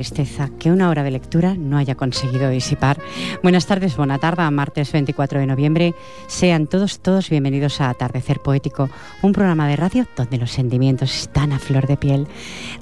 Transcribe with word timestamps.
Tristeza 0.00 0.48
que 0.58 0.70
una 0.70 0.88
hora 0.88 1.02
de 1.02 1.10
lectura 1.10 1.54
no 1.54 1.76
haya 1.76 1.94
conseguido 1.94 2.48
disipar. 2.48 2.98
Buenas 3.42 3.66
tardes, 3.66 3.98
buena 3.98 4.16
tarde, 4.16 4.50
martes 4.50 4.90
24 4.92 5.40
de 5.40 5.46
noviembre. 5.46 5.94
Sean 6.26 6.66
todos, 6.66 7.00
todos 7.00 7.28
bienvenidos 7.28 7.82
a 7.82 7.90
Atardecer 7.90 8.40
Poético, 8.40 8.88
un 9.20 9.32
programa 9.32 9.68
de 9.68 9.76
radio 9.76 10.06
donde 10.16 10.38
los 10.38 10.52
sentimientos 10.52 11.14
están 11.14 11.52
a 11.52 11.58
flor 11.58 11.86
de 11.86 11.98
piel. 11.98 12.28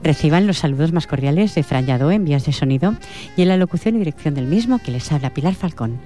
Reciban 0.04 0.46
los 0.46 0.58
saludos 0.58 0.92
más 0.92 1.08
cordiales 1.08 1.56
de 1.56 1.64
Fran 1.64 1.86
Yadó 1.86 2.12
en 2.12 2.24
vías 2.24 2.46
de 2.46 2.52
sonido 2.52 2.94
y 3.36 3.42
en 3.42 3.48
la 3.48 3.56
locución 3.56 3.96
y 3.96 3.98
dirección 3.98 4.34
del 4.34 4.46
mismo 4.46 4.78
que 4.78 4.92
les 4.92 5.10
habla 5.10 5.34
Pilar 5.34 5.56
Falcón. 5.56 5.98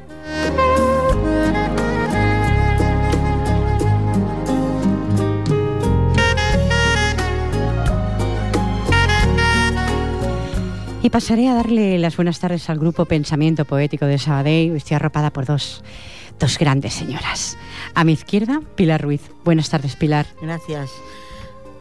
Y 11.03 11.11
pasaré 11.11 11.49
a 11.49 11.55
darle 11.55 11.99
las 11.99 12.17
buenas 12.17 12.39
tardes 12.39 12.71
al 12.71 12.79
grupo 12.79 13.07
Pensamiento 13.07 13.65
Poético 13.65 14.07
de 14.07 14.19
Sabadell. 14.19 14.77
Estoy 14.77 14.95
arropada 14.95 15.33
por 15.33 15.47
dos, 15.47 15.83
dos 16.39 16.59
grandes 16.59 16.95
señoras. 16.95 17.59
A 17.95 18.05
mi 18.05 18.13
izquierda, 18.13 18.61
Pilar 18.77 19.03
Ruiz. 19.03 19.23
Buenas 19.45 19.69
tardes, 19.69 19.97
Pilar. 19.97 20.27
Gracias. 20.41 20.91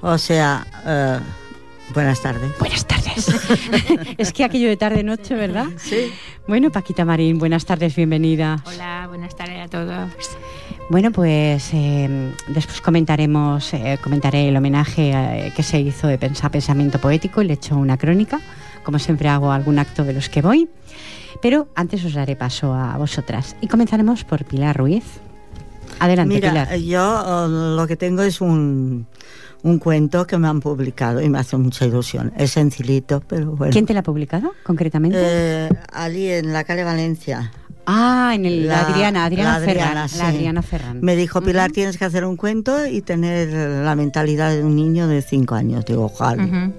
O 0.02 0.17
sea, 0.17 0.66
eh, 0.88 1.19
buenas 1.94 2.19
tardes. 2.22 2.52
Buenas 2.58 2.88
tardes. 2.88 3.28
es 4.17 4.33
que 4.33 4.44
aquello 4.44 4.67
de 4.69 4.78
tarde-noche, 4.78 5.35
¿verdad? 5.35 5.67
Sí. 5.78 6.11
Bueno, 6.47 6.72
Paquita 6.72 7.06
Marín, 7.06 7.38
buenas 7.38 7.66
tardes, 7.66 7.95
bienvenida. 7.95 8.63
Hola, 8.66 9.06
buenas 9.08 9.35
tardes 9.35 9.59
a 9.63 9.67
todos. 9.67 10.09
Bueno, 10.89 11.11
pues 11.11 11.69
eh, 11.73 12.31
después 12.47 12.81
comentaremos, 12.81 13.72
eh, 13.75 14.00
comentaré 14.02 14.50
el 14.50 14.58
homenaje 14.58 15.11
eh, 15.13 15.53
que 15.56 15.61
se 15.61 15.80
hizo 15.80 16.08
de 16.08 16.17
Pensa- 16.19 16.50
Pensamiento 16.50 17.00
Poético, 17.00 17.44
le 17.44 17.52
he 17.52 17.56
hecho 17.56 17.78
una 17.78 17.97
crónica, 17.97 18.41
como 18.84 19.00
siempre 19.00 19.30
hago 19.30 19.52
algún 19.52 19.80
acto 19.80 20.03
de 20.03 20.14
los 20.14 20.30
que 20.30 20.42
voy, 20.42 20.69
pero 21.42 21.68
antes 21.75 22.03
os 22.06 22.14
daré 22.14 22.36
paso 22.36 22.74
a 22.74 22.97
vosotras 22.97 23.56
y 23.62 23.68
comenzaremos 23.68 24.24
por 24.24 24.44
Pilar 24.46 24.78
Ruiz. 24.78 25.03
Adelante, 26.00 26.36
Mira, 26.36 26.50
Pilar. 26.50 26.75
yo 26.78 27.46
eh, 27.46 27.75
lo 27.78 27.88
que 27.88 27.96
tengo 27.96 28.22
es 28.24 28.42
un, 28.42 29.06
un 29.64 29.78
cuento 29.80 30.25
que 30.25 30.38
me 30.38 30.47
han 30.47 30.59
publicado 30.59 31.22
y 31.22 31.30
me 31.30 31.38
hace 31.40 31.58
mucha 31.58 31.86
ilusión. 31.86 32.31
Es 32.38 32.52
sencillito, 32.52 33.22
pero 33.28 33.52
bueno. 33.52 33.72
¿Quién 33.72 33.86
te 33.86 33.94
la 33.94 34.00
ha 34.00 34.03
publicado 34.03 34.53
concretamente? 34.64 35.18
Eh, 35.22 35.69
allí 35.94 36.28
en 36.30 36.53
la 36.53 36.63
calle 36.63 36.84
Valencia. 36.84 37.52
ah, 37.86 38.31
en 38.34 38.46
el, 38.46 38.68
la, 38.68 38.81
la- 38.84 38.88
Adriana, 38.88 39.25
Adriana, 39.25 39.50
la 39.52 39.56
Adriana, 39.58 39.84
Ferran. 39.86 40.09
sí. 40.09 40.18
La 40.18 40.28
Adriana 40.30 40.62
Ferran. 40.62 41.00
Me 41.02 41.16
dijo, 41.16 41.42
Pilar, 41.42 41.72
tienes 41.72 41.98
que 41.98 42.06
hacer 42.06 42.25
un 42.25 42.36
cuento 42.38 42.86
y 42.88 43.02
tener 43.02 43.50
la 43.84 43.96
mentalidad 43.96 44.52
de 44.52 44.63
un 44.63 44.75
niño 44.75 45.08
de 45.08 45.22
cinco 45.22 45.56
años. 45.56 45.86
Digo, 45.86 46.06
ojalá. 46.06 46.44
Ujú. 46.44 46.74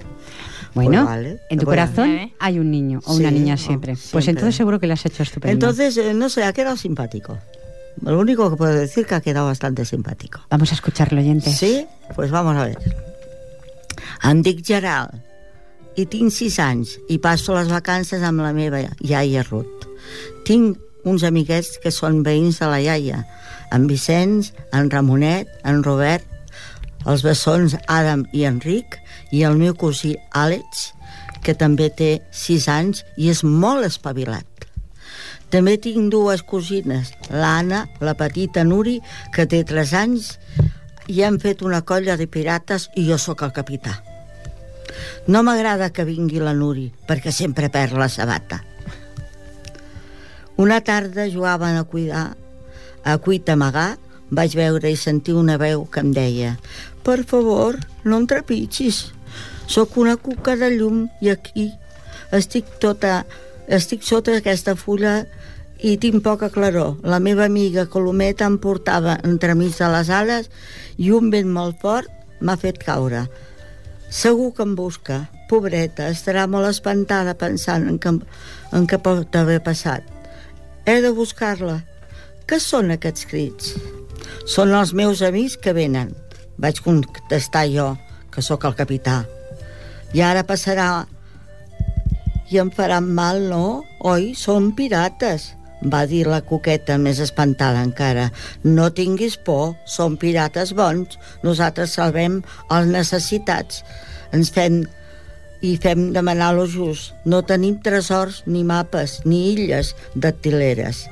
Bueno, 0.75 0.91
Pues 0.91 1.05
vale, 1.05 1.41
en 1.50 1.59
tu 1.59 1.65
a- 1.65 1.66
corazón 1.66 2.10
¿eh? 2.10 2.34
hay 2.38 2.59
un 2.59 2.71
niño 2.71 3.00
o 3.05 3.15
una 3.15 3.28
Sí, 3.28 3.34
niña 3.34 3.55
oh, 3.55 3.59
siempre. 3.59 3.93
Pues 3.93 4.03
siempre. 4.25 4.31
entonces 4.31 4.56
seguro 4.56 4.81
que 4.81 4.87
lo 4.87 4.94
has 4.94 5.05
hecho 5.05 5.22
estupendo. 5.22 5.53
Entonces, 5.53 5.97
eh, 5.99 6.15
no 6.15 6.28
sé, 6.31 6.44
ha 6.44 6.53
quedado 6.53 6.77
simpático. 6.77 7.38
Lo 8.00 8.19
único 8.19 8.49
que 8.50 8.56
puedo 8.56 8.72
decir 8.75 9.05
que 9.05 9.15
ha 9.15 9.21
quedado 9.21 9.47
bastante 9.47 9.84
simpático. 9.84 10.41
Vamos 10.49 10.71
a 10.72 10.75
escucharlo, 10.75 11.21
oyentes. 11.21 11.56
Sí? 11.59 11.87
Pues 12.15 12.31
vamos 12.31 12.56
a 12.56 12.65
ver. 12.65 12.78
Em 14.25 14.41
dic 14.43 14.62
Gerald 14.65 15.19
i 15.99 16.06
tinc 16.09 16.33
sis 16.33 16.56
anys 16.62 16.94
i 17.12 17.19
passo 17.21 17.53
les 17.59 17.69
vacances 17.69 18.22
amb 18.25 18.41
la 18.41 18.53
meva 18.56 18.81
iaia 19.04 19.43
Ruth. 19.44 19.84
Tinc 20.47 20.78
uns 21.04 21.25
amiguets 21.27 21.77
que 21.83 21.91
són 21.93 22.22
veïns 22.25 22.60
de 22.62 22.69
la 22.71 22.78
iaia, 22.81 23.27
en 23.75 23.87
Vicenç, 23.91 24.53
en 24.72 24.89
Ramonet, 24.91 25.50
en 25.69 25.83
Robert, 25.84 26.25
els 27.04 27.25
bessons 27.27 27.75
Adam 27.91 28.25
i 28.33 28.44
Enric 28.49 28.97
i 29.32 29.43
el 29.48 29.56
meu 29.59 29.75
cosí 29.75 30.15
Àlex, 30.31 30.93
que 31.43 31.56
també 31.59 31.88
té 31.91 32.20
sis 32.31 32.69
anys 32.70 33.03
i 33.16 33.32
és 33.32 33.43
molt 33.43 33.88
espavilat. 33.88 34.47
També 35.53 35.75
tinc 35.76 36.09
dues 36.12 36.41
cosines, 36.48 37.10
l'Anna, 37.28 37.82
la 38.00 38.15
petita 38.16 38.62
Nuri, 38.65 39.00
que 39.34 39.44
té 39.44 39.65
3 39.69 39.92
anys, 39.98 40.37
i 41.12 41.21
hem 41.26 41.37
fet 41.42 41.65
una 41.66 41.82
colla 41.84 42.16
de 42.16 42.28
pirates 42.31 42.88
i 42.97 43.04
jo 43.09 43.19
sóc 43.21 43.42
el 43.44 43.53
capità. 43.53 43.98
No 45.26 45.42
m'agrada 45.42 45.91
que 45.92 46.06
vingui 46.09 46.41
la 46.41 46.54
Nuri, 46.56 46.87
perquè 47.09 47.32
sempre 47.32 47.69
perd 47.72 47.98
la 48.00 48.09
sabata. 48.09 48.62
Una 50.56 50.81
tarda 50.84 51.28
jugaven 51.28 51.76
a 51.76 51.84
cuidar, 51.84 52.37
a 53.04 53.19
cuita 53.19 53.56
amagar, 53.56 53.98
vaig 54.31 54.54
veure 54.56 54.88
i 54.88 54.97
sentir 54.97 55.34
una 55.37 55.59
veu 55.60 55.84
que 55.84 56.00
em 56.00 56.12
deia 56.16 56.56
«Per 57.04 57.25
favor, 57.28 57.76
no 58.04 58.21
em 58.22 58.28
trepitgis. 58.31 59.10
Sóc 59.67 59.97
una 59.97 60.17
cuca 60.17 60.56
de 60.56 60.73
llum 60.77 61.06
i 61.21 61.31
aquí 61.33 61.71
estic 62.33 62.78
tota... 62.81 63.23
Estic 63.73 64.03
sota 64.05 64.34
aquesta 64.37 64.75
fulla 64.77 65.23
i 65.87 65.95
tinc 66.03 66.21
poca 66.25 66.49
claror. 66.53 66.97
La 67.06 67.21
meva 67.23 67.45
amiga 67.47 67.87
Colometa 67.89 68.45
em 68.51 68.56
portava 68.61 69.15
entremig 69.25 69.77
de 69.78 69.89
les 69.93 70.11
ales 70.11 70.49
i 70.99 71.12
un 71.15 71.31
vent 71.33 71.49
molt 71.49 71.78
fort 71.81 72.11
m'ha 72.43 72.56
fet 72.59 72.81
caure. 72.83 73.22
Segur 74.11 74.51
que 74.56 74.67
em 74.67 74.75
busca. 74.77 75.21
Pobreta, 75.49 76.09
estarà 76.11 76.49
molt 76.51 76.69
espantada 76.69 77.37
pensant 77.39 77.87
en 77.89 78.01
què, 78.03 78.12
en 78.77 78.89
què 78.91 78.99
pot 79.05 79.39
haver 79.39 79.61
passat. 79.65 80.05
He 80.84 80.99
de 81.05 81.12
buscar-la. 81.17 81.78
Què 82.49 82.59
són 82.61 82.91
aquests 82.97 83.28
crits? 83.31 83.77
Són 84.45 84.75
els 84.75 84.93
meus 84.93 85.22
amics 85.22 85.56
que 85.56 85.77
venen. 85.77 86.11
Vaig 86.59 86.83
contestar 86.83 87.69
jo, 87.71 87.93
que 88.34 88.43
sóc 88.43 88.67
el 88.69 88.77
capità. 88.77 89.22
I 90.12 90.21
ara 90.21 90.45
passarà 90.45 91.06
i 92.53 92.59
em 92.61 92.71
faran 92.71 93.09
mal, 93.17 93.41
no? 93.49 93.83
Oi, 94.05 94.33
són 94.37 94.73
pirates, 94.77 95.53
va 95.83 96.03
dir 96.06 96.27
la 96.28 96.43
coqueta 96.45 96.99
més 97.00 97.21
espantada 97.25 97.81
encara. 97.83 98.28
No 98.65 98.91
tinguis 98.93 99.39
por, 99.47 99.72
són 99.89 100.19
pirates 100.21 100.75
bons. 100.77 101.16
Nosaltres 101.42 101.97
salvem 101.97 102.42
els 102.71 102.91
necessitats. 102.92 103.81
Ens 104.36 104.53
fem 104.53 104.83
i 105.63 105.77
fem 105.78 106.10
demanar 106.13 106.53
lo 106.59 106.66
just. 106.66 107.15
No 107.25 107.41
tenim 107.47 107.78
tresors, 107.83 108.42
ni 108.47 108.65
mapes, 108.69 109.21
ni 109.25 109.54
illes 109.54 109.95
dactileres. 110.15 111.07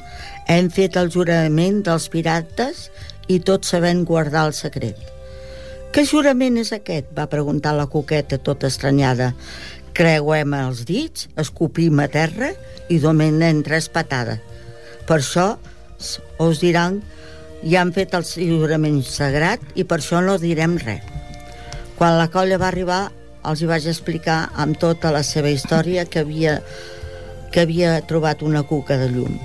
Hem 0.51 0.69
fet 0.75 0.99
el 1.01 1.09
jurament 1.15 1.81
dels 1.87 2.11
pirates 2.13 2.89
i 3.31 3.39
tots 3.41 3.73
sabem 3.73 4.05
guardar 4.05 4.49
el 4.51 4.57
secret. 4.59 4.99
Què 5.91 6.05
jurament 6.07 6.55
és 6.61 6.69
aquest? 6.71 7.09
va 7.19 7.27
preguntar 7.27 7.73
la 7.75 7.89
coqueta 7.91 8.37
tota 8.39 8.69
estranyada. 8.71 9.33
Creuem 9.99 10.53
els 10.55 10.85
dits, 10.87 11.27
escopim 11.35 11.99
a 11.99 12.07
terra 12.07 12.53
i 12.87 13.01
domenem 13.03 13.65
tres 13.67 13.89
patades. 13.91 14.39
Per 15.09 15.19
això 15.19 15.49
us 16.39 16.63
diran 16.63 17.01
i 17.67 17.75
han 17.75 17.91
fet 17.91 18.15
el 18.15 18.23
jurament 18.23 19.03
sagrat 19.03 19.67
i 19.75 19.83
per 19.83 19.99
això 19.99 20.23
no 20.23 20.39
direm 20.39 20.79
res. 20.79 21.03
Quan 21.99 22.21
la 22.23 22.31
colla 22.31 22.63
va 22.63 22.71
arribar, 22.71 23.03
els 23.43 23.59
hi 23.59 23.67
vaig 23.67 23.91
explicar 23.91 24.39
amb 24.55 24.79
tota 24.79 25.11
la 25.11 25.27
seva 25.27 25.51
història 25.51 26.07
que 26.07 26.23
havia, 26.23 26.61
que 27.51 27.67
havia 27.67 27.99
trobat 28.07 28.47
una 28.47 28.63
cuca 28.63 28.95
de 29.01 29.09
llum 29.11 29.41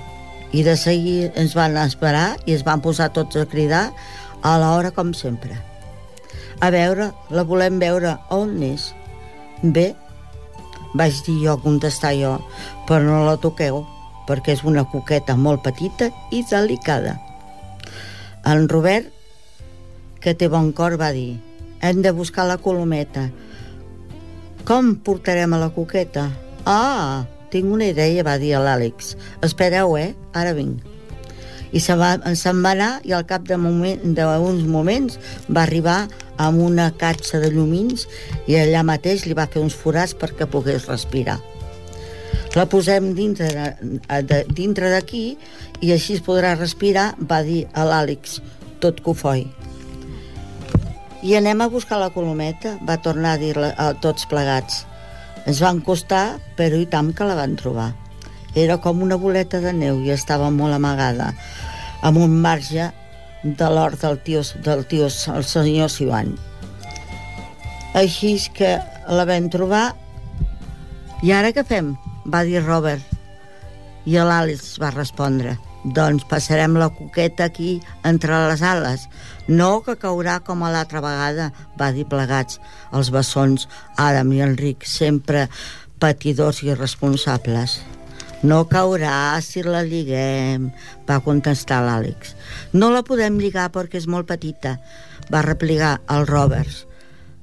I 0.54 0.62
de 0.62 0.76
seguir 0.78 1.32
ens 1.34 1.58
van 1.58 1.74
esperar 1.82 2.36
i 2.46 2.54
es 2.54 2.62
van 2.62 2.84
posar 2.84 3.10
tots 3.10 3.34
a 3.34 3.48
cridar 3.50 3.88
a 4.46 4.60
l'hora 4.62 4.94
com 4.94 5.10
sempre. 5.10 5.58
A 6.60 6.70
veure, 6.72 7.10
la 7.30 7.44
volem 7.44 7.80
veure 7.82 8.16
on 8.32 8.54
és. 8.64 8.90
Bé, 9.62 9.90
vaig 10.96 11.18
dir 11.26 11.36
jo, 11.42 11.56
contestar 11.60 12.14
jo, 12.16 12.36
però 12.88 13.02
no 13.04 13.24
la 13.26 13.36
toqueu, 13.40 13.82
perquè 14.28 14.56
és 14.56 14.64
una 14.64 14.86
coqueta 14.88 15.36
molt 15.36 15.64
petita 15.64 16.08
i 16.32 16.44
delicada. 16.48 17.18
En 18.46 18.68
Robert, 18.70 19.12
que 20.20 20.34
té 20.34 20.48
bon 20.48 20.72
cor, 20.72 20.96
va 21.00 21.12
dir 21.12 21.36
hem 21.80 22.02
de 22.02 22.10
buscar 22.10 22.46
la 22.46 22.58
colometa. 22.58 23.28
Com 24.66 24.96
portarem 25.06 25.52
a 25.54 25.60
la 25.60 25.70
coqueta? 25.70 26.30
Ah, 26.66 27.26
tinc 27.52 27.70
una 27.70 27.86
idea, 27.92 28.24
va 28.26 28.38
dir 28.42 28.56
l'Àlex. 28.58 29.14
Espereu, 29.46 29.96
eh? 30.00 30.14
Ara 30.34 30.56
vinc. 30.56 30.95
I 31.76 31.80
se'n 31.82 32.00
va, 32.00 32.14
se'n 32.38 32.62
va 32.64 32.72
anar 32.72 32.92
i 33.04 33.12
al 33.12 33.26
cap 33.28 33.44
de 33.48 33.58
moment, 33.60 34.00
d'uns 34.16 34.64
moments 34.70 35.18
va 35.48 35.66
arribar 35.66 36.06
amb 36.40 36.62
una 36.64 36.88
catxa 36.96 37.40
de 37.42 37.50
llumins 37.52 38.06
i 38.48 38.56
allà 38.56 38.84
mateix 38.86 39.26
li 39.26 39.36
va 39.36 39.48
fer 39.52 39.60
uns 39.60 39.76
forats 39.76 40.16
perquè 40.16 40.48
pogués 40.48 40.88
respirar. 40.88 41.36
La 42.56 42.64
posem 42.72 43.10
dintre 43.12 43.50
de, 44.24 44.38
dintre 44.56 44.88
d'aquí 44.88 45.24
i 45.84 45.92
així 45.92 46.16
es 46.16 46.24
podrà 46.24 46.54
respirar, 46.56 47.10
va 47.20 47.42
dir 47.44 47.66
a 47.76 47.84
l'Àlex, 47.84 48.38
tot 48.80 49.02
cofoi. 49.04 49.44
I 51.26 51.34
anem 51.36 51.60
a 51.60 51.68
buscar 51.68 51.98
la 52.00 52.12
colometa, 52.14 52.76
va 52.88 52.96
tornar 53.02 53.34
a 53.34 53.40
dir 53.42 53.52
a 53.60 53.90
tots 54.00 54.24
plegats. 54.30 54.84
Ens 55.44 55.60
van 55.60 55.82
costar, 55.84 56.38
però 56.56 56.80
i 56.80 56.88
tant 56.88 57.12
que 57.16 57.28
la 57.28 57.36
van 57.36 57.56
trobar. 57.60 57.90
Era 58.56 58.78
com 58.80 59.02
una 59.04 59.18
boleta 59.20 59.60
de 59.60 59.72
neu 59.76 60.00
i 60.00 60.14
estava 60.14 60.48
molt 60.48 60.72
amagada, 60.78 61.34
amb 62.06 62.22
un 62.22 62.38
marge 62.42 62.90
de 63.42 63.68
l'hort 63.70 64.00
del 64.02 64.18
tio, 64.22 64.42
del 64.62 64.84
tio 64.86 65.10
el 65.10 65.44
senyor 65.44 65.90
Sivan. 65.90 66.34
Així 67.98 68.36
que 68.54 68.76
la 69.10 69.26
vam 69.26 69.50
trobar 69.50 69.88
i 71.26 71.32
ara 71.32 71.52
què 71.56 71.64
fem? 71.66 71.94
va 72.26 72.42
dir 72.46 72.62
Robert. 72.62 73.02
I 74.06 74.18
l'Àlex 74.18 74.76
va 74.82 74.90
respondre 74.94 75.56
doncs 75.86 76.24
passarem 76.26 76.74
la 76.74 76.88
coqueta 76.90 77.46
aquí 77.46 77.80
entre 78.04 78.34
les 78.48 78.62
ales. 78.62 79.06
No 79.46 79.82
que 79.86 79.94
caurà 80.02 80.40
com 80.42 80.64
a 80.66 80.70
l'altra 80.74 81.02
vegada, 81.04 81.52
va 81.78 81.92
dir 81.94 82.08
plegats 82.10 82.58
els 82.92 83.12
bessons 83.14 83.68
Adam 83.96 84.32
i 84.34 84.42
Enric, 84.42 84.86
sempre 84.86 85.46
patidors 86.02 86.64
i 86.66 86.74
responsables. 86.74 87.78
No 88.46 88.60
caurà 88.70 89.40
si 89.42 89.64
la 89.66 89.80
lliguem, 89.82 90.68
va 91.08 91.18
contestar 91.24 91.80
l'Àlex. 91.82 92.36
No 92.78 92.92
la 92.94 93.02
podem 93.06 93.40
lligar 93.42 93.64
perquè 93.74 93.98
és 93.98 94.06
molt 94.06 94.28
petita, 94.28 94.76
va 95.34 95.42
replicar 95.42 95.96
el 96.14 96.28
Roberts. 96.28 96.84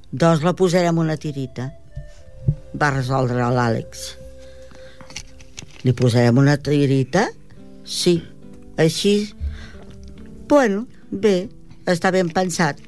Doncs 0.08 0.44
la 0.46 0.54
posarem 0.56 1.00
una 1.02 1.18
tirita, 1.20 1.66
va 2.80 2.92
resoldre 2.94 3.50
l'Àlex. 3.52 4.06
Li 5.84 5.92
posarem 5.92 6.40
una 6.40 6.56
tirita? 6.56 7.26
Sí. 7.84 8.16
Així, 8.80 9.14
bueno, 10.48 10.86
bé, 11.10 11.50
està 11.84 12.14
ben 12.14 12.32
pensat. 12.32 12.80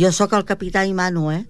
Jo 0.00 0.14
sóc 0.16 0.32
el 0.38 0.48
capità 0.48 0.86
i 0.88 0.96
mano, 0.96 1.28
eh? 1.34 1.44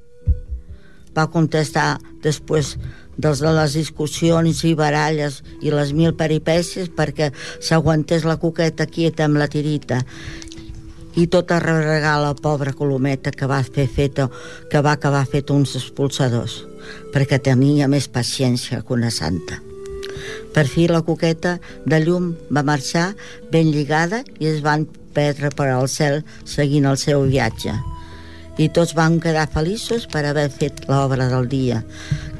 Va 1.14 1.30
contestar 1.30 2.00
després 2.24 2.74
dels 3.20 3.42
de 3.44 3.52
les 3.54 3.76
discussions 3.78 4.64
i 4.64 4.74
baralles 4.78 5.40
i 5.60 5.72
les 5.74 5.92
mil 5.96 6.14
peripècies 6.18 6.90
perquè 6.96 7.30
s'aguantés 7.60 8.26
la 8.28 8.38
coqueta 8.42 8.88
quieta 8.90 9.26
amb 9.28 9.40
la 9.40 9.48
tirita 9.52 10.00
i 11.20 11.26
tot 11.26 11.50
a 11.50 11.58
regar 11.60 12.20
la 12.22 12.34
pobra 12.38 12.72
colometa 12.72 13.32
que 13.34 13.48
va 13.50 13.62
fer 13.66 13.88
feta, 13.90 14.28
que 14.70 14.80
va 14.80 14.92
acabar 14.92 15.26
fet 15.26 15.50
uns 15.50 15.74
expulsadors 15.76 16.60
perquè 17.14 17.40
tenia 17.42 17.88
més 17.90 18.08
paciència 18.08 18.80
que 18.82 18.94
una 18.94 19.10
santa. 19.10 19.60
Per 20.54 20.66
fi 20.66 20.86
la 20.90 21.02
coqueta 21.06 21.58
de 21.86 22.00
llum 22.02 22.32
va 22.50 22.66
marxar 22.66 23.10
ben 23.52 23.70
lligada 23.74 24.22
i 24.38 24.50
es 24.50 24.60
van 24.64 24.86
perdre 25.14 25.50
per 25.54 25.70
al 25.70 25.88
cel 25.90 26.22
seguint 26.44 26.86
el 26.90 26.98
seu 26.98 27.26
viatge. 27.26 27.74
I 28.58 28.68
tots 28.74 28.94
van 28.98 29.20
quedar 29.22 29.46
feliços 29.52 30.06
per 30.10 30.24
haver 30.26 30.48
fet 30.50 30.84
l'obra 30.88 31.28
del 31.30 31.48
dia, 31.48 31.82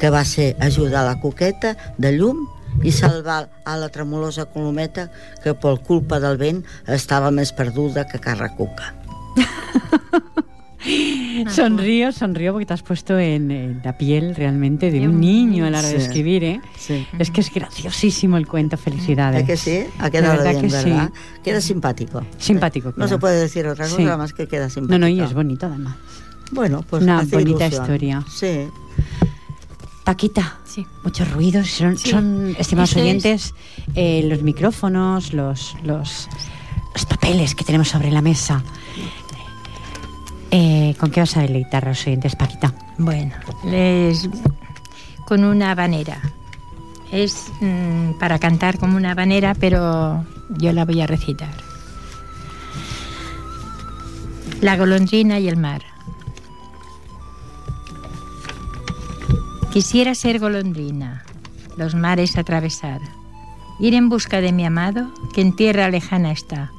que 0.00 0.10
va 0.10 0.24
ser 0.24 0.54
ajudar 0.60 1.06
la 1.06 1.18
coqueta 1.22 1.76
de 1.98 2.12
llum 2.16 2.46
i 2.84 2.92
salvar 2.94 3.48
a 3.64 3.76
la 3.76 3.88
tremolosa 3.92 4.46
colometa 4.50 5.08
que 5.44 5.54
per 5.54 5.78
culpa 5.86 6.20
del 6.22 6.38
vent 6.40 6.62
estava 6.86 7.30
més 7.30 7.52
perduda 7.52 8.06
que 8.08 8.22
carracuca. 8.22 8.94
sonrío, 11.50 12.12
sonrío 12.12 12.52
porque 12.52 12.66
te 12.66 12.74
has 12.74 12.82
puesto 12.82 13.18
en, 13.18 13.50
en 13.50 13.80
la 13.84 13.96
piel 13.98 14.34
realmente 14.34 14.90
de 14.90 15.06
un 15.08 15.20
niño 15.20 15.66
a 15.66 15.70
la 15.70 15.78
hora 15.80 15.88
sí. 15.88 15.94
de 15.96 16.02
escribir, 16.02 16.44
¿eh? 16.44 16.60
Sí. 16.78 17.06
Es 17.18 17.30
que 17.30 17.40
es 17.40 17.52
graciosísimo 17.52 18.36
el 18.36 18.46
cuento, 18.46 18.76
felicidades. 18.76 19.42
¿Es 19.42 19.46
que 19.46 19.56
sí? 19.56 19.86
Ha 19.98 20.10
quedado 20.10 20.36
verdad 20.38 20.50
bien, 20.52 20.62
que 20.68 20.72
¿verdad? 20.72 21.10
sí. 21.12 21.40
Queda 21.42 21.60
simpático. 21.60 22.22
Simpático. 22.38 22.88
No 22.90 22.94
queda. 22.96 23.08
se 23.08 23.18
puede 23.18 23.40
decir 23.40 23.66
otra 23.66 23.84
cosa 23.84 23.96
Sí. 23.96 24.02
más 24.04 24.32
que 24.32 24.46
queda 24.48 24.68
simpático. 24.70 24.92
No, 24.98 24.98
no, 24.98 25.08
y 25.08 25.20
es 25.20 25.32
bonito 25.34 25.66
además. 25.66 25.96
Bueno, 26.52 26.84
pues 26.88 27.02
Una 27.02 27.18
hace 27.20 27.36
bonita 27.36 27.66
ilusión. 27.66 27.82
historia. 27.84 28.24
Sí. 28.28 28.68
Paquita, 30.04 30.58
Sí. 30.64 30.86
muchos 31.04 31.30
ruidos. 31.30 31.68
Son, 31.70 31.96
Sí. 31.96 32.10
son 32.10 32.54
estimados 32.58 32.96
oyentes, 32.96 33.54
eh, 33.94 34.24
los 34.28 34.42
micrófonos, 34.42 35.32
los, 35.32 35.76
los, 35.84 36.28
los 36.94 37.04
papeles 37.06 37.54
que 37.54 37.64
tenemos 37.64 37.88
sobre 37.88 38.10
la 38.10 38.22
mesa. 38.22 38.62
Eh, 40.50 40.94
¿Con 40.98 41.10
qué 41.10 41.20
vas 41.20 41.36
a 41.36 41.42
deleitar 41.42 41.84
a 41.84 41.90
los 41.90 42.06
oyentes, 42.06 42.34
Paquita? 42.34 42.74
Bueno, 42.98 43.34
les 43.64 44.28
con 45.24 45.44
una 45.44 45.70
habanera. 45.70 46.20
Es 47.12 47.52
mm, 47.60 48.18
para 48.18 48.38
cantar 48.38 48.78
como 48.78 48.96
una 48.96 49.12
habanera, 49.12 49.54
pero 49.54 50.24
yo 50.50 50.72
la 50.72 50.84
voy 50.84 51.00
a 51.00 51.06
recitar. 51.06 51.54
La 54.60 54.76
golondrina 54.76 55.38
y 55.38 55.48
el 55.48 55.56
mar. 55.56 55.82
Quisiera 59.72 60.16
ser 60.16 60.40
golondrina, 60.40 61.22
los 61.76 61.94
mares 61.94 62.36
atravesar, 62.36 63.00
ir 63.78 63.94
en 63.94 64.08
busca 64.08 64.40
de 64.40 64.50
mi 64.50 64.66
amado 64.66 65.12
que 65.32 65.42
en 65.42 65.54
tierra 65.54 65.88
lejana 65.90 66.32
está. 66.32 66.72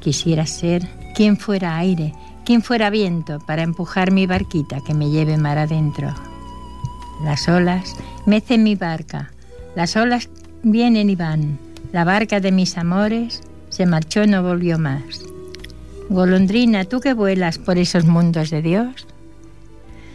Quisiera 0.00 0.46
ser 0.46 0.88
quien 1.16 1.36
fuera 1.36 1.76
aire, 1.76 2.14
quien 2.46 2.62
fuera 2.62 2.90
viento 2.90 3.40
para 3.40 3.64
empujar 3.64 4.12
mi 4.12 4.26
barquita 4.26 4.80
que 4.80 4.94
me 4.94 5.10
lleve 5.10 5.36
mar 5.36 5.58
adentro. 5.58 6.14
Las 7.24 7.48
olas 7.48 7.96
mecen 8.24 8.62
mi 8.62 8.76
barca, 8.76 9.32
las 9.74 9.96
olas 9.96 10.28
vienen 10.62 11.10
y 11.10 11.16
van, 11.16 11.58
la 11.92 12.04
barca 12.04 12.38
de 12.38 12.52
mis 12.52 12.78
amores 12.78 13.42
se 13.68 13.84
marchó 13.84 14.28
no 14.28 14.44
volvió 14.44 14.78
más. 14.78 15.22
Golondrina, 16.08 16.84
tú 16.84 17.00
que 17.00 17.14
vuelas 17.14 17.58
por 17.58 17.78
esos 17.78 18.04
mundos 18.04 18.50
de 18.50 18.62
Dios, 18.62 19.08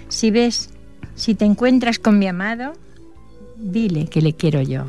si 0.07 0.31
ves, 0.31 0.69
si 1.15 1.35
te 1.35 1.43
encuentras 1.43 1.99
con 1.99 2.17
mi 2.17 2.27
amado, 2.27 2.73
dile 3.57 4.07
que 4.07 4.21
le 4.21 4.33
quiero 4.33 4.61
yo. 4.61 4.85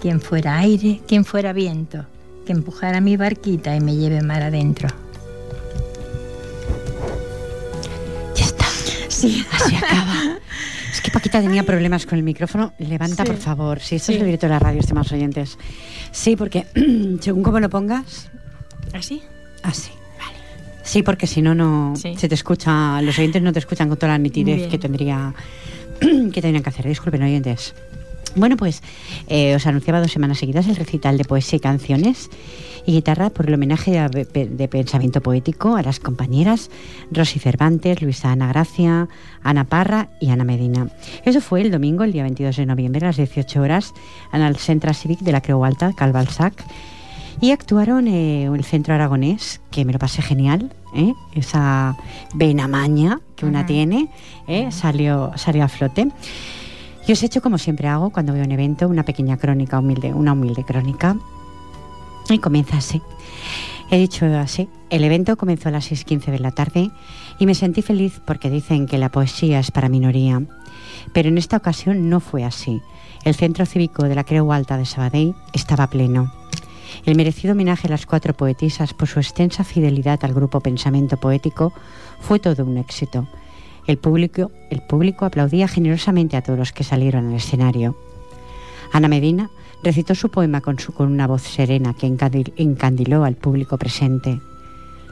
Quien 0.00 0.20
fuera 0.20 0.58
aire, 0.58 1.00
quien 1.06 1.24
fuera 1.24 1.52
viento, 1.52 2.04
que 2.46 2.52
empujara 2.52 3.00
mi 3.00 3.16
barquita 3.16 3.76
y 3.76 3.80
me 3.80 3.94
lleve 3.94 4.22
mar 4.22 4.42
adentro. 4.42 4.88
Sí. 9.20 9.44
Así 9.52 9.74
acaba. 9.76 10.38
Es 10.92 11.02
que 11.02 11.10
Paquita 11.10 11.40
tenía 11.42 11.62
problemas 11.64 12.06
con 12.06 12.16
el 12.18 12.24
micrófono. 12.24 12.72
Levanta, 12.78 13.24
Sí. 13.24 13.30
por 13.30 13.36
favor. 13.38 13.80
Si 13.80 13.96
esto 13.96 14.10
es 14.10 14.16
Sí. 14.16 14.20
el 14.20 14.24
directo 14.26 14.46
de 14.46 14.52
la 14.54 14.58
radio, 14.58 14.80
estimados 14.80 15.12
oyentes. 15.12 15.58
Sí, 16.10 16.34
porque 16.34 16.66
según 17.20 17.42
como 17.42 17.60
lo 17.60 17.68
pongas, 17.68 18.30
¿Así? 18.94 19.22
así. 19.62 19.90
Sí, 20.82 21.02
porque 21.02 21.26
si 21.26 21.42
no, 21.42 21.54
no 21.54 21.92
Sí. 21.96 22.14
se 22.16 22.28
te 22.28 22.34
escucha, 22.34 23.02
los 23.02 23.18
oyentes 23.18 23.42
no 23.42 23.52
te 23.52 23.58
escuchan 23.58 23.88
con 23.90 23.98
toda 23.98 24.12
la 24.12 24.18
nitidez 24.18 24.68
que 24.68 24.78
tendría 24.78 25.34
que 26.00 26.40
tendrían 26.40 26.62
que 26.62 26.70
hacer. 26.70 26.86
Disculpen, 26.88 27.22
oyentes. 27.22 27.74
Bueno, 28.38 28.56
pues 28.56 28.82
eh, 29.26 29.56
os 29.56 29.66
anunciaba 29.66 30.00
dos 30.00 30.12
semanas 30.12 30.38
seguidas 30.38 30.68
el 30.68 30.76
recital 30.76 31.18
de 31.18 31.24
poesía 31.24 31.56
y 31.56 31.60
canciones 31.60 32.30
y 32.86 32.92
guitarra 32.92 33.30
por 33.30 33.48
el 33.48 33.54
homenaje 33.54 33.90
de, 34.08 34.24
de 34.46 34.68
pensamiento 34.68 35.20
poético 35.20 35.76
a 35.76 35.82
las 35.82 35.98
compañeras 35.98 36.70
Rosy 37.10 37.40
Cervantes, 37.40 38.00
Luisa 38.00 38.30
Ana 38.30 38.48
Gracia, 38.48 39.08
Ana 39.42 39.64
Parra 39.64 40.08
y 40.20 40.30
Ana 40.30 40.44
Medina. 40.44 40.88
Eso 41.24 41.40
fue 41.40 41.62
el 41.62 41.70
domingo, 41.70 42.04
el 42.04 42.12
día 42.12 42.22
22 42.22 42.56
de 42.56 42.66
noviembre, 42.66 43.04
a 43.04 43.08
las 43.08 43.16
18 43.16 43.60
horas, 43.60 43.92
en 44.32 44.42
el 44.42 44.56
Centre 44.56 44.94
Cívic 44.94 45.20
de 45.20 45.32
la 45.32 45.40
Creu 45.40 45.64
Alta, 45.64 45.92
Calvalsac. 45.92 46.64
Y 47.40 47.52
actuaron 47.52 48.08
eh, 48.08 48.44
el 48.44 48.64
Centro 48.64 48.94
Aragonés, 48.94 49.60
que 49.70 49.84
me 49.84 49.92
lo 49.92 49.98
pasé 49.98 50.22
genial, 50.22 50.72
¿eh? 50.94 51.12
esa 51.34 51.96
venamaña 52.34 53.20
que 53.36 53.46
una 53.46 53.64
tiene, 53.64 54.08
¿eh? 54.48 54.72
salió, 54.72 55.32
salió 55.36 55.64
a 55.64 55.68
flote. 55.68 56.08
Y 57.08 57.12
os 57.12 57.22
he 57.22 57.26
hecho, 57.26 57.40
como 57.40 57.56
siempre 57.56 57.88
hago, 57.88 58.10
cuando 58.10 58.34
veo 58.34 58.44
un 58.44 58.52
evento, 58.52 58.86
una 58.86 59.02
pequeña 59.02 59.38
crónica 59.38 59.78
humilde, 59.78 60.12
una 60.12 60.34
humilde 60.34 60.62
crónica 60.62 61.16
Y 62.28 62.38
comienza 62.38 62.76
así. 62.76 63.00
He 63.90 63.96
dicho 63.96 64.26
así. 64.26 64.68
El 64.90 65.02
evento 65.04 65.38
comenzó 65.38 65.70
a 65.70 65.72
las 65.72 65.90
6.15 65.90 66.30
de 66.30 66.38
la 66.38 66.50
tarde 66.50 66.90
y 67.38 67.46
me 67.46 67.54
sentí 67.54 67.80
feliz 67.80 68.20
porque 68.26 68.50
dicen 68.50 68.86
que 68.86 68.98
la 68.98 69.08
poesía 69.08 69.58
es 69.58 69.70
para 69.70 69.88
minoría. 69.88 70.42
Pero 71.14 71.30
en 71.30 71.38
esta 71.38 71.56
ocasión 71.56 72.10
no 72.10 72.20
fue 72.20 72.44
así. 72.44 72.82
El 73.24 73.34
centro 73.34 73.64
cívico 73.64 74.02
de 74.02 74.14
la 74.14 74.24
Creu 74.24 74.52
Alta 74.52 74.76
de 74.76 74.84
Sabadell 74.84 75.34
estaba 75.54 75.88
pleno. 75.88 76.30
El 77.06 77.16
merecido 77.16 77.52
homenaje 77.52 77.86
a 77.86 77.90
las 77.90 78.04
cuatro 78.04 78.34
poetisas 78.34 78.92
por 78.92 79.08
su 79.08 79.18
extensa 79.18 79.64
fidelidad 79.64 80.22
al 80.26 80.34
grupo 80.34 80.60
Pensamiento 80.60 81.16
Poético 81.16 81.72
fue 82.20 82.38
todo 82.38 82.66
un 82.66 82.76
éxito. 82.76 83.26
El 83.88 83.96
público, 83.96 84.52
el 84.68 84.82
público 84.82 85.24
aplaudía 85.24 85.66
generosamente 85.66 86.36
a 86.36 86.42
todos 86.42 86.58
los 86.58 86.72
que 86.72 86.84
salieron 86.84 87.28
al 87.28 87.36
escenario. 87.36 87.96
Ana 88.92 89.08
Medina 89.08 89.48
recitó 89.82 90.14
su 90.14 90.30
poema 90.30 90.60
con, 90.60 90.78
su, 90.78 90.92
con 90.92 91.10
una 91.10 91.26
voz 91.26 91.40
serena 91.40 91.94
que 91.94 92.06
encandiló 92.06 93.24
al 93.24 93.36
público 93.36 93.78
presente. 93.78 94.42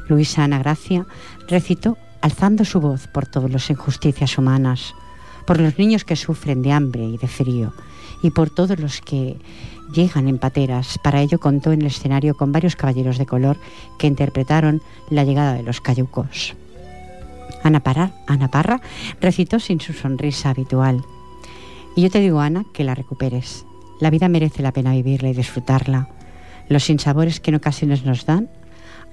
Luisa 0.09 0.45
Ana 0.45 0.59
Gracia 0.59 1.07
recitó 1.49 1.97
alzando 2.21 2.67
su 2.67 2.79
voz 2.79 3.07
por 3.07 3.27
todas 3.27 3.51
las 3.51 3.71
injusticias 3.71 4.37
humanas, 4.37 4.93
por 5.47 5.59
los 5.59 5.79
niños 5.79 6.05
que 6.05 6.15
sufren 6.15 6.61
de 6.61 6.73
hambre 6.73 7.03
y 7.03 7.17
de 7.17 7.29
frío, 7.29 7.73
y 8.23 8.31
por 8.31 8.51
todos 8.51 8.79
los 8.79 9.01
que 9.01 9.39
llegan 9.95 10.29
en 10.29 10.37
pateras. 10.37 10.99
Para 11.03 11.23
ello 11.23 11.39
contó 11.39 11.73
en 11.73 11.81
el 11.81 11.87
escenario 11.87 12.35
con 12.35 12.53
varios 12.53 12.77
caballeros 12.77 13.17
de 13.17 13.25
color 13.25 13.57
que 13.99 14.07
interpretaron 14.07 14.83
la 15.09 15.25
llegada 15.25 15.55
de 15.55 15.63
los 15.63 15.81
cayucos. 15.81 16.55
Ana, 17.63 17.81
Parra, 17.81 18.13
Ana 18.27 18.49
Parra 18.49 18.81
recitó 19.21 19.61
sin 19.61 19.81
su 19.81 19.93
sonrisa 19.93 20.51
habitual. 20.51 21.05
Y 21.97 22.03
yo 22.03 22.11
te 22.11 22.21
digo, 22.21 22.41
Ana, 22.41 22.65
que 22.73 22.85
la 22.85 22.95
recuperes. 22.95 23.65
La 24.01 24.11
vida 24.11 24.29
merece 24.29 24.63
la 24.63 24.73
pena 24.73 24.93
vivirla 24.93 25.31
y 25.31 25.35
disfrutarla. 25.35 26.09
Los 26.69 26.85
sinsabores 26.85 27.41
que 27.41 27.51
en 27.51 27.57
ocasiones 27.57 28.05
nos 28.05 28.27
dan, 28.27 28.51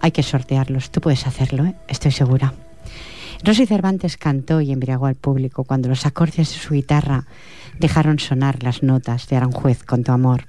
hay 0.01 0.11
que 0.11 0.23
sortearlos. 0.23 0.91
Tú 0.91 0.99
puedes 0.99 1.25
hacerlo, 1.25 1.65
¿eh? 1.65 1.75
estoy 1.87 2.11
segura. 2.11 2.53
Rosy 3.43 3.65
Cervantes 3.65 4.17
cantó 4.17 4.61
y 4.61 4.71
embriagó 4.71 5.05
al 5.05 5.15
público 5.15 5.63
cuando 5.63 5.89
los 5.89 6.05
acordes 6.05 6.37
de 6.37 6.45
su 6.45 6.73
guitarra 6.73 7.25
dejaron 7.79 8.19
sonar 8.19 8.63
las 8.63 8.83
notas 8.83 9.27
de 9.27 9.37
Aranjuez 9.37 9.83
con 9.83 10.03
tu 10.03 10.11
amor. 10.11 10.47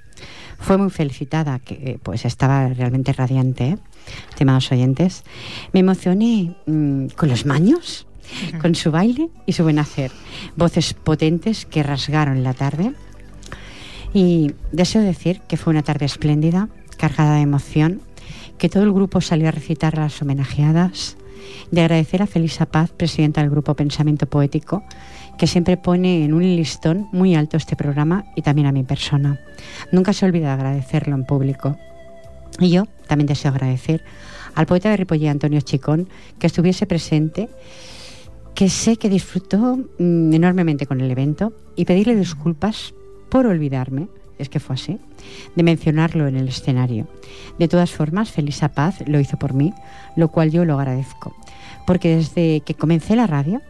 Fue 0.59 0.77
muy 0.77 0.89
felicitada, 0.89 1.59
que 1.59 1.73
eh, 1.73 1.99
pues 2.01 2.25
estaba 2.25 2.67
realmente 2.69 3.11
radiante, 3.13 3.67
¿eh? 3.67 3.77
Estimados 4.29 4.71
oyentes. 4.71 5.23
Me 5.73 5.81
emocioné 5.81 6.55
mm, 6.65 7.07
con 7.15 7.29
los 7.29 7.45
maños, 7.45 8.07
con 8.61 8.75
su 8.75 8.91
baile 8.91 9.29
y 9.45 9.53
su 9.53 9.63
buen 9.63 9.79
hacer. 9.79 10.11
Voces 10.55 10.93
potentes 10.93 11.65
que 11.65 11.83
rasgaron 11.83 12.43
la 12.43 12.53
tarde 12.53 12.93
y 14.13 14.53
deseo 14.71 15.01
decir 15.01 15.41
que 15.41 15.57
fue 15.57 15.71
una 15.71 15.83
tarde 15.83 16.05
espléndida, 16.05 16.69
cargada 16.97 17.35
de 17.35 17.41
emoción, 17.41 18.01
que 18.57 18.69
todo 18.69 18.83
el 18.83 18.93
grupo 18.93 19.21
salió 19.21 19.49
a 19.49 19.51
recitar 19.51 19.97
las 19.97 20.21
homenajeadas, 20.21 21.17
de 21.71 21.81
agradecer 21.81 22.21
a 22.21 22.27
Felisa 22.27 22.65
Paz, 22.65 22.91
presidenta 22.91 23.41
del 23.41 23.49
grupo 23.49 23.75
Pensamiento 23.75 24.27
Poético, 24.27 24.83
que 25.37 25.47
siempre 25.47 25.77
pone 25.77 26.23
en 26.23 26.33
un 26.33 26.43
listón 26.43 27.09
muy 27.11 27.35
alto 27.35 27.57
este 27.57 27.75
programa 27.75 28.25
y 28.35 28.41
también 28.41 28.67
a 28.67 28.71
mi 28.71 28.83
persona. 28.83 29.39
Nunca 29.91 30.13
se 30.13 30.25
olvida 30.25 30.47
de 30.47 30.53
agradecerlo 30.53 31.15
en 31.15 31.25
público. 31.25 31.77
Y 32.59 32.69
yo 32.69 32.85
también 33.07 33.27
deseo 33.27 33.51
agradecer 33.51 34.03
al 34.55 34.65
poeta 34.65 34.89
de 34.89 34.97
Ripollé, 34.97 35.29
Antonio 35.29 35.61
Chicón, 35.61 36.07
que 36.39 36.47
estuviese 36.47 36.85
presente, 36.85 37.49
que 38.53 38.69
sé 38.69 38.97
que 38.97 39.09
disfrutó 39.09 39.77
mm, 39.99 40.33
enormemente 40.33 40.87
con 40.87 41.01
el 41.01 41.11
evento 41.11 41.53
y 41.75 41.85
pedirle 41.85 42.15
disculpas 42.15 42.93
por 43.29 43.45
olvidarme, 43.45 44.07
es 44.39 44.49
que 44.49 44.59
fue 44.59 44.75
así, 44.75 44.97
de 45.55 45.63
mencionarlo 45.63 46.27
en 46.27 46.37
el 46.37 46.47
escenario. 46.47 47.07
De 47.59 47.67
todas 47.67 47.91
formas, 47.91 48.31
Felisa 48.31 48.69
Paz 48.69 49.03
lo 49.07 49.19
hizo 49.19 49.37
por 49.37 49.53
mí, 49.53 49.73
lo 50.15 50.29
cual 50.29 50.51
yo 50.51 50.63
lo 50.63 50.79
agradezco, 50.79 51.35
porque 51.85 52.15
desde 52.15 52.61
que 52.61 52.73
comencé 52.75 53.15
la 53.15 53.27
radio, 53.27 53.61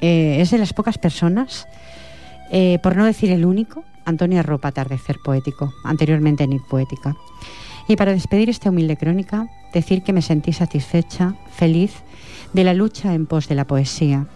eh, 0.00 0.38
es 0.40 0.50
de 0.50 0.58
las 0.58 0.72
pocas 0.72 0.98
personas, 0.98 1.68
eh, 2.50 2.78
por 2.82 2.96
no 2.96 3.04
decir 3.04 3.30
el 3.30 3.44
único, 3.44 3.84
Antonio 4.04 4.42
Ropa 4.42 4.68
Atardecer 4.68 5.18
Poético, 5.24 5.72
anteriormente 5.84 6.46
Nick 6.46 6.66
Poética. 6.66 7.16
Y 7.88 7.96
para 7.96 8.12
despedir 8.12 8.48
esta 8.48 8.70
humilde 8.70 8.96
crónica, 8.96 9.48
decir 9.72 10.02
que 10.02 10.12
me 10.12 10.22
sentí 10.22 10.52
satisfecha, 10.52 11.34
feliz, 11.52 11.92
de 12.52 12.64
la 12.64 12.74
lucha 12.74 13.14
en 13.14 13.26
pos 13.26 13.48
de 13.48 13.54
la 13.54 13.66
poesía, 13.66 14.26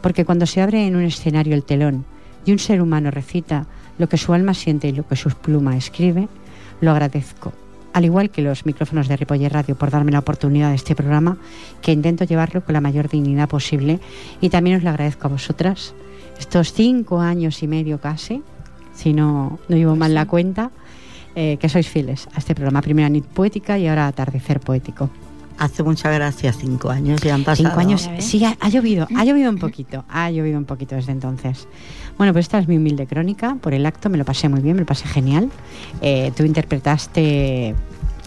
porque 0.00 0.24
cuando 0.24 0.46
se 0.46 0.60
abre 0.60 0.86
en 0.86 0.96
un 0.96 1.04
escenario 1.04 1.54
el 1.54 1.64
telón 1.64 2.04
y 2.44 2.52
un 2.52 2.58
ser 2.58 2.80
humano 2.80 3.10
recita 3.10 3.66
lo 3.98 4.08
que 4.08 4.16
su 4.16 4.32
alma 4.32 4.54
siente 4.54 4.88
y 4.88 4.92
lo 4.92 5.06
que 5.06 5.16
su 5.16 5.30
pluma 5.30 5.76
escribe, 5.76 6.28
lo 6.80 6.90
agradezco. 6.90 7.52
Al 7.92 8.04
igual 8.04 8.30
que 8.30 8.42
los 8.42 8.66
micrófonos 8.66 9.06
de 9.06 9.16
Ripoller 9.16 9.52
Radio 9.52 9.76
por 9.76 9.90
darme 9.90 10.10
la 10.10 10.18
oportunidad 10.18 10.70
de 10.70 10.74
este 10.74 10.96
programa, 10.96 11.36
que 11.80 11.92
intento 11.92 12.24
llevarlo 12.24 12.64
con 12.64 12.72
la 12.72 12.80
mayor 12.80 13.08
dignidad 13.08 13.48
posible. 13.48 14.00
Y 14.40 14.48
también 14.48 14.76
os 14.76 14.82
lo 14.82 14.90
agradezco 14.90 15.28
a 15.28 15.30
vosotras, 15.30 15.94
estos 16.38 16.72
cinco 16.72 17.20
años 17.20 17.62
y 17.62 17.68
medio 17.68 18.00
casi, 18.00 18.42
si 18.94 19.12
no, 19.12 19.60
no 19.68 19.76
llevo 19.76 19.94
mal 19.94 20.12
la 20.12 20.26
cuenta, 20.26 20.72
eh, 21.34 21.56
que 21.58 21.68
sois 21.68 21.88
fieles 21.88 22.28
a 22.34 22.38
este 22.38 22.54
programa. 22.54 22.82
Primera 22.82 23.08
Nit 23.08 23.24
Poética 23.24 23.78
y 23.78 23.86
ahora 23.88 24.06
Atardecer 24.06 24.60
Poético. 24.60 25.10
Hace 25.56 25.84
muchas 25.84 26.12
gracias, 26.12 26.56
cinco 26.58 26.90
años 26.90 27.20
ya 27.22 27.34
han 27.34 27.44
pasado. 27.44 27.68
Cinco 27.68 27.80
años, 27.80 28.10
sí, 28.18 28.44
ha, 28.44 28.56
ha, 28.58 28.68
llovido, 28.68 29.06
ha 29.14 29.24
llovido 29.24 29.50
un 29.50 29.58
poquito, 29.58 30.04
ha 30.08 30.28
llovido 30.30 30.58
un 30.58 30.64
poquito 30.64 30.96
desde 30.96 31.12
entonces. 31.12 31.68
Bueno, 32.18 32.32
pues 32.32 32.46
esta 32.46 32.58
es 32.58 32.66
mi 32.66 32.76
humilde 32.76 33.06
crónica 33.06 33.56
por 33.60 33.72
el 33.72 33.86
acto, 33.86 34.10
me 34.10 34.18
lo 34.18 34.24
pasé 34.24 34.48
muy 34.48 34.60
bien, 34.60 34.74
me 34.74 34.80
lo 34.80 34.86
pasé 34.86 35.06
genial. 35.06 35.50
Eh, 36.00 36.32
tú 36.36 36.42
interpretaste 36.42 37.74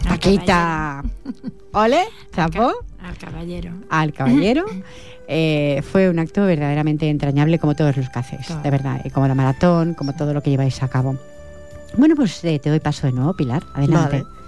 Paquita. 0.06 1.02
¿Ole? 1.72 2.04
¿Chapo? 2.34 2.72
Al, 3.02 3.16
caballero. 3.18 3.72
Al 3.90 4.12
caballero. 4.12 4.64
Eh, 5.26 5.82
fue 5.90 6.08
un 6.08 6.18
acto 6.18 6.46
verdaderamente 6.46 7.08
entrañable 7.08 7.58
como 7.58 7.74
todos 7.74 7.96
los 7.96 8.08
que 8.08 8.18
hacéis, 8.18 8.62
de 8.62 8.70
verdad, 8.70 9.02
y 9.04 9.10
como 9.10 9.28
la 9.28 9.34
maratón, 9.34 9.94
como 9.94 10.14
todo 10.14 10.32
lo 10.32 10.42
que 10.42 10.50
lleváis 10.50 10.82
a 10.82 10.88
cabo. 10.88 11.18
Bueno, 11.96 12.14
pues 12.16 12.42
eh, 12.44 12.58
te 12.58 12.70
doy 12.70 12.80
paso 12.80 13.06
de 13.06 13.12
nuevo, 13.12 13.34
Pilar. 13.34 13.64
Adelante. 13.74 14.22
Vale. 14.22 14.38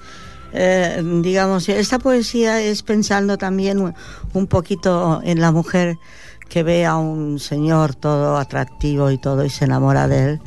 Eh, 0.52 1.02
digamos, 1.22 1.68
esta 1.68 1.98
poesía 1.98 2.60
es 2.60 2.82
pensando 2.82 3.38
también 3.38 3.94
un 4.32 4.46
poquito 4.46 5.20
en 5.22 5.40
la 5.40 5.52
mujer 5.52 5.96
que 6.48 6.64
ve 6.64 6.84
a 6.84 6.96
un 6.96 7.38
señor 7.38 7.94
todo 7.94 8.36
atractivo 8.36 9.10
y 9.12 9.18
todo 9.18 9.44
y 9.44 9.50
se 9.50 9.66
enamora 9.66 10.08
de 10.08 10.24
él 10.24 10.40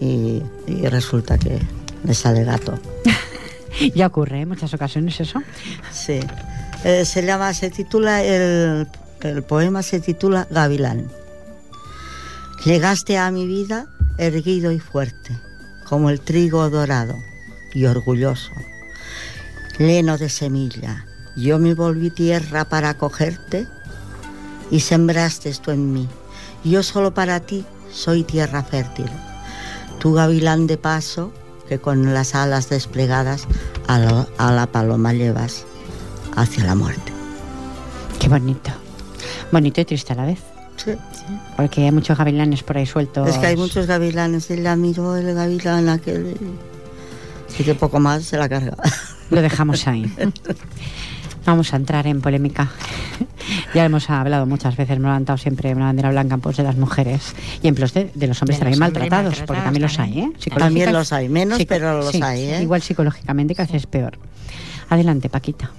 y, 0.00 0.42
y 0.66 0.86
resulta 0.88 1.36
que 1.36 1.58
le 2.04 2.14
sale 2.14 2.44
gato. 2.44 2.78
ya 3.94 4.06
ocurre 4.06 4.40
en 4.40 4.48
muchas 4.48 4.72
ocasiones 4.72 5.20
eso. 5.20 5.42
Sí. 5.92 6.20
Eh, 6.84 7.04
se 7.04 7.22
llama, 7.24 7.52
se 7.52 7.70
titula, 7.70 8.24
el, 8.24 8.88
el 9.20 9.42
poema 9.42 9.82
se 9.82 10.00
titula 10.00 10.46
Gavilán. 10.50 11.10
Llegaste 12.64 13.18
a 13.18 13.30
mi 13.30 13.46
vida 13.46 13.86
erguido 14.18 14.72
y 14.72 14.78
fuerte, 14.78 15.38
como 15.90 16.08
el 16.08 16.20
trigo 16.20 16.70
dorado 16.70 17.18
y 17.74 17.84
orgulloso 17.84 18.52
lleno 19.78 20.18
de 20.18 20.28
semilla. 20.28 21.06
Yo 21.36 21.58
me 21.58 21.74
volví 21.74 22.10
tierra 22.10 22.66
para 22.66 22.90
acogerte 22.90 23.66
y 24.70 24.80
sembraste 24.80 25.48
esto 25.48 25.72
en 25.72 25.92
mí. 25.92 26.08
Yo 26.64 26.82
solo 26.82 27.12
para 27.14 27.40
ti 27.40 27.64
soy 27.90 28.22
tierra 28.22 28.62
fértil. 28.62 29.10
Tu 29.98 30.12
gavilán 30.12 30.66
de 30.66 30.76
paso 30.76 31.32
que 31.68 31.78
con 31.78 32.12
las 32.12 32.34
alas 32.34 32.68
desplegadas 32.68 33.46
a, 33.88 33.98
lo, 33.98 34.28
a 34.38 34.52
la 34.52 34.66
paloma 34.66 35.12
llevas 35.12 35.64
hacia 36.36 36.64
la 36.64 36.74
muerte. 36.74 37.12
Qué 38.18 38.28
bonito. 38.28 38.70
Bonito 39.50 39.80
y 39.80 39.84
triste 39.84 40.12
a 40.12 40.16
la 40.16 40.26
vez. 40.26 40.40
Sí. 40.84 40.92
Porque 41.56 41.84
hay 41.84 41.92
muchos 41.92 42.16
gavilanes 42.16 42.62
por 42.62 42.78
ahí 42.78 42.86
sueltos. 42.86 43.28
Es 43.28 43.38
que 43.38 43.46
hay 43.46 43.56
muchos 43.56 43.86
gavilanes. 43.86 44.50
Ella 44.50 44.76
miró 44.76 45.16
el 45.16 45.34
gavilán 45.34 45.88
aquel 45.88 46.36
y 47.58 47.64
que 47.64 47.74
poco 47.74 48.00
más 48.00 48.24
se 48.24 48.38
la 48.38 48.48
carga. 48.48 48.76
Lo 49.30 49.42
dejamos 49.42 49.86
ahí. 49.86 50.10
Vamos 51.44 51.72
a 51.72 51.76
entrar 51.76 52.06
en 52.06 52.20
polémica. 52.20 52.70
ya 53.74 53.84
hemos 53.84 54.08
hablado 54.10 54.46
muchas 54.46 54.76
veces, 54.76 54.96
hemos 54.96 55.08
levantado 55.08 55.38
siempre 55.38 55.74
una 55.74 55.86
bandera 55.86 56.10
blanca 56.10 56.34
en 56.34 56.40
pos 56.40 56.56
de 56.56 56.62
las 56.62 56.76
mujeres 56.76 57.34
y 57.62 57.68
en 57.68 57.74
pos 57.74 57.94
de, 57.94 58.10
de 58.14 58.26
los 58.26 58.40
hombres 58.42 58.58
De 58.58 58.64
también 58.64 58.80
los 58.80 58.88
hombres 58.88 59.10
maltratados, 59.10 59.42
porque 59.46 59.62
también 59.62 59.82
los 59.82 59.98
hay, 59.98 60.20
¿eh? 60.20 60.32
También 60.56 60.92
los 60.92 61.12
hay, 61.12 61.28
menos, 61.28 61.60
pero 61.66 61.98
los 61.98 62.12
sí, 62.12 62.20
hay, 62.22 62.42
¿eh? 62.42 62.62
Igual 62.62 62.82
psicológicamente 62.82 63.54
que 63.54 63.62
es 63.62 63.86
peor. 63.86 64.18
Adelante, 64.88 65.28
Paquita. 65.28 65.70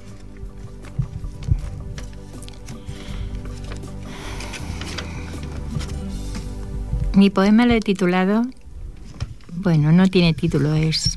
Mi 7.14 7.30
poema 7.30 7.66
lo 7.66 7.74
he 7.74 7.82
titulado, 7.82 8.44
bueno, 9.54 9.92
no 9.92 10.08
tiene 10.08 10.34
título, 10.34 10.74
es, 10.76 11.16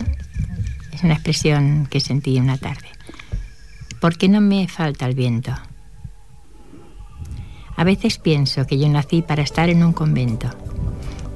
es 0.93 1.05
una 1.05 1.15
expresión 1.15 1.87
que 1.89 2.01
sentí 2.01 2.37
una 2.41 2.59
tarde. 2.59 2.89
¿Por 4.01 4.19
qué 4.19 4.29
no 4.29 4.41
me 4.41 4.67
falta 4.67 5.07
el 5.07 5.15
viento? 5.15 5.55
A 7.77 7.85
veces 7.85 8.19
pienso 8.19 8.67
que 8.67 8.77
yo 8.77 8.89
nací 8.89 9.23
para 9.23 9.43
estar 9.43 9.69
en 9.71 9.85
un 9.85 9.93
convento, 9.93 10.51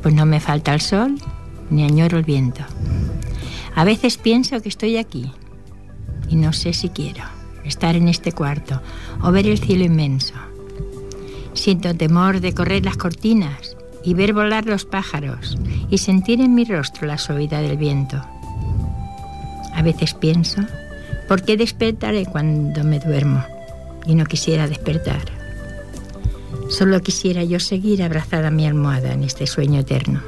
pues 0.03 0.13
no 0.13 0.27
me 0.27 0.41
falta 0.41 0.75
el 0.75 0.81
sol 0.81 1.15
ni 1.71 1.85
añoro 1.85 2.19
el 2.19 2.25
viento. 2.25 2.65
A 3.77 3.85
veces 3.85 4.19
pienso 4.19 4.61
que 4.61 4.69
estoy 4.69 4.97
aquí, 4.97 5.31
y 6.29 6.35
no 6.35 6.53
sé 6.53 6.73
si 6.73 6.89
quiero 6.89 7.23
estar 7.65 7.95
en 7.95 8.09
este 8.09 8.33
cuarto 8.33 8.83
o 9.23 9.31
ver 9.31 9.47
el 9.47 9.59
cielo 9.59 9.85
inmenso. 9.85 10.35
Siento 11.55 11.95
temor 11.95 12.41
de 12.41 12.55
correr 12.55 12.85
las 12.85 12.97
cortinas 12.97 13.78
y 14.05 14.15
ver 14.15 14.33
volar 14.33 14.67
los 14.67 14.85
pájaros 14.85 15.59
y 15.91 15.99
sentir 15.99 16.41
en 16.41 16.55
mi 16.55 16.65
rostro 16.65 17.07
la 17.07 17.19
suavidad 17.19 17.63
del 17.63 17.77
viento. 17.77 18.23
A 19.75 19.83
veces 19.83 20.15
pienso, 20.15 20.63
¿por 21.29 21.43
qué 21.43 21.57
despertaré 21.57 22.27
cuando 22.27 22.85
me 22.85 22.99
duermo? 23.01 23.45
Y 24.07 24.15
no 24.15 24.25
quisiera 24.25 24.67
despertar. 24.67 25.21
Solo 26.69 27.01
quisiera 27.01 27.45
yo 27.45 27.61
seguir 27.61 28.03
abrazada 28.03 28.49
a 28.49 28.51
mi 28.51 28.67
almohada 28.67 29.13
en 29.13 29.25
este 29.25 29.47
sueño 29.47 29.81
eterno. 29.81 30.21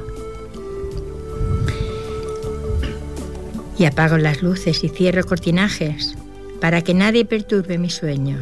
Y 3.77 3.85
apago 3.85 4.17
las 4.17 4.41
luces 4.43 4.83
y 4.83 4.89
cierro 4.89 5.23
cortinajes 5.23 6.15
para 6.59 6.83
que 6.83 6.93
nadie 6.93 7.25
perturbe 7.25 7.77
mi 7.77 7.89
sueño. 7.89 8.37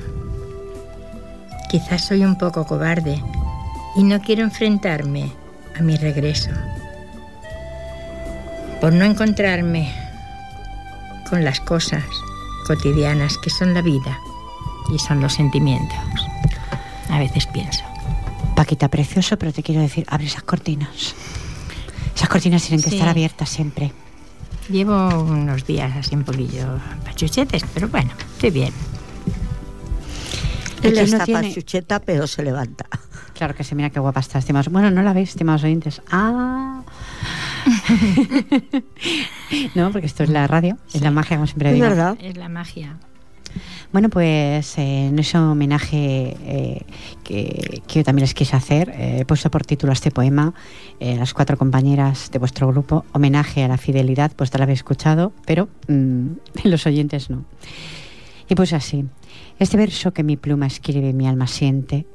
Quizás 1.71 2.07
soy 2.07 2.25
un 2.25 2.37
poco 2.37 2.65
cobarde 2.65 3.21
y 3.99 4.03
no 4.03 4.21
quiero 4.21 4.43
enfrentarme 4.43 5.29
a 5.77 5.81
mi 5.81 5.97
regreso. 5.97 6.51
Por 8.79 8.93
no 8.93 9.03
encontrarme 9.03 9.93
con 11.29 11.43
las 11.43 11.59
cosas 11.59 12.05
cotidianas 12.65 13.37
que 13.37 13.49
son 13.49 13.73
la 13.73 13.81
vida 13.81 14.17
y 14.95 14.99
son 14.99 15.19
los 15.19 15.33
sentimientos. 15.33 15.97
A 17.09 17.19
veces 17.19 17.45
pienso. 17.47 17.83
Paquita, 18.55 18.87
precioso, 18.87 19.37
pero 19.37 19.51
te 19.51 19.63
quiero 19.63 19.81
decir, 19.81 20.05
abre 20.07 20.27
esas 20.27 20.43
cortinas. 20.43 21.13
Esas 22.15 22.29
cortinas 22.29 22.63
tienen 22.63 22.81
que 22.81 22.89
Sí. 22.91 22.95
estar 22.95 23.09
abiertas 23.09 23.49
siempre. 23.49 23.91
Llevo 24.69 25.09
unos 25.23 25.65
días 25.67 25.91
así 25.97 26.15
un 26.15 26.23
poquillo 26.23 26.79
pachuchetes, 27.03 27.63
pero 27.73 27.89
bueno, 27.89 28.11
estoy 28.35 28.51
bien. 28.51 28.73
Él 30.83 30.93
¿Quién 30.93 30.95
no 30.95 31.01
está 31.01 31.25
tiene? 31.25 31.49
pachucheta, 31.49 31.99
pero 31.99 32.27
se 32.27 32.43
levanta. 32.43 32.85
Claro 33.39 33.55
que 33.55 33.63
sí, 33.63 33.73
mira 33.73 33.89
qué 33.89 34.01
guapa 34.01 34.19
está, 34.19 34.37
estimados. 34.37 34.67
Bueno, 34.67 34.91
no 34.91 35.01
la 35.01 35.13
veis, 35.13 35.29
estimados 35.29 35.63
oyentes. 35.63 36.01
Ah. 36.11 36.81
no, 39.75 39.91
porque 39.93 40.07
esto 40.07 40.23
es 40.23 40.29
la 40.29 40.45
radio, 40.45 40.77
es 40.93 40.99
la 40.99 41.09
magia, 41.09 41.37
como 41.37 41.47
siempre 41.47 41.69
Es 41.69 41.75
digo. 41.75 41.87
verdad. 41.87 42.17
Es 42.19 42.35
la 42.35 42.49
magia. 42.49 42.97
Bueno, 43.93 44.09
pues 44.09 44.77
eh, 44.77 45.07
en 45.07 45.19
ese 45.19 45.37
homenaje 45.37 46.35
eh, 46.43 46.81
que, 47.23 47.81
que 47.87 47.99
yo 47.99 48.03
también 48.03 48.23
les 48.23 48.33
quise 48.33 48.57
hacer, 48.57 48.89
eh, 48.89 49.19
he 49.21 49.25
puesto 49.25 49.49
por 49.49 49.65
título 49.65 49.91
a 49.91 49.93
este 49.93 50.11
poema, 50.11 50.53
eh, 50.99 51.15
las 51.15 51.33
cuatro 51.33 51.55
compañeras 51.55 52.31
de 52.31 52.39
vuestro 52.39 52.67
grupo, 52.67 53.05
homenaje 53.13 53.63
a 53.63 53.69
la 53.69 53.77
fidelidad, 53.77 54.33
pues 54.35 54.51
te 54.51 54.57
la 54.57 54.65
habéis 54.65 54.79
escuchado, 54.79 55.31
pero 55.45 55.69
mm, 55.87 56.27
los 56.65 56.85
oyentes 56.85 57.29
no. 57.29 57.45
Y 58.49 58.55
pues 58.55 58.73
así, 58.73 59.05
este 59.59 59.77
verso 59.77 60.11
que 60.11 60.23
mi 60.23 60.35
pluma 60.35 60.67
escribe 60.67 61.07
y 61.07 61.13
mi 61.13 61.25
alma 61.25 61.47
siente, 61.47 62.05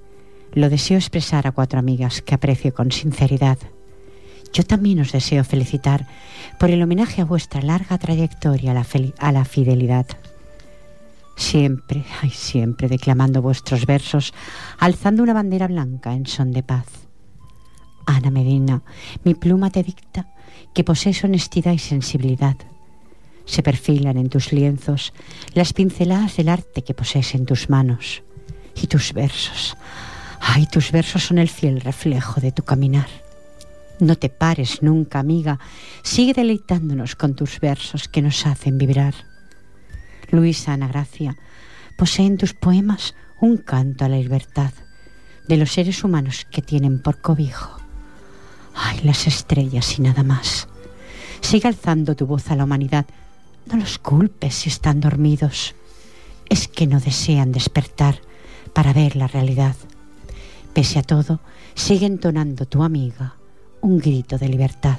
lo 0.54 0.70
deseo 0.70 0.96
expresar 0.96 1.46
a 1.46 1.52
cuatro 1.52 1.78
amigas 1.78 2.22
que 2.22 2.34
aprecio 2.34 2.72
con 2.72 2.90
sinceridad. 2.90 3.58
Yo 4.52 4.64
también 4.64 5.00
os 5.00 5.12
deseo 5.12 5.44
felicitar 5.44 6.06
por 6.58 6.70
el 6.70 6.82
homenaje 6.82 7.20
a 7.20 7.24
vuestra 7.24 7.60
larga 7.60 7.98
trayectoria 7.98 8.70
a 8.70 8.74
la, 8.74 8.86
a 9.18 9.32
la 9.32 9.44
fidelidad 9.44 10.06
siempre, 11.36 12.04
ay, 12.22 12.30
siempre 12.30 12.88
declamando 12.88 13.42
vuestros 13.42 13.86
versos, 13.86 14.32
alzando 14.78 15.22
una 15.22 15.32
bandera 15.32 15.66
blanca 15.66 16.12
en 16.12 16.26
son 16.26 16.52
de 16.52 16.62
paz. 16.62 16.86
Ana 18.06 18.30
Medina, 18.30 18.82
mi 19.24 19.34
pluma 19.34 19.70
te 19.70 19.82
dicta 19.82 20.28
que 20.74 20.84
posees 20.84 21.24
honestidad 21.24 21.72
y 21.72 21.78
sensibilidad. 21.78 22.56
Se 23.46 23.62
perfilan 23.62 24.16
en 24.16 24.28
tus 24.28 24.52
lienzos 24.52 25.12
las 25.54 25.72
pinceladas 25.72 26.36
del 26.36 26.48
arte 26.48 26.82
que 26.82 26.94
posees 26.94 27.34
en 27.34 27.46
tus 27.46 27.68
manos. 27.68 28.22
Y 28.76 28.88
tus 28.88 29.12
versos, 29.12 29.76
ay, 30.46 30.66
tus 30.66 30.92
versos 30.92 31.24
son 31.24 31.38
el 31.38 31.48
fiel 31.48 31.80
reflejo 31.80 32.40
de 32.40 32.52
tu 32.52 32.62
caminar. 32.62 33.08
No 33.98 34.16
te 34.16 34.28
pares 34.28 34.82
nunca, 34.82 35.18
amiga, 35.18 35.58
sigue 36.02 36.34
deleitándonos 36.34 37.16
con 37.16 37.34
tus 37.34 37.60
versos 37.60 38.08
que 38.08 38.20
nos 38.20 38.44
hacen 38.46 38.76
vibrar. 38.76 39.14
Luisa 40.30 40.74
Ana 40.74 40.88
Gracia, 40.88 41.36
posee 41.96 42.26
en 42.26 42.36
tus 42.36 42.52
poemas 42.52 43.14
un 43.40 43.56
canto 43.56 44.04
a 44.04 44.08
la 44.08 44.18
libertad 44.18 44.72
de 45.48 45.56
los 45.56 45.72
seres 45.72 46.04
humanos 46.04 46.46
que 46.50 46.60
tienen 46.60 47.00
por 47.00 47.20
cobijo. 47.20 47.78
Ay, 48.74 49.00
las 49.02 49.26
estrellas 49.26 49.98
y 49.98 50.02
nada 50.02 50.24
más. 50.24 50.68
Sigue 51.40 51.68
alzando 51.68 52.16
tu 52.16 52.26
voz 52.26 52.50
a 52.50 52.56
la 52.56 52.64
humanidad. 52.64 53.06
No 53.66 53.76
los 53.76 53.98
culpes 53.98 54.54
si 54.54 54.68
están 54.68 55.00
dormidos. 55.00 55.74
Es 56.50 56.68
que 56.68 56.86
no 56.86 57.00
desean 57.00 57.52
despertar 57.52 58.20
para 58.72 58.92
ver 58.92 59.16
la 59.16 59.28
realidad. 59.28 59.76
Pese 60.74 60.98
a 60.98 61.02
todo, 61.02 61.40
sigue 61.74 62.06
entonando 62.06 62.66
tu 62.66 62.82
amiga 62.82 63.36
un 63.80 63.98
grito 63.98 64.38
de 64.38 64.48
libertad. 64.48 64.98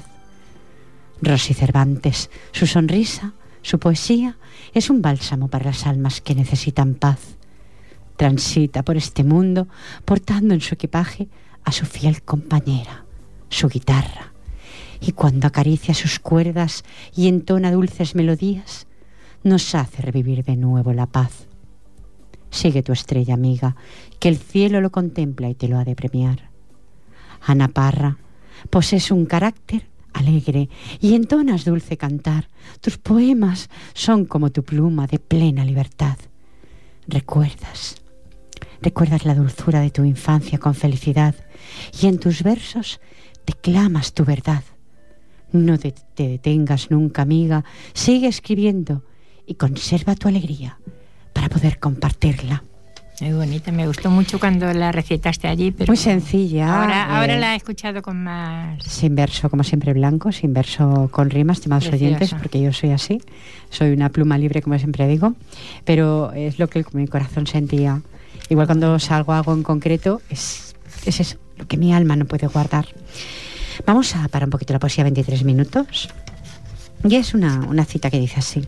Rosy 1.20 1.54
Cervantes, 1.54 2.30
su 2.52 2.66
sonrisa, 2.66 3.34
su 3.62 3.78
poesía 3.78 4.38
es 4.72 4.90
un 4.90 5.02
bálsamo 5.02 5.48
para 5.48 5.66
las 5.66 5.86
almas 5.86 6.20
que 6.20 6.34
necesitan 6.34 6.94
paz. 6.94 7.36
Transita 8.16 8.84
por 8.84 8.96
este 8.96 9.24
mundo 9.24 9.66
portando 10.04 10.54
en 10.54 10.60
su 10.60 10.74
equipaje 10.74 11.28
a 11.64 11.72
su 11.72 11.84
fiel 11.84 12.22
compañera, 12.22 13.04
su 13.50 13.68
guitarra. 13.68 14.32
Y 15.00 15.12
cuando 15.12 15.46
acaricia 15.46 15.94
sus 15.94 16.20
cuerdas 16.20 16.84
y 17.14 17.28
entona 17.28 17.72
dulces 17.72 18.14
melodías, 18.14 18.86
nos 19.42 19.74
hace 19.74 20.00
revivir 20.00 20.42
de 20.44 20.56
nuevo 20.56 20.92
la 20.92 21.06
paz. 21.06 21.48
Sigue 22.56 22.82
tu 22.82 22.94
estrella, 22.94 23.34
amiga, 23.34 23.76
que 24.18 24.30
el 24.30 24.38
cielo 24.38 24.80
lo 24.80 24.90
contempla 24.90 25.50
y 25.50 25.54
te 25.54 25.68
lo 25.68 25.76
ha 25.76 25.84
de 25.84 25.94
premiar. 25.94 26.48
Ana 27.42 27.68
Parra, 27.68 28.16
posees 28.70 29.10
un 29.10 29.26
carácter 29.26 29.86
alegre 30.14 30.70
y 30.98 31.14
entonas 31.16 31.66
dulce 31.66 31.98
cantar. 31.98 32.48
Tus 32.80 32.96
poemas 32.96 33.68
son 33.92 34.24
como 34.24 34.52
tu 34.52 34.64
pluma 34.64 35.06
de 35.06 35.18
plena 35.18 35.66
libertad. 35.66 36.16
Recuerdas, 37.06 37.96
recuerdas 38.80 39.26
la 39.26 39.34
dulzura 39.34 39.80
de 39.80 39.90
tu 39.90 40.04
infancia 40.04 40.56
con 40.56 40.74
felicidad 40.74 41.34
y 42.00 42.06
en 42.06 42.18
tus 42.18 42.42
versos 42.42 43.00
declamas 43.46 44.14
tu 44.14 44.24
verdad. 44.24 44.64
No 45.52 45.78
te, 45.78 45.92
te 45.92 46.26
detengas 46.26 46.90
nunca, 46.90 47.20
amiga, 47.20 47.66
sigue 47.92 48.28
escribiendo 48.28 49.04
y 49.46 49.56
conserva 49.56 50.14
tu 50.14 50.28
alegría 50.28 50.78
para 51.36 51.50
poder 51.50 51.78
compartirla. 51.78 52.64
Muy 53.20 53.32
bonita, 53.32 53.70
me 53.72 53.86
gustó 53.86 54.10
mucho 54.10 54.38
cuando 54.38 54.72
la 54.72 54.90
recitaste 54.90 55.48
allí, 55.48 55.70
pero 55.70 55.90
Muy 55.90 55.96
sencilla. 55.96 56.80
ahora, 56.80 57.02
eh, 57.02 57.14
ahora 57.14 57.36
la 57.38 57.52
he 57.52 57.56
escuchado 57.56 58.00
con 58.02 58.22
más... 58.24 58.82
Sin 58.84 59.14
verso, 59.14 59.48
como 59.50 59.62
siempre, 59.62 59.92
blanco, 59.92 60.32
sin 60.32 60.52
verso 60.54 61.08
con 61.12 61.28
rima, 61.30 61.52
estimados 61.52 61.88
Preciosa. 61.88 62.16
oyentes, 62.16 62.34
porque 62.34 62.60
yo 62.60 62.72
soy 62.72 62.90
así. 62.90 63.20
Soy 63.70 63.92
una 63.92 64.08
pluma 64.08 64.36
libre, 64.38 64.60
como 64.62 64.78
siempre 64.78 65.06
digo. 65.08 65.34
Pero 65.84 66.32
es 66.32 66.58
lo 66.58 66.68
que 66.68 66.84
mi 66.92 67.06
corazón 67.06 67.46
sentía. 67.46 68.00
Igual 68.48 68.66
cuando 68.66 68.98
salgo 68.98 69.32
algo 69.34 69.52
en 69.54 69.62
concreto, 69.62 70.20
es, 70.30 70.74
es 71.04 71.20
eso, 71.20 71.36
lo 71.58 71.66
que 71.66 71.76
mi 71.76 71.94
alma 71.94 72.16
no 72.16 72.24
puede 72.26 72.46
guardar. 72.46 72.86
Vamos 73.86 74.14
a 74.16 74.26
parar 74.28 74.46
un 74.46 74.52
poquito 74.52 74.72
la 74.72 74.78
poesía 74.78 75.04
23 75.04 75.44
minutos. 75.44 76.08
Y 77.06 77.14
es 77.16 77.34
una, 77.34 77.60
una 77.60 77.84
cita 77.84 78.10
que 78.10 78.20
dice 78.20 78.40
así. 78.40 78.66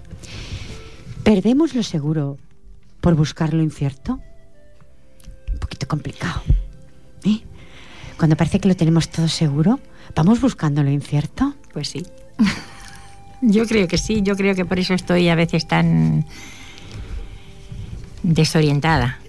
¿Perdemos 1.23 1.75
lo 1.75 1.83
seguro 1.83 2.39
por 3.09 3.15
buscar 3.15 3.55
lo 3.55 3.63
incierto? 3.63 4.21
Un 5.51 5.59
poquito 5.61 5.89
complicado. 5.89 6.43
¿eh? 7.25 7.41
Cuando 8.19 8.37
parece 8.37 8.61
que 8.61 8.69
lo 8.69 8.77
tenemos 8.77 9.09
todo 9.09 9.29
seguro, 9.29 9.81
¿vamos 10.15 10.43
buscando 10.43 10.83
lo 10.83 10.91
incierto? 10.91 11.55
Pues 11.73 11.89
sí. 11.89 12.07
Yo 13.41 13.65
creo 13.67 13.89
que 13.89 13.97
sí, 13.97 14.21
yo 14.23 14.37
creo 14.37 14.55
que 14.55 14.67
por 14.67 14.79
eso 14.79 14.93
estoy 14.93 15.31
a 15.31 15.35
veces 15.37 15.67
tan 15.67 16.27
desorientada. 18.23 19.21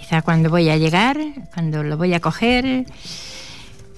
Quizá 0.00 0.22
cuando 0.22 0.50
voy 0.50 0.68
a 0.70 0.76
llegar, 0.76 1.18
cuando 1.54 1.84
lo 1.84 1.96
voy 1.96 2.14
a 2.14 2.20
coger, 2.20 2.86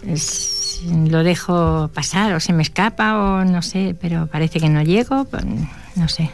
es- 0.06 0.82
lo 1.08 1.22
dejo 1.22 1.88
pasar 1.94 2.34
o 2.34 2.40
se 2.40 2.52
me 2.52 2.62
escapa 2.64 3.16
o 3.16 3.44
no 3.46 3.62
sé, 3.62 3.96
pero 3.98 4.26
parece 4.26 4.60
que 4.60 4.68
no 4.68 4.82
llego, 4.82 5.24
pues, 5.24 5.42
no 5.94 6.08
sé. 6.08 6.28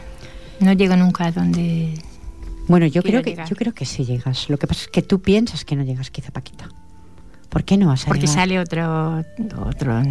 No 0.59 0.73
llego 0.73 0.97
nunca 0.97 1.27
a 1.27 1.31
donde... 1.31 1.93
Bueno, 2.71 2.85
yo 2.87 3.01
Quiero 3.03 3.21
creo, 3.21 3.23
que, 3.23 3.29
llegar. 3.31 3.49
yo 3.49 3.55
creo 3.55 3.73
que 3.73 3.85
sí 3.85 4.05
llegas. 4.05 4.49
Lo 4.49 4.57
que 4.57 4.65
pasa 4.67 4.81
es 4.81 4.87
que 4.87 5.01
tú 5.01 5.21
piensas 5.21 5.63
que 5.65 5.75
no 5.75 5.83
llegas, 5.83 6.09
quizá 6.09 6.31
Paquita. 6.31 6.67
¿Por 7.49 7.63
qué 7.63 7.77
no 7.77 7.87
vas 7.87 8.03
a 8.03 8.07
Porque 8.07 8.21
llegar? 8.21 8.35
sale 8.35 8.59
otro... 8.59 9.23
otro 9.67 10.01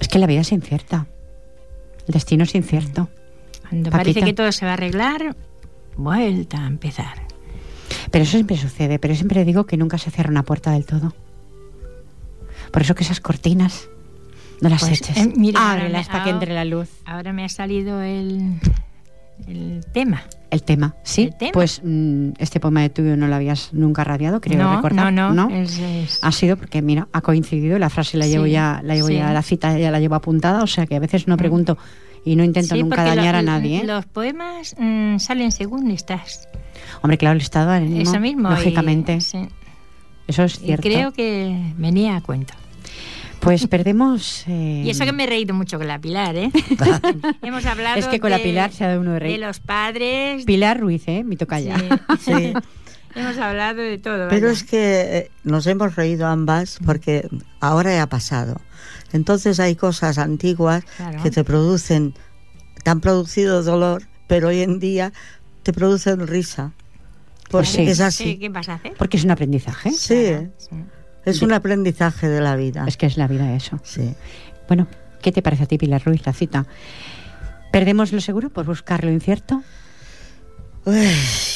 Es 0.00 0.08
que 0.08 0.18
la 0.18 0.26
vida 0.26 0.40
es 0.40 0.52
incierta. 0.52 1.06
El 2.06 2.12
destino 2.12 2.44
es 2.44 2.54
incierto. 2.54 3.08
cuando 3.68 3.90
Paquita. 3.90 4.10
parece 4.12 4.22
que 4.22 4.32
todo 4.34 4.52
se 4.52 4.64
va 4.64 4.72
a 4.72 4.74
arreglar, 4.74 5.36
vuelta 5.96 6.62
a 6.64 6.66
empezar. 6.66 7.22
Pero 8.10 8.22
eso 8.24 8.32
siempre 8.32 8.56
sucede. 8.56 8.98
Pero 8.98 9.14
siempre 9.14 9.44
digo 9.44 9.64
que 9.66 9.76
nunca 9.76 9.98
se 9.98 10.10
cierra 10.10 10.30
una 10.30 10.42
puerta 10.44 10.72
del 10.72 10.84
todo. 10.86 11.14
Por 12.72 12.82
eso 12.82 12.94
que 12.94 13.04
esas 13.04 13.20
cortinas 13.20 13.88
no 14.60 14.68
las 14.68 14.80
Pues, 14.80 15.00
eches. 15.02 15.16
eh, 15.16 15.32
mira, 15.36 15.60
ahora 15.60 15.82
Ábrelas 15.82 16.06
me- 16.08 16.12
para 16.12 16.24
que 16.24 16.30
entre 16.30 16.54
la 16.54 16.64
luz. 16.64 16.88
Ahora 17.04 17.32
me 17.32 17.44
ha 17.44 17.48
salido 17.48 18.02
el, 18.02 18.60
el 19.46 19.84
tema. 19.92 20.22
El 20.50 20.62
tema, 20.62 20.94
sí. 21.02 21.24
El 21.24 21.36
tema. 21.36 21.52
Pues 21.52 21.80
mm, 21.84 22.30
este 22.38 22.60
poema 22.60 22.80
de 22.82 22.88
tuyo 22.90 23.16
no 23.16 23.26
lo 23.26 23.34
habías 23.34 23.72
nunca 23.72 24.04
radiado, 24.04 24.40
creo 24.40 24.62
no, 24.62 24.76
recordar. 24.76 25.12
no, 25.12 25.32
no, 25.32 25.48
es- 25.50 25.78
es- 25.78 26.18
Ha 26.22 26.30
sido 26.32 26.56
porque, 26.56 26.82
mira, 26.82 27.08
ha 27.12 27.20
coincidido, 27.20 27.78
la 27.78 27.90
frase 27.90 28.16
la 28.16 28.26
llevo 28.26 28.44
Sí, 28.44 28.52
ya, 28.52 28.80
la 28.84 28.94
llevo 28.94 29.08
sí. 29.08 29.14
ya, 29.14 29.32
la 29.32 29.42
cita 29.42 29.76
ya 29.78 29.90
la 29.90 29.98
llevo 30.00 30.14
apuntada, 30.14 30.62
o 30.62 30.66
sea 30.66 30.86
que 30.86 30.94
a 30.96 31.00
veces 31.00 31.26
no 31.26 31.36
pregunto 31.36 31.76
y 32.24 32.36
no 32.36 32.44
intento 32.44 32.74
Sí, 32.76 32.82
nunca 32.82 33.02
dañar 33.04 33.34
lo- 33.34 33.38
a 33.40 33.42
nadie. 33.42 33.78
¿eh? 33.80 33.84
Los 33.84 34.06
poemas 34.06 34.74
mm, 34.78 35.18
salen 35.18 35.50
según 35.52 35.90
estás. 35.90 36.48
Hombre, 37.02 37.18
claro, 37.18 37.34
el 37.36 37.42
estado 37.42 37.70
de 37.70 37.76
ánimo, 37.78 38.00
Eso 38.00 38.20
mismo. 38.20 38.48
lógicamente, 38.48 39.14
eso 39.14 39.48
es 40.44 40.54
Y 40.62 40.66
cierto. 40.66 40.82
creo 40.88 41.12
que 41.12 41.72
venía 41.76 42.16
a 42.16 42.20
cuento. 42.20 42.54
Pues 43.46 43.66
perdemos... 43.68 44.44
eh, 44.48 44.82
Y 44.84 44.90
eso 44.90 45.04
que 45.04 45.12
me 45.12 45.24
he 45.24 45.26
reído 45.26 45.54
mucho 45.54 45.78
con 45.78 45.86
la 45.88 45.98
Pilar, 46.00 46.36
¿eh? 46.36 46.50
Hemos 47.42 47.64
hablado 47.64 47.98
Es 47.98 48.06
que 48.08 48.20
con 48.20 48.30
la 48.30 48.38
de- 48.38 48.42
Pilar 48.44 48.72
se 48.72 48.84
ha 48.84 48.88
dado 48.88 49.00
uno 49.00 49.12
de 49.12 49.18
reír. 49.20 49.40
De 49.40 49.46
los 49.46 49.60
padres. 49.60 50.44
Pilar 50.44 50.80
Ruiz, 50.80 51.02
¿eh? 51.06 51.22
Mi 51.24 51.36
tocaya. 51.36 51.76
Sí. 52.20 52.32
Sí. 52.32 52.52
Hemos 53.14 53.38
hablado 53.38 53.80
de 53.80 53.96
todo. 53.98 54.28
Pero 54.28 54.48
vaya. 54.48 54.52
es 54.52 54.62
que 54.64 55.00
eh, 55.18 55.30
nos 55.44 55.66
hemos 55.66 55.96
reído 55.96 56.26
ambas 56.26 56.78
porque 56.84 57.28
ahora 57.60 57.92
ya 57.94 58.02
ha 58.02 58.08
pasado. 58.08 58.60
Entonces 59.12 59.58
hay 59.60 59.74
cosas 59.76 60.18
antiguas 60.18 60.84
Claro. 60.98 61.22
que 61.22 61.30
te 61.30 61.42
producen, 61.44 62.12
te 62.84 62.90
han 62.90 63.00
producido 63.00 63.62
dolor, 63.62 64.02
pero 64.26 64.48
hoy 64.48 64.60
en 64.60 64.78
día 64.80 65.12
te 65.62 65.72
producen 65.72 66.26
risa. 66.26 66.72
Porque 67.48 67.50
Pues 67.50 67.68
sí. 67.70 67.82
es 67.88 67.98
¿Qué, 67.98 68.02
así. 68.04 68.38
qué 68.38 68.48
vas 68.50 68.68
a 68.68 68.74
hacer? 68.74 68.92
Porque 68.98 69.16
es 69.16 69.24
un 69.24 69.30
aprendizaje. 69.30 69.92
Sí, 69.92 70.24
Claro, 70.26 70.50
sí. 70.58 70.76
Es 71.26 71.42
un 71.42 71.52
aprendizaje 71.52 72.28
de 72.28 72.40
la 72.40 72.56
vida. 72.56 72.84
Es 72.88 72.96
que 72.96 73.06
es 73.06 73.16
la 73.18 73.26
vida 73.28 73.54
eso. 73.54 73.78
Sí. 73.84 74.14
Bueno, 74.68 74.86
¿qué 75.22 75.32
te 75.32 75.42
parece 75.42 75.64
a 75.64 75.66
ti, 75.66 75.76
Pilar 75.78 76.02
Ruiz, 76.04 76.24
la 76.24 76.32
cita? 76.32 76.66
¿Perdemos 77.72 78.12
lo 78.12 78.20
seguro 78.20 78.48
por 78.50 78.64
buscar 78.64 79.04
lo 79.04 79.10
incierto? 79.10 79.62
Uy, 80.84 81.10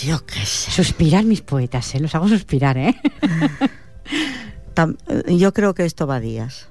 yo 0.05 0.25
qué 0.27 0.45
sé. 0.45 0.71
Suspirar 0.73 1.25
mis 1.25 1.41
poetas, 1.41 1.95
¿eh? 1.95 2.01
Los 2.01 2.15
hago 2.15 2.29
suspirar, 2.29 2.77
¿eh? 2.77 2.95
Tam- 4.75 4.97
eh, 5.09 5.37
yo 5.37 5.53
creo 5.53 5.75
que 5.75 5.85
esto 5.85 6.07
va 6.07 6.17
a 6.17 6.21
días. 6.21 6.69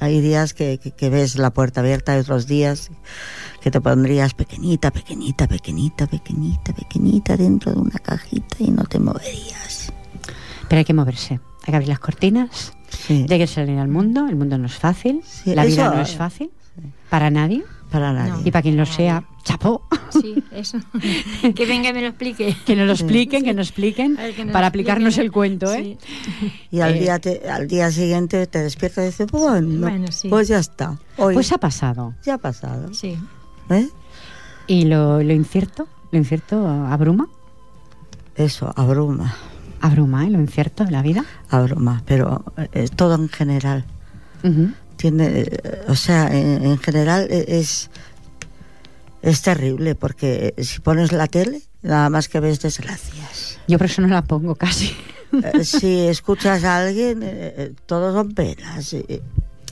Hay 0.00 0.20
días 0.20 0.54
que, 0.54 0.78
que- 0.78 0.92
que 0.92 1.10
ves 1.10 1.36
la 1.38 1.50
puerta 1.52 1.80
abierta 1.80 2.16
y 2.16 2.20
otros 2.20 2.46
días 2.46 2.90
que 3.60 3.70
te 3.70 3.80
pondrías 3.80 4.32
pequeñita, 4.34 4.90
pequeñita, 4.92 5.48
pequeñita, 5.48 6.06
pequeñita, 6.06 6.72
pequeñita 6.72 7.36
dentro 7.36 7.72
de 7.72 7.78
una 7.78 7.98
cajita 7.98 8.56
y 8.60 8.70
no 8.70 8.84
te 8.84 8.98
moverías. 9.00 9.92
Pero 10.68 10.78
hay 10.78 10.84
que 10.84 10.94
moverse. 10.94 11.40
Hay 11.68 11.72
que 11.72 11.76
abrir 11.76 11.88
las 11.90 11.98
cortinas. 11.98 12.72
Sí, 12.88 13.26
Hay 13.28 13.38
que 13.38 13.46
salir 13.46 13.78
al 13.78 13.88
mundo. 13.88 14.26
El 14.26 14.36
mundo 14.36 14.56
no 14.56 14.66
es 14.66 14.74
fácil. 14.74 15.20
Sí, 15.24 15.54
la 15.54 15.64
vida 15.66 15.86
eso- 15.86 15.94
no 15.94 16.00
es 16.00 16.16
fácil. 16.16 16.50
Para 17.10 17.28
nadie. 17.30 17.62
para 17.90 18.12
nadie. 18.12 18.32
No. 18.32 18.40
Y 18.44 18.50
para 18.50 18.62
quien 18.62 18.76
lo 18.76 18.84
sea, 18.86 19.24
chapó. 19.44 19.82
Sí, 20.10 20.42
eso. 20.52 20.78
que 21.54 21.66
venga 21.66 21.90
y 21.90 21.92
me 21.92 22.00
lo 22.02 22.08
explique. 22.08 22.54
Que 22.66 22.74
nos 22.76 22.86
lo 22.86 22.92
expliquen, 22.92 23.44
que 23.44 23.52
nos 23.54 23.68
expliquen. 23.68 24.16
Ver, 24.16 24.34
que 24.34 24.44
nos 24.46 24.52
para 24.52 24.66
aplicarnos 24.68 25.18
expliquen. 25.18 25.26
el 25.26 25.32
cuento, 25.32 25.72
¿eh? 25.72 25.98
Sí. 26.40 26.50
Y 26.70 26.80
al, 26.80 26.94
Eh, 26.96 27.00
día 27.00 27.18
te- 27.18 27.48
al 27.50 27.66
día 27.68 27.90
siguiente 27.90 28.46
te 28.46 28.62
despiertas 28.62 29.04
y 29.04 29.06
dices, 29.08 29.30
bueno, 29.30 29.80
Bueno, 29.88 30.10
sí. 30.12 30.28
pues 30.28 30.48
ya 30.48 30.58
está. 30.58 30.98
Hoy 31.18 31.34
Pues 31.34 31.50
ha 31.52 31.58
pasado. 31.58 32.14
ya 32.24 32.34
ha 32.34 32.38
pasado. 32.38 32.92
Sí. 32.94 33.16
¿eh? 33.70 33.88
¿Y 34.66 34.84
lo, 34.84 35.22
lo 35.22 35.32
incierto? 35.34 35.86
¿Lo 36.10 36.18
incierto 36.18 36.66
abruma? 36.66 37.28
Eso, 38.36 38.72
abruma, 38.76 39.34
Abruma, 39.80 40.26
¿eh? 40.26 40.30
Lo 40.30 40.40
incierto 40.40 40.84
de 40.84 40.90
la 40.90 41.02
vida. 41.02 41.24
abruma, 41.50 42.02
pero 42.06 42.44
eh, 42.72 42.88
todo 42.94 43.14
en 43.14 43.28
general. 43.28 43.84
Ujú. 44.44 44.70
tiene 44.96 45.26
eh, 45.26 45.84
o 45.88 45.94
sea 45.96 46.28
en, 46.28 46.64
en 46.64 46.78
general 46.78 47.26
eh, 47.30 47.44
es 47.48 47.90
es 49.20 49.42
terrible 49.42 49.96
porque 49.96 50.54
si 50.58 50.78
pones 50.80 51.10
la 51.10 51.26
tele 51.26 51.62
nada 51.82 52.08
más 52.08 52.28
que 52.28 52.38
ves 52.38 52.60
desgracias 52.60 53.58
Yo 53.66 53.78
por 53.78 53.86
eso 53.86 54.00
no 54.02 54.08
la 54.08 54.22
pongo 54.22 54.54
casi. 54.54 54.92
Eh, 55.32 55.64
si 55.64 56.06
escuchas 56.06 56.62
a 56.64 56.78
alguien 56.78 57.22
eh, 57.24 57.28
eh, 57.56 57.74
todos 57.86 58.14
son 58.14 58.32
penas 58.32 58.92
eh, 58.94 59.20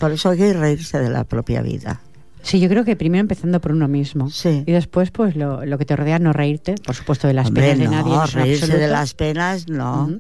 por 0.00 0.10
eso 0.12 0.30
hay 0.30 0.38
que 0.38 0.52
reírse 0.52 0.98
de 0.98 1.10
la 1.10 1.22
propia 1.24 1.62
vida 1.62 2.00
Sí, 2.46 2.60
yo 2.60 2.68
creo 2.68 2.84
que 2.84 2.94
primero 2.94 3.20
empezando 3.22 3.60
por 3.60 3.72
uno 3.72 3.88
mismo. 3.88 4.30
Sí. 4.30 4.62
Y 4.66 4.70
después, 4.72 5.10
pues 5.10 5.34
lo, 5.34 5.64
lo 5.66 5.78
que 5.78 5.84
te 5.84 5.96
rodea, 5.96 6.20
no 6.20 6.32
reírte, 6.32 6.76
por 6.76 6.94
supuesto, 6.94 7.26
de 7.26 7.34
las 7.34 7.48
Hombre, 7.48 7.72
penas 7.72 7.78
de 7.78 7.84
no, 7.84 7.90
nadie. 7.90 8.14
en 8.14 8.30
reírse 8.44 8.78
de 8.78 8.86
las 8.88 9.14
penas 9.14 9.66
no 9.68 10.10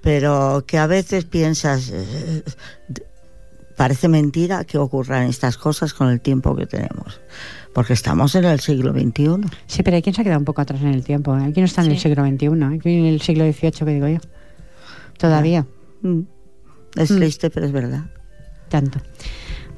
pero 0.00 0.62
que 0.68 0.78
a 0.78 0.86
veces 0.86 1.24
piensas 1.24 1.90
eh, 1.92 2.44
d- 2.86 3.02
parece 3.76 4.06
mentira 4.06 4.62
que 4.62 4.78
ocurran 4.78 5.24
estas 5.24 5.58
cosas 5.58 5.92
con 5.94 6.08
el 6.10 6.20
tiempo 6.20 6.54
que 6.54 6.66
tenemos 6.66 7.20
porque 7.74 7.94
estamos 7.94 8.36
en 8.36 8.44
el 8.44 8.60
siglo 8.60 8.92
XXI 8.92 9.26
Sí, 9.66 9.82
pero 9.82 9.96
hay 9.96 10.02
quien 10.02 10.14
se 10.14 10.20
ha 10.20 10.24
quedado 10.24 10.38
un 10.38 10.44
poco 10.44 10.60
atrás 10.60 10.80
en 10.82 10.94
el 10.94 11.02
tiempo. 11.02 11.36
¿eh? 11.36 11.42
Hay 11.46 11.52
quien 11.52 11.64
no 11.64 11.66
está 11.66 11.82
en 11.82 11.90
el 11.90 11.98
siglo 11.98 12.24
XXI, 12.24 12.46
aquí 12.76 12.90
en 12.96 13.06
el 13.06 13.20
siglo 13.20 13.44
XVIII, 13.52 13.70
que 13.72 13.84
digo 13.94 14.06
yo. 14.08 14.18
Todavía, 15.18 15.66
Mm. 16.02 16.20
Es 16.94 17.10
Mm. 17.10 17.16
triste, 17.16 17.50
pero 17.50 17.66
es 17.66 17.72
verdad. 17.72 18.04
tanto. 18.68 19.00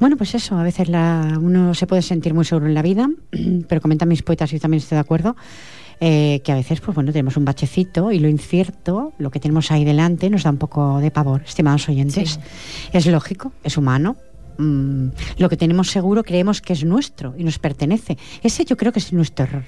Bueno, 0.01 0.17
pues 0.17 0.35
eso, 0.35 0.57
a 0.57 0.63
veces 0.63 0.89
la, 0.89 1.39
uno 1.41 1.75
se 1.75 1.87
puede 1.87 2.03
sentir 2.03 2.33
muy 2.33 2.45
seguro 2.45 2.67
en 2.67 2.75
la 2.75 2.83
vida, 2.83 3.09
pero 3.69 3.81
comentan 3.81 4.09
mis 4.09 4.23
poetas 4.23 4.53
y 4.53 4.57
yo 4.57 4.61
también 4.61 4.83
estoy 4.83 4.97
de 4.97 5.01
acuerdo, 5.01 5.37
eh, 6.01 6.41
que 6.45 6.53
a 6.53 6.55
veces, 6.55 6.81
pues 6.81 6.95
bueno, 6.95 7.11
tenemos 7.11 7.37
un 7.37 7.45
bachecito 7.45 8.13
y 8.13 8.21
lo 8.21 8.29
incierto, 8.29 9.13
lo 9.19 9.31
que 9.31 9.41
tenemos 9.41 9.73
ahí 9.73 9.85
delante, 9.85 10.31
nos 10.31 10.45
da 10.45 10.51
un 10.51 10.59
poco 10.59 11.01
de 11.01 11.11
pavor, 11.11 11.43
estimados 11.45 11.89
oyentes. 11.89 12.33
Sí. 12.33 12.41
Es 12.93 13.07
lógico, 13.07 13.53
es 13.65 13.77
humano. 13.77 14.17
Mm, 14.59 15.09
lo 15.39 15.49
que 15.49 15.57
tenemos 15.57 15.91
seguro 15.91 16.23
creemos 16.23 16.61
que 16.61 16.73
es 16.73 16.85
nuestro 16.85 17.35
y 17.37 17.43
nos 17.43 17.59
pertenece. 17.59 18.17
Ese 18.43 18.65
yo 18.65 18.77
creo 18.77 18.93
que 18.93 19.01
es 19.01 19.13
nuestro 19.13 19.47
error. 19.47 19.65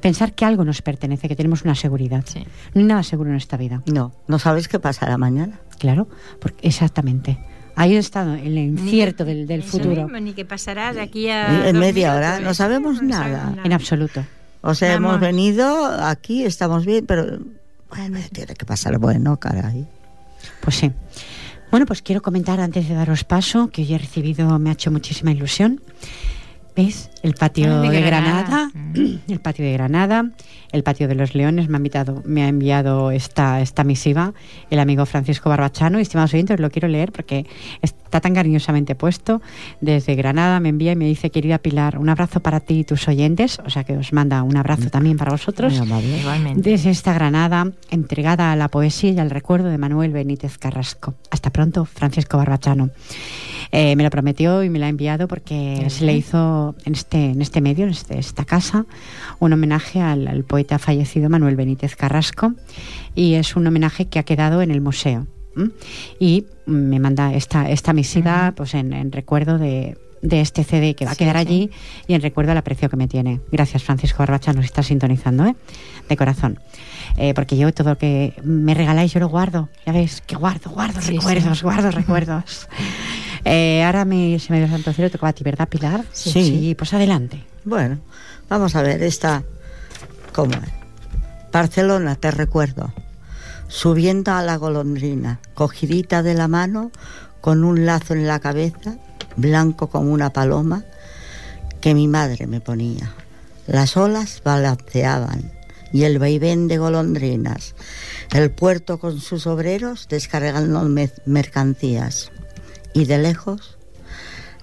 Pensar 0.00 0.34
que 0.34 0.44
algo 0.44 0.64
nos 0.64 0.82
pertenece, 0.82 1.28
que 1.28 1.36
tenemos 1.36 1.62
una 1.62 1.74
seguridad. 1.74 2.24
Sí. 2.26 2.40
No 2.74 2.80
hay 2.80 2.86
nada 2.86 3.02
seguro 3.02 3.30
en 3.30 3.36
esta 3.36 3.56
vida. 3.56 3.82
No, 3.86 4.12
no 4.26 4.38
sabes 4.38 4.68
qué 4.68 4.78
pasará 4.78 5.16
mañana. 5.16 5.60
Claro, 5.78 6.08
porque 6.40 6.66
exactamente. 6.66 7.38
Ahí 7.76 7.94
está 7.94 8.38
el 8.40 8.56
incierto 8.58 9.24
del, 9.24 9.46
del 9.46 9.60
Eso 9.60 9.70
futuro. 9.72 10.04
mismo, 10.04 10.18
ni 10.18 10.32
que 10.32 10.44
pasará 10.44 10.92
de 10.92 11.02
aquí 11.02 11.28
a. 11.28 11.68
En 11.68 11.78
media 11.78 12.12
minutos, 12.12 12.16
hora, 12.16 12.40
no 12.40 12.54
sabemos 12.54 13.02
no 13.02 13.08
nada. 13.08 13.40
sabemos 13.42 13.66
En 13.66 13.72
absoluto. 13.72 14.24
O 14.62 14.74
sea, 14.74 14.94
Vamos. 14.94 15.10
hemos 15.10 15.20
venido 15.20 15.86
aquí, 16.02 16.44
estamos 16.44 16.84
bien, 16.86 17.04
pero 17.06 17.38
bueno, 17.90 18.18
tiene 18.32 18.54
que 18.54 18.64
pasar 18.66 18.98
bueno, 18.98 19.36
caray. 19.38 19.86
Pues 20.60 20.76
sí. 20.76 20.90
Bueno, 21.70 21.86
pues 21.86 22.00
quiero 22.02 22.22
comentar 22.22 22.60
antes 22.60 22.88
de 22.88 22.94
daros 22.94 23.24
paso 23.24 23.68
que 23.70 23.82
hoy 23.82 23.94
he 23.94 23.98
recibido, 23.98 24.58
me 24.58 24.70
ha 24.70 24.72
hecho 24.72 24.90
muchísima 24.90 25.30
ilusión. 25.32 25.80
¿Veis? 26.76 27.08
El 27.22 27.32
patio 27.34 27.78
Ah, 27.78 27.80
de 27.80 27.88
de, 27.88 28.00
Granada. 28.02 28.70
Granada, 28.74 29.20
el 29.28 29.40
patio 29.40 29.64
de 29.64 29.72
Granada, 29.72 30.30
el 30.72 30.82
patio 30.82 31.08
de 31.08 31.14
los 31.14 31.34
Leones 31.34 31.68
me 31.70 31.76
ha 31.76 31.78
invitado, 31.78 32.22
me 32.26 32.42
ha 32.44 32.48
enviado 32.48 33.10
esta, 33.10 33.62
esta 33.62 33.82
misiva 33.82 34.34
el 34.70 34.78
amigo 34.78 35.06
Francisco 35.06 35.48
Barbachano. 35.48 35.98
Y 35.98 36.02
estimados 36.02 36.34
oyentes, 36.34 36.60
lo 36.60 36.70
quiero 36.70 36.86
leer 36.88 37.12
porque 37.12 37.46
está 37.80 38.20
tan 38.20 38.34
cariñosamente 38.34 38.94
puesto. 38.94 39.40
Desde 39.80 40.14
Granada 40.16 40.60
me 40.60 40.68
envía 40.68 40.92
y 40.92 40.96
me 40.96 41.06
dice, 41.06 41.30
querida 41.30 41.58
Pilar, 41.58 41.98
un 41.98 42.10
abrazo 42.10 42.40
para 42.40 42.60
ti 42.60 42.80
y 42.80 42.84
tus 42.84 43.08
oyentes. 43.08 43.58
O 43.64 43.70
sea 43.70 43.84
que 43.84 43.96
os 43.96 44.12
manda 44.12 44.42
un 44.42 44.56
abrazo 44.58 44.90
también 44.90 45.16
para 45.16 45.30
vosotros. 45.32 45.72
Igualmente. 45.74 46.70
Desde 46.70 46.90
esta 46.90 47.14
Granada, 47.14 47.72
entregada 47.90 48.52
a 48.52 48.56
la 48.56 48.68
poesía 48.68 49.12
y 49.12 49.18
al 49.18 49.30
recuerdo 49.30 49.70
de 49.70 49.78
Manuel 49.78 50.12
Benítez 50.12 50.58
Carrasco. 50.58 51.14
Hasta 51.30 51.48
pronto, 51.50 51.86
Francisco 51.86 52.36
Barbachano. 52.36 52.90
Eh, 53.72 53.96
me 53.96 54.02
lo 54.04 54.10
prometió 54.10 54.62
y 54.62 54.70
me 54.70 54.78
lo 54.78 54.86
ha 54.86 54.88
enviado 54.88 55.28
porque 55.28 55.86
se 55.88 56.04
le 56.04 56.14
hizo 56.16 56.74
en 56.84 56.92
este, 56.94 57.30
en 57.30 57.42
este 57.42 57.60
medio, 57.60 57.84
en 57.84 57.90
este- 57.90 58.18
esta 58.18 58.44
casa, 58.44 58.86
un 59.38 59.52
homenaje 59.52 60.00
al, 60.00 60.28
al 60.28 60.44
poeta 60.44 60.78
fallecido 60.78 61.28
Manuel 61.28 61.56
Benítez 61.56 61.96
Carrasco 61.96 62.54
y 63.14 63.34
es 63.34 63.56
un 63.56 63.66
homenaje 63.66 64.06
que 64.06 64.18
ha 64.18 64.22
quedado 64.22 64.62
en 64.62 64.70
el 64.70 64.80
museo. 64.80 65.26
Y 66.18 66.44
me 66.66 66.98
manda 67.00 67.32
esta, 67.34 67.70
esta 67.70 67.92
misiva 67.94 68.52
pues 68.54 68.74
en, 68.74 68.92
en 68.92 69.10
recuerdo 69.10 69.56
de, 69.56 69.96
de 70.20 70.40
este 70.42 70.64
CD 70.64 70.94
que 70.94 71.06
va 71.06 71.12
a 71.12 71.16
quedar 71.16 71.36
sí. 71.36 71.40
allí 71.40 71.70
y 72.06 72.12
en 72.14 72.20
recuerdo 72.20 72.52
al 72.52 72.58
aprecio 72.58 72.90
que 72.90 72.96
me 72.96 73.08
tiene. 73.08 73.40
Gracias, 73.50 73.82
Francisco 73.82 74.18
Barbachano, 74.18 74.60
si 74.60 74.66
estás 74.66 74.86
sintonizando, 74.86 75.46
¿eh? 75.46 75.56
de 76.08 76.16
corazón. 76.16 76.58
Eh, 77.16 77.32
porque 77.32 77.56
yo 77.56 77.72
todo 77.72 77.90
lo 77.90 77.98
que 77.98 78.34
me 78.44 78.74
regaláis 78.74 79.12
yo 79.14 79.20
lo 79.20 79.28
guardo. 79.30 79.70
Ya 79.86 79.92
ves, 79.92 80.20
que 80.26 80.36
guardo, 80.36 80.70
guardo 80.70 81.00
Sí, 81.00 81.12
recuerdos, 81.16 81.62
guardo 81.62 81.90
recuerdos. 81.90 82.68
Eh, 83.48 83.84
ahora 83.84 84.04
mi 84.04 84.40
se 84.40 84.52
me 84.52 84.58
dio 84.58 84.68
santo 84.68 84.92
cielo 84.92 85.08
tocaba 85.08 85.28
a 85.30 85.32
ti, 85.32 85.44
¿verdad, 85.44 85.68
Pilar? 85.68 86.04
Sí. 86.12 86.74
pues 86.76 86.92
adelante. 86.92 87.44
Bueno, 87.64 87.98
vamos 88.48 88.74
a 88.74 88.82
ver 88.82 89.00
esta. 89.04 89.44
¿Cómo 90.32 90.52
es? 90.54 90.72
Barcelona, 91.52 92.16
te 92.16 92.32
recuerdo. 92.32 92.92
Subiendo 93.68 94.32
a 94.32 94.42
la 94.42 94.56
golondrina, 94.56 95.38
cogidita 95.54 96.24
de 96.24 96.34
la 96.34 96.48
mano, 96.48 96.90
con 97.40 97.62
un 97.62 97.86
lazo 97.86 98.14
en 98.14 98.26
la 98.26 98.40
cabeza, 98.40 98.96
blanco 99.36 99.88
como 99.90 100.10
una 100.12 100.30
paloma, 100.32 100.84
que 101.80 101.94
mi 101.94 102.08
madre 102.08 102.48
me 102.48 102.60
ponía. 102.60 103.12
Las 103.68 103.96
olas 103.96 104.42
balanceaban 104.44 105.52
y 105.92 106.02
el 106.02 106.18
vaivén 106.18 106.66
de 106.66 106.78
golondrinas, 106.78 107.76
el 108.32 108.50
puerto 108.50 108.98
con 108.98 109.20
sus 109.20 109.46
obreros 109.46 110.08
descargando 110.08 110.82
me- 110.82 111.10
mercancías. 111.26 112.32
Y 112.96 113.04
de 113.04 113.18
lejos, 113.18 113.76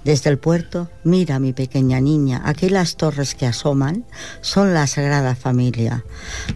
Desde 0.04 0.30
el 0.30 0.38
puerto, 0.38 0.90
mira 1.06 1.40
mi 1.40 1.54
pequeña 1.54 2.02
niña, 2.02 2.42
aquí 2.44 2.68
las 2.68 2.98
torres 2.98 3.36
que 3.36 3.46
asoman 3.46 4.04
son 4.42 4.74
la 4.74 4.86
Sagrada 4.88 5.34
Familia. 5.36 6.04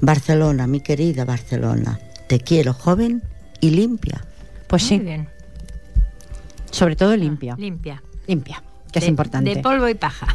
Barcelona, 0.01 0.67
mi 0.67 0.81
querida 0.81 1.23
Barcelona, 1.23 1.97
te 2.27 2.39
quiero 2.41 2.73
joven 2.73 3.21
y 3.61 3.69
limpia. 3.69 4.25
Pues 4.67 4.81
Muy 4.83 4.89
sí, 4.89 4.99
bien. 4.99 5.29
sobre 6.71 6.97
todo 6.97 7.15
limpia. 7.15 7.55
Limpia. 7.57 8.03
Limpia, 8.27 8.61
que 8.91 8.99
es 8.99 9.05
De- 9.05 9.09
importante. 9.11 9.55
De 9.55 9.61
polvo 9.61 9.87
y 9.87 9.95
paja. 9.95 10.27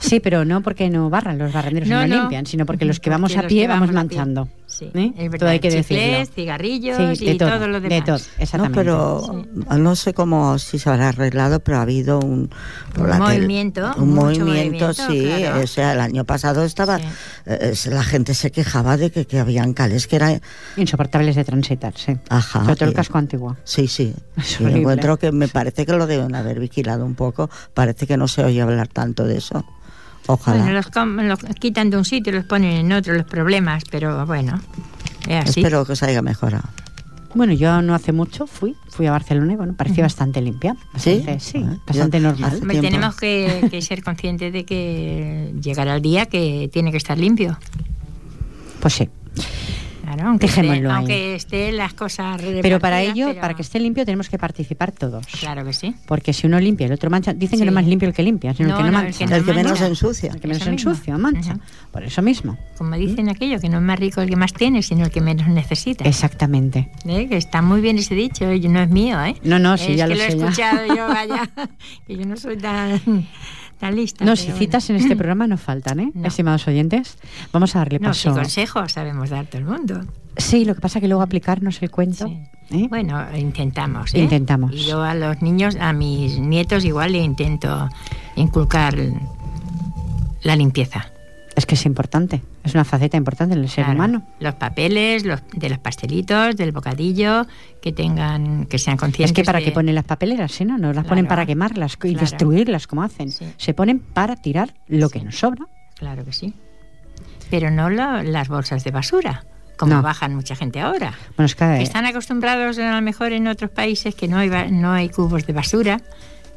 Sí, 0.00 0.20
pero 0.20 0.46
no 0.46 0.62
porque 0.62 0.88
no 0.88 1.10
barran 1.10 1.36
los 1.36 1.52
barrenderos 1.52 1.88
No, 1.90 2.02
y 2.06 2.08
no, 2.08 2.14
no. 2.16 2.20
limpian, 2.22 2.46
sino 2.46 2.64
porque 2.64 2.86
los 2.86 2.98
que 2.98 3.10
Porque 3.10 3.20
vamos 3.20 3.36
a 3.36 3.46
pie 3.46 3.68
vamos 3.68 3.88
pie. 3.90 3.94
Sí, 4.76 4.90
¿Eh? 4.92 5.12
es 5.16 5.30
verdad. 5.30 5.38
Todo 5.38 5.48
hay 5.50 5.60
que 5.60 5.70
decirlo. 5.70 6.26
cigarrillos 6.34 6.96
Sí, 7.18 7.24
y 7.24 7.32
de 7.32 7.34
todo, 7.38 7.50
todo 7.50 7.68
lo 7.68 7.80
de 7.80 7.88
demás. 7.88 8.28
No, 8.54 8.72
pero 8.72 9.44
no 9.78 9.96
sé 9.96 10.14
cómo 10.14 10.58
si 10.58 10.78
se 10.78 10.90
habrá 10.90 11.10
arreglado, 11.10 11.60
pero 11.60 11.78
ha 11.78 11.82
habido 11.82 12.18
un 12.18 12.50
movimiento, 12.96 13.92
un 13.96 14.08
mucho 14.14 14.44
movimiento, 14.44 14.86
movimiento, 14.88 14.92
sí. 14.94 15.24
claro. 15.24 15.62
O 15.62 15.66
sea, 15.66 15.92
el 15.92 16.00
año 16.00 16.24
pasado 16.24 16.64
estaba, 16.64 16.98
Sí. 16.98 17.04
eh, 17.46 17.74
la 17.86 18.02
gente 18.02 18.34
se 18.34 18.50
quejaba 18.50 18.96
de 18.96 19.10
que, 19.10 19.26
que 19.26 19.38
habían 19.38 19.74
cales 19.74 20.06
que 20.06 20.16
era, 20.16 20.40
Insoportables 20.76 21.36
de 21.36 21.44
transitar, 21.44 21.94
sí. 21.96 22.16
ajá, 22.28 22.60
Sobre 22.64 22.76
todo 22.76 22.88
el 22.88 22.94
casco 22.94 23.18
antiguo. 23.18 23.56
Sí, 23.64 23.86
sí. 23.88 24.14
Es 24.36 24.60
Y 24.60 24.64
encuentro 24.64 25.16
que 25.18 25.30
me 25.32 25.48
parece 25.48 25.86
que 25.86 25.92
lo 25.92 26.06
deben 26.06 26.34
haber 26.34 26.58
vigilado 26.60 27.04
un 27.04 27.14
poco. 27.14 27.48
Parece 27.72 28.06
que 28.06 28.16
no 28.16 28.26
se 28.28 28.42
oye 28.44 28.60
hablar 28.60 28.88
tanto 28.88 29.24
de 29.24 29.38
eso. 29.38 29.64
Ojalá. 30.26 30.58
Bueno, 30.62 30.72
los, 30.72 30.86
com- 30.88 31.16
los 31.20 31.38
quitan 31.60 31.90
de 31.90 31.96
un 31.98 32.04
sitio 32.04 32.32
y 32.32 32.36
los 32.36 32.44
ponen 32.44 32.72
en 32.72 32.92
otro, 32.92 33.14
los 33.14 33.26
problemas, 33.26 33.84
pero 33.90 34.24
bueno, 34.26 34.60
es 35.28 35.44
así. 35.50 35.60
Espero 35.60 35.84
que 35.84 35.96
se 35.96 36.06
haya 36.06 36.22
mejorado. 36.22 36.64
Bueno, 37.34 37.52
yo 37.52 37.82
no 37.82 37.94
hace 37.96 38.12
mucho 38.12 38.46
fui, 38.46 38.76
fui 38.88 39.06
a 39.06 39.10
Barcelona 39.10 39.52
y 39.54 39.56
bueno, 39.56 39.74
parecía 39.74 40.04
bastante 40.04 40.40
limpia. 40.40 40.76
¿Sí? 40.96 41.16
Bastante, 41.16 41.40
sí, 41.40 41.64
Ah, 41.66 41.76
bastante 41.86 42.20
yo 42.20 42.28
normal. 42.30 42.60
tenemos 42.80 43.16
que, 43.16 43.66
que 43.70 43.82
ser 43.82 44.04
conscientes 44.04 44.52
de 44.52 44.64
que 44.64 45.52
llegará 45.60 45.96
el 45.96 46.02
día 46.02 46.26
que 46.26 46.70
tiene 46.72 46.92
que 46.92 46.96
estar 46.98 47.18
limpio. 47.18 47.58
Pues 48.80 48.94
sí. 48.94 49.08
Claro, 50.14 50.28
aunque, 50.30 50.46
esté, 50.46 50.86
aunque 50.88 51.34
estén 51.34 51.76
las 51.76 51.94
cosas 51.94 52.40
Pero 52.62 52.78
para 52.80 53.02
ello, 53.02 53.26
pero- 53.28 53.40
para 53.40 53.54
que 53.54 53.62
esté 53.62 53.80
limpio, 53.80 54.04
tenemos 54.04 54.28
que 54.28 54.38
participar 54.38 54.92
todos. 54.92 55.26
Claro 55.40 55.64
que 55.64 55.72
sí. 55.72 55.94
Porque 56.06 56.32
si 56.32 56.46
uno 56.46 56.60
limpia 56.60 56.84
y 56.84 56.88
el 56.88 56.92
otro 56.94 57.10
mancha, 57.10 57.32
dicen 57.32 57.58
que 57.58 57.64
Sí. 57.64 57.64
no 57.64 57.70
es 57.70 57.74
más 57.74 57.86
limpio 57.86 58.08
el 58.08 58.14
que 58.14 58.22
limpia, 58.22 58.54
sino 58.54 58.68
No, 58.70 58.74
el 58.74 58.78
que 58.78 58.84
no, 58.84 58.90
no, 58.92 58.98
el 58.98 59.04
mancha. 59.06 59.18
que 59.18 59.26
no 59.26 59.36
el 59.36 59.44
que 59.44 59.52
menos 59.54 59.72
mancha. 59.72 59.86
ensucia. 59.86 60.30
El 60.32 60.40
que 60.40 60.48
menos 60.48 60.66
ensucia, 60.66 61.18
mancha. 61.18 61.58
Por 61.92 62.04
eso 62.04 62.22
mismo. 62.22 62.56
Como 62.78 62.94
dicen 62.96 63.28
aquello, 63.28 63.60
que 63.60 63.68
no 63.68 63.78
es 63.78 63.82
más 63.84 63.98
rico 63.98 64.20
el 64.20 64.28
que 64.30 64.36
más 64.36 64.52
tiene, 64.52 64.82
sino 64.82 65.04
el 65.04 65.10
que 65.10 65.20
menos 65.20 65.48
necesita. 65.48 66.04
Exactamente. 66.04 66.90
¿Eh? 67.06 67.26
Que 67.28 67.36
está 67.36 67.62
muy 67.62 67.80
bien 67.80 67.98
ese 67.98 68.14
dicho, 68.14 68.52
y 68.52 68.68
no 68.68 68.80
es 68.80 68.90
mío, 68.90 69.22
¿eh? 69.24 69.36
No, 69.44 69.58
no, 69.58 69.76
sí, 69.76 69.92
es 69.92 69.98
ya 69.98 70.08
que 70.08 70.14
lo 70.14 70.20
lo, 70.22 70.30
sé 70.30 70.36
he 70.36 70.38
ya. 70.38 70.44
escuchado 70.46 70.86
yo, 70.96 71.08
vaya, 71.14 71.50
que 72.06 72.16
yo 72.16 72.24
no 72.26 72.36
soy 72.36 72.56
tan, 72.56 73.00
lista. 73.90 74.24
No, 74.24 74.36
si 74.36 74.46
bueno. 74.46 74.58
citas 74.58 74.90
en 74.90 74.96
este 74.96 75.16
programa 75.16 75.46
no 75.46 75.56
faltan, 75.58 76.00
¿eh? 76.00 76.10
No. 76.14 76.26
Estimados 76.28 76.66
oyentes, 76.68 77.18
vamos 77.52 77.74
a 77.76 77.80
darle 77.80 77.98
No, 77.98 78.14
si 78.14 78.28
paso. 78.28 78.40
consejos 78.40 78.92
sabemos 78.92 79.30
dar 79.30 79.46
todo 79.46 79.58
el 79.58 79.64
mundo. 79.66 80.00
Sí, 80.36 80.64
lo 80.64 80.74
que 80.74 80.80
pasa 80.80 80.98
es 80.98 81.02
que 81.02 81.08
luego 81.08 81.22
aplicarnos 81.22 81.80
el 81.82 81.90
cuento. 81.90 82.26
Sí. 82.26 82.38
¿eh? 82.70 82.86
Bueno, 82.88 83.24
intentamos. 83.36 84.14
¿eh? 84.14 84.20
Intentamos. 84.20 84.72
Y 84.72 84.84
yo 84.86 85.02
a 85.02 85.14
los 85.14 85.40
niños, 85.42 85.76
a 85.80 85.92
mis 85.92 86.38
nietos 86.38 86.84
igual 86.84 87.12
le 87.12 87.18
intento 87.22 87.88
inculcar 88.36 88.96
la 90.42 90.56
limpieza. 90.56 91.06
Es 91.56 91.66
que 91.66 91.76
es 91.76 91.86
importante, 91.86 92.42
es 92.64 92.74
una 92.74 92.84
faceta 92.84 93.16
importante 93.16 93.54
en 93.54 93.60
el 93.62 93.68
ser 93.68 93.84
Claro. 93.84 93.96
humano. 93.96 94.26
Los 94.40 94.54
papeles, 94.56 95.24
los, 95.24 95.40
de 95.52 95.68
los 95.68 95.78
pastelitos, 95.78 96.56
del 96.56 96.72
bocadillo, 96.72 97.46
que 97.80 97.92
tengan, 97.92 98.66
que 98.66 98.78
sean 98.78 98.96
conscientes. 98.96 99.30
Es 99.30 99.34
que 99.36 99.44
para 99.44 99.60
de- 99.60 99.66
qué 99.66 99.70
ponen 99.70 99.94
las 99.94 100.04
papeleras, 100.04 100.60
no, 100.62 100.78
no 100.78 100.92
las 100.92 101.04
ponen 101.06 101.26
para 101.28 101.46
quemarlas 101.46 101.94
y 101.94 101.96
Claro. 101.98 102.20
destruirlas 102.20 102.86
como 102.88 103.04
hacen. 103.04 103.30
Sí. 103.30 103.46
Se 103.56 103.72
ponen 103.72 104.00
para 104.00 104.34
tirar 104.34 104.74
lo 104.88 105.08
que 105.10 105.20
nos 105.22 105.38
sobra. 105.38 105.66
Claro 105.96 106.24
que 106.24 106.32
sí. 106.32 106.54
Pero 107.50 107.70
no 107.70 107.88
lo- 107.88 108.22
las 108.24 108.48
bolsas 108.48 108.82
de 108.82 108.90
basura, 108.90 109.44
como 109.76 109.94
No. 109.94 110.02
bajan 110.02 110.34
mucha 110.34 110.56
gente 110.56 110.80
ahora. 110.80 111.14
Bueno, 111.36 111.46
es 111.46 111.54
que 111.54 111.82
Están 111.82 112.04
acostumbrados 112.06 112.78
a 112.80 112.96
lo 112.96 113.00
mejor 113.02 113.32
en 113.32 113.46
otros 113.46 113.70
países 113.70 114.16
que 114.16 114.26
no 114.26 114.38
hay, 114.38 114.50
no 114.72 114.92
hay 114.92 115.08
cubos 115.08 115.46
de 115.46 115.52
basura 115.52 116.00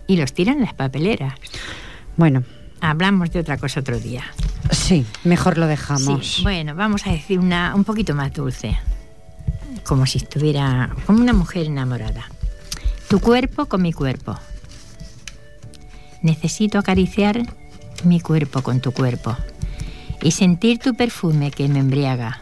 y 0.08 0.18
los 0.18 0.34
tiran 0.34 0.56
en 0.56 0.62
las 0.64 0.74
papeleras. 0.74 1.34
bueno, 2.16 2.44
Hablamos 2.82 3.32
de 3.32 3.40
otra 3.40 3.58
cosa 3.58 3.80
otro 3.80 4.00
día. 4.00 4.24
sí, 4.72 5.06
mejor 5.24 5.58
lo 5.58 5.68
dejamos. 5.68 6.28
Sí, 6.28 6.44
bueno, 6.44 6.76
vamos 6.76 7.06
a 7.08 7.12
decir 7.12 7.40
una 7.40 7.74
un 7.76 7.84
poquito 7.84 8.14
más 8.16 8.34
dulce. 8.34 8.78
Como 9.86 10.06
si 10.06 10.18
estuviera 10.20 10.90
como 11.06 11.22
una 11.22 11.34
mujer 11.34 11.68
enamorada. 11.68 12.30
Tu 13.08 13.20
cuerpo 13.20 13.68
con 13.68 13.82
mi 13.82 13.94
cuerpo. 13.94 14.38
Necesito 16.22 16.78
acariciar 16.78 17.44
mi 18.04 18.20
cuerpo 18.20 18.62
con 18.62 18.82
tu 18.82 18.92
cuerpo 18.92 19.36
y 20.22 20.32
sentir 20.32 20.80
tu 20.80 20.96
perfume 20.96 21.52
que 21.52 21.68
me 21.68 21.80
embriaga. 21.80 22.42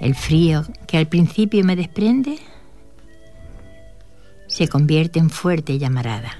El 0.00 0.14
frío 0.14 0.66
que 0.86 0.98
al 0.98 1.06
principio 1.06 1.64
me 1.64 1.76
desprende 1.76 2.38
se 4.48 4.68
convierte 4.68 5.18
en 5.18 5.30
fuerte 5.30 5.78
llamarada. 5.78 6.36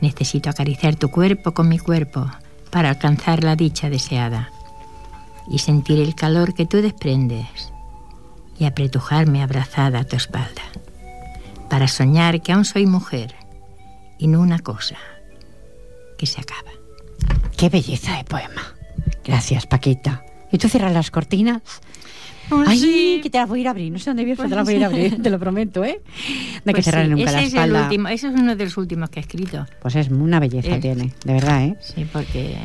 Necesito 0.00 0.50
acariciar 0.50 0.96
tu 0.96 1.10
cuerpo 1.10 1.52
con 1.52 1.68
mi 1.68 1.78
cuerpo 1.78 2.30
para 2.70 2.90
alcanzar 2.90 3.42
la 3.42 3.56
dicha 3.56 3.90
deseada 3.90 4.50
y 5.50 5.58
sentir 5.58 5.98
el 5.98 6.14
calor 6.14 6.54
que 6.54 6.66
tú 6.66 6.82
desprendes 6.82 7.72
y 8.58 8.64
apretujarme 8.64 9.42
abrazada 9.42 10.00
a 10.00 10.04
tu 10.04 10.16
espalda 10.16 10.62
para 11.68 11.88
soñar 11.88 12.40
que 12.42 12.52
aún 12.52 12.64
soy 12.64 12.86
mujer 12.86 13.34
y 14.18 14.26
no 14.26 14.40
una 14.40 14.58
cosa 14.58 14.96
que 16.16 16.26
se 16.26 16.40
acaba. 16.40 16.70
Qué 17.56 17.68
belleza 17.68 18.16
de 18.16 18.24
poema. 18.24 18.62
Gracias, 19.24 19.66
Paquita. 19.66 20.24
¿Y 20.50 20.58
tú 20.58 20.68
cierras 20.68 20.92
las 20.92 21.10
cortinas? 21.10 21.62
Ay, 22.66 23.20
que 23.22 23.30
te 23.30 23.38
las 23.38 23.48
voy 23.48 23.58
a 23.58 23.62
ir 23.62 23.66
a 23.68 23.70
abrir. 23.70 23.92
No 23.92 23.98
sé 23.98 24.10
dónde 24.10 24.24
vives, 24.24 24.38
pero 24.38 24.48
te 24.48 24.54
las 24.56 24.64
voy 24.64 24.74
a 24.74 24.76
ir 24.78 24.84
a 24.84 24.86
abrir, 24.86 25.22
te 25.22 25.30
lo 25.30 25.38
prometo, 25.38 25.84
¿eh? 25.84 26.00
No 26.00 26.06
hay 26.06 26.62
que 26.64 26.72
Pues 26.72 26.84
cerrar 26.84 27.04
sí, 27.04 27.10
nunca 27.10 27.24
ese 27.24 27.32
la 27.32 27.38
es 27.42 27.52
el 27.52 27.58
espalda. 27.58 27.82
último, 27.84 28.08
ese 28.08 28.28
es 28.28 28.34
uno 28.34 28.56
de 28.56 28.64
los 28.64 28.76
últimos 28.76 29.10
que 29.10 29.20
he 29.20 29.22
escrito. 29.22 29.66
Pues 29.82 29.96
es 29.96 30.08
una 30.08 30.40
belleza 30.40 30.76
Eh. 30.76 30.80
tiene, 30.80 31.12
de 31.24 31.32
verdad, 31.32 31.64
¿eh? 31.64 31.76
Sí, 31.80 32.06
porque 32.12 32.56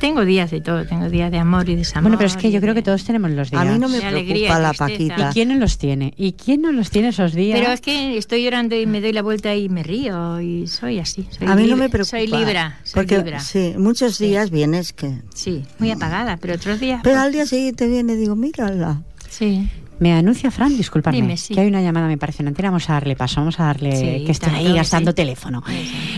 tengo 0.00 0.24
días 0.24 0.50
de 0.50 0.60
todo, 0.60 0.86
tengo 0.86 1.08
días 1.10 1.30
de 1.30 1.38
amor 1.38 1.68
y 1.68 1.74
desamor. 1.76 2.04
Bueno, 2.04 2.18
pero 2.18 2.28
es 2.28 2.36
que 2.36 2.50
yo 2.50 2.60
creo 2.60 2.74
que 2.74 2.82
todos 2.82 3.04
tenemos 3.04 3.30
los 3.32 3.50
días. 3.50 3.62
A 3.62 3.64
mí 3.64 3.78
no 3.78 3.88
me 3.88 3.98
alegría 3.98 4.48
preocupa 4.54 4.58
y 4.58 4.62
la. 4.62 4.72
Paquita. 4.74 5.28
¿Y 5.30 5.32
quién 5.32 5.48
no 5.48 5.54
los 5.56 5.78
tiene? 5.78 6.14
¿Y 6.16 6.32
quién 6.32 6.62
no 6.62 6.72
los 6.72 6.90
tiene 6.90 7.08
esos 7.08 7.32
días? 7.34 7.58
Pero 7.58 7.72
es 7.72 7.80
que 7.80 8.16
estoy 8.16 8.44
llorando 8.44 8.74
y 8.76 8.86
me 8.86 9.00
doy 9.00 9.12
la 9.12 9.22
vuelta 9.22 9.54
y 9.54 9.68
me 9.68 9.82
río 9.82 10.40
y 10.40 10.66
soy 10.66 10.98
así. 10.98 11.26
Soy 11.36 11.46
A 11.48 11.54
mí 11.56 11.66
no 11.66 11.76
me 11.76 11.88
preocupa. 11.88 12.18
Soy 12.18 12.26
libra, 12.26 12.78
soy 12.84 12.92
porque, 13.02 13.16
libra. 13.18 13.40
Sí. 13.40 13.56
Sí, 13.56 13.78
muchos 13.78 14.18
días 14.18 14.50
vienes 14.50 14.92
que... 14.92 15.22
muy 15.78 15.90
apagada, 15.90 16.36
pero 16.36 16.54
otros 16.54 16.78
días... 16.78 17.00
Pero 17.02 17.20
al 17.20 17.32
día 17.32 17.46
siguiente 17.46 17.88
viene 17.88 18.12
y 18.12 18.16
digo, 18.16 18.36
mírala. 18.36 19.02
Sí, 19.36 19.68
Me 19.98 20.12
anuncia 20.14 20.50
Fran, 20.50 20.76
discúlpame, 20.76 21.16
Dime, 21.16 21.36
sí. 21.36 21.54
que 21.54 21.60
hay 21.60 21.68
una 21.68 21.82
llamada, 21.82 22.06
me 22.06 22.16
parece, 22.16 22.42
en 22.42 22.48
antena. 22.48 22.68
Vamos 22.70 22.88
a 22.88 22.94
darle 22.94 23.16
paso, 23.16 23.40
vamos 23.40 23.58
a 23.60 23.64
darle 23.64 23.92
Sí, 23.96 24.24
que 24.24 24.32
esté 24.32 24.46
tanto 24.46 24.60
ahí 24.60 24.74
gastando 24.74 25.10
sí. 25.10 25.14
teléfono. 25.16 25.62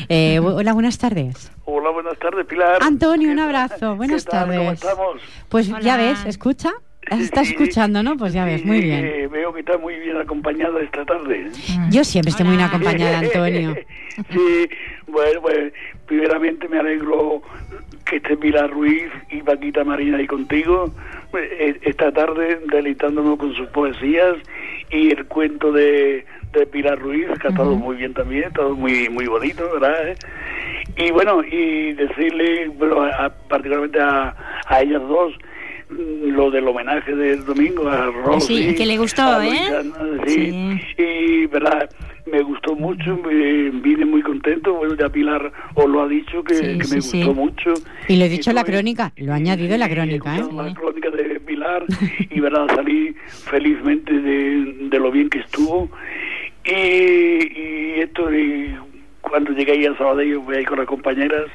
Eh, 0.08 0.38
hola, 0.40 0.72
buenas 0.72 0.98
tardes. 0.98 1.50
Hola, 1.64 1.90
buenas 1.90 2.16
tardes, 2.18 2.46
Pilar. 2.46 2.78
Antonio, 2.82 3.30
un 3.30 3.36
¿Qué- 3.36 3.42
abrazo. 3.42 3.96
Buenas 3.96 4.24
¿qué 4.24 4.30
tal? 4.30 4.46
¿Cómo 4.48 4.62
tardes. 4.64 4.82
estamos? 4.84 5.22
Pues 5.48 5.68
Hola. 5.68 5.80
ya 5.80 5.96
ves, 5.96 6.24
escucha. 6.26 6.72
Está 7.10 7.40
escuchando, 7.40 8.02
¿no? 8.02 8.16
Pues 8.18 8.32
ya 8.34 8.44
ves, 8.44 8.64
muy 8.64 8.80
bien. 8.82 9.04
eh, 9.04 9.26
veo 9.28 9.52
que 9.54 9.60
está 9.60 9.78
muy 9.78 9.98
bien 9.98 10.16
acompañada 10.18 10.78
esta 10.82 11.04
tarde. 11.06 11.50
Yo 11.90 12.04
siempre 12.04 12.30
estoy 12.30 12.44
muy 12.46 12.56
bien 12.56 12.68
acompañada, 12.68 13.18
Antonio. 13.20 13.74
sí, 14.30 14.68
bueno, 15.06 15.40
pues 15.40 15.72
primeramente 16.08 16.68
me 16.68 16.78
alegro 16.78 17.42
que 18.04 18.16
esté 18.16 18.36
Pilar 18.36 18.70
Ruiz 18.70 19.10
y 19.30 19.42
Paquita 19.42 19.84
Marina 19.84 20.16
ahí 20.18 20.26
contigo 20.26 20.92
eh, 21.38 21.78
esta 21.82 22.10
tarde 22.12 22.58
deleitándonos 22.72 23.38
con 23.38 23.54
sus 23.54 23.68
poesías 23.68 24.36
y 24.90 25.10
el 25.12 25.26
cuento 25.26 25.70
de, 25.70 26.24
de 26.52 26.66
Pilar 26.66 26.98
Ruiz 26.98 27.26
que 27.40 27.48
ha 27.48 27.50
estado 27.50 27.76
muy 27.76 27.96
bien 27.96 28.14
también, 28.14 28.44
ha 28.44 28.48
estado 28.48 28.74
muy 28.74 29.08
muy 29.10 29.26
bonito, 29.26 29.68
¿verdad? 29.74 30.16
Y 30.96 31.10
bueno, 31.12 31.42
y 31.44 31.92
decirle, 31.92 32.68
bueno, 32.68 33.02
a- 33.02 33.28
particularmente 33.48 34.00
a, 34.00 34.34
a 34.66 34.80
ellas 34.80 35.02
dos, 35.06 35.34
mm, 35.90 36.30
lo 36.34 36.50
del 36.50 36.66
homenaje 36.66 37.14
del 37.14 37.44
domingo 37.44 37.86
a 37.88 38.06
Rosy. 38.06 38.70
Sí, 38.70 38.74
que 38.74 38.86
le 38.86 38.96
gustó, 38.96 39.40
¿eh? 39.42 39.52
Sí. 40.26 40.80
Y, 40.96 41.46
verdad, 41.46 41.88
me 42.30 42.42
gustó 42.42 42.74
mucho, 42.74 43.16
me 43.18 43.70
vine 43.70 44.04
muy 44.04 44.22
contento. 44.22 44.74
Bueno, 44.74 44.94
ya 44.94 45.08
Pilar 45.08 45.52
os 45.74 45.88
lo 45.88 46.02
ha 46.02 46.08
dicho, 46.08 46.42
que, 46.44 46.54
Sí, 46.54 46.78
que 46.78 46.84
sí, 46.84 46.94
me 46.96 47.00
sí. 47.02 47.18
gustó 47.24 47.34
mucho. 47.34 47.74
Y 48.08 48.16
lo 48.16 48.24
he 48.24 48.28
dicho 48.28 48.50
en 48.50 48.56
la 48.56 48.64
crónica, 48.64 49.12
lo 49.16 49.32
he 49.32 49.34
añadido 49.36 49.74
en 49.74 49.80
la 49.80 49.88
crónica, 49.88 50.36
¿eh? 50.36 50.44
La 50.54 50.74
crónica 50.74 51.10
de 51.10 51.40
Pilar 51.40 51.84
y, 52.30 52.40
verdad, 52.40 52.66
salí 52.74 53.14
felizmente 53.28 54.12
de, 54.12 54.88
de 54.90 54.98
lo 54.98 55.10
bien 55.10 55.28
que 55.30 55.38
estuvo. 55.40 55.90
Y, 56.64 56.70
y 56.72 58.00
esto, 58.00 58.32
y 58.34 58.74
cuando 59.22 59.52
llegué 59.52 59.72
ahí 59.72 59.86
a 59.86 59.96
Sabadell, 59.96 60.38
voy 60.38 60.56
ahí 60.56 60.64
con 60.64 60.78
las 60.78 60.86
compañeras, 60.86 61.46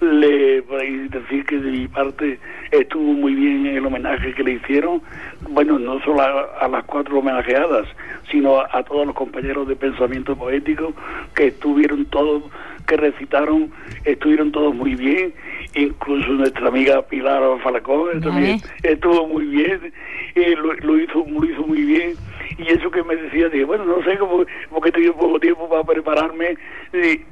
le 0.00 0.62
por 0.62 0.80
ahí 0.80 1.08
decir 1.08 1.44
que 1.44 1.58
de 1.58 1.70
mi 1.70 1.88
parte 1.88 2.38
estuvo 2.70 3.12
muy 3.12 3.34
bien 3.34 3.66
el 3.66 3.84
homenaje 3.84 4.34
que 4.34 4.42
le 4.42 4.52
hicieron. 4.52 5.02
Bueno, 5.50 5.78
no 5.78 6.00
solo 6.02 6.22
a, 6.22 6.42
a 6.60 6.68
las 6.68 6.84
cuatro 6.84 7.18
homenajeadas, 7.18 7.86
sino 8.30 8.60
a, 8.60 8.68
a 8.72 8.82
todos 8.82 9.06
los 9.06 9.14
compañeros 9.14 9.68
de 9.68 9.76
pensamiento 9.76 10.36
poético 10.36 10.92
que 11.34 11.48
estuvieron 11.48 12.04
todos 12.06 12.44
que 12.86 12.96
recitaron 12.96 13.70
estuvieron 14.04 14.50
todos 14.50 14.74
muy 14.74 14.96
bien, 14.96 15.32
incluso 15.74 16.28
nuestra 16.32 16.68
amiga 16.68 17.02
Pilar 17.02 17.42
Falcón 17.62 18.20
también 18.20 18.60
estuvo 18.82 19.28
muy 19.28 19.44
bien, 19.46 19.92
eh, 20.34 20.56
lo, 20.56 20.98
hizo, 20.98 21.24
lo 21.28 21.44
hizo 21.44 21.66
muy 21.66 21.82
bien 21.82 22.14
y 22.58 22.68
eso 22.68 22.90
que 22.90 23.02
me 23.02 23.16
decía, 23.16 23.48
dije, 23.48 23.64
bueno, 23.64 23.84
no 23.84 24.02
sé 24.02 24.18
cómo, 24.18 24.44
porque 24.70 24.90
he 24.90 25.12
poco 25.12 25.38
tiempo 25.40 25.68
para 25.68 25.84
prepararme, 25.84 26.56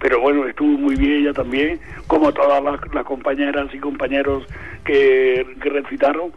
pero 0.01 0.21
bueno, 0.21 0.47
estuvo 0.47 0.79
muy 0.79 0.97
bien 0.97 1.23
ella 1.23 1.33
también, 1.33 1.81
como 2.07 2.33
todas 2.33 2.63
las, 2.63 3.05
compañeras 3.05 3.69
y 3.73 3.79
compañeros 3.79 4.45
que, 4.85 5.47
recitaron, 5.61 6.33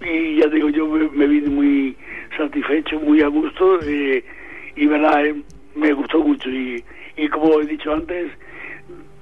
y 0.00 0.36
ya 0.36 0.48
digo, 0.48 0.68
yo 0.68 0.86
me, 0.86 1.26
vine 1.26 1.48
muy 1.48 1.96
satisfecho, 2.36 3.00
muy 3.00 3.22
a 3.22 3.28
gusto, 3.28 3.80
eh, 3.82 4.24
y 4.76 4.86
verdad, 4.86 5.26
eh, 5.26 5.34
me 5.74 5.92
gustó 5.92 6.20
mucho, 6.20 6.50
y, 6.50 6.84
y 7.16 7.28
como 7.28 7.60
he 7.60 7.66
dicho 7.66 7.92
antes, 7.92 8.30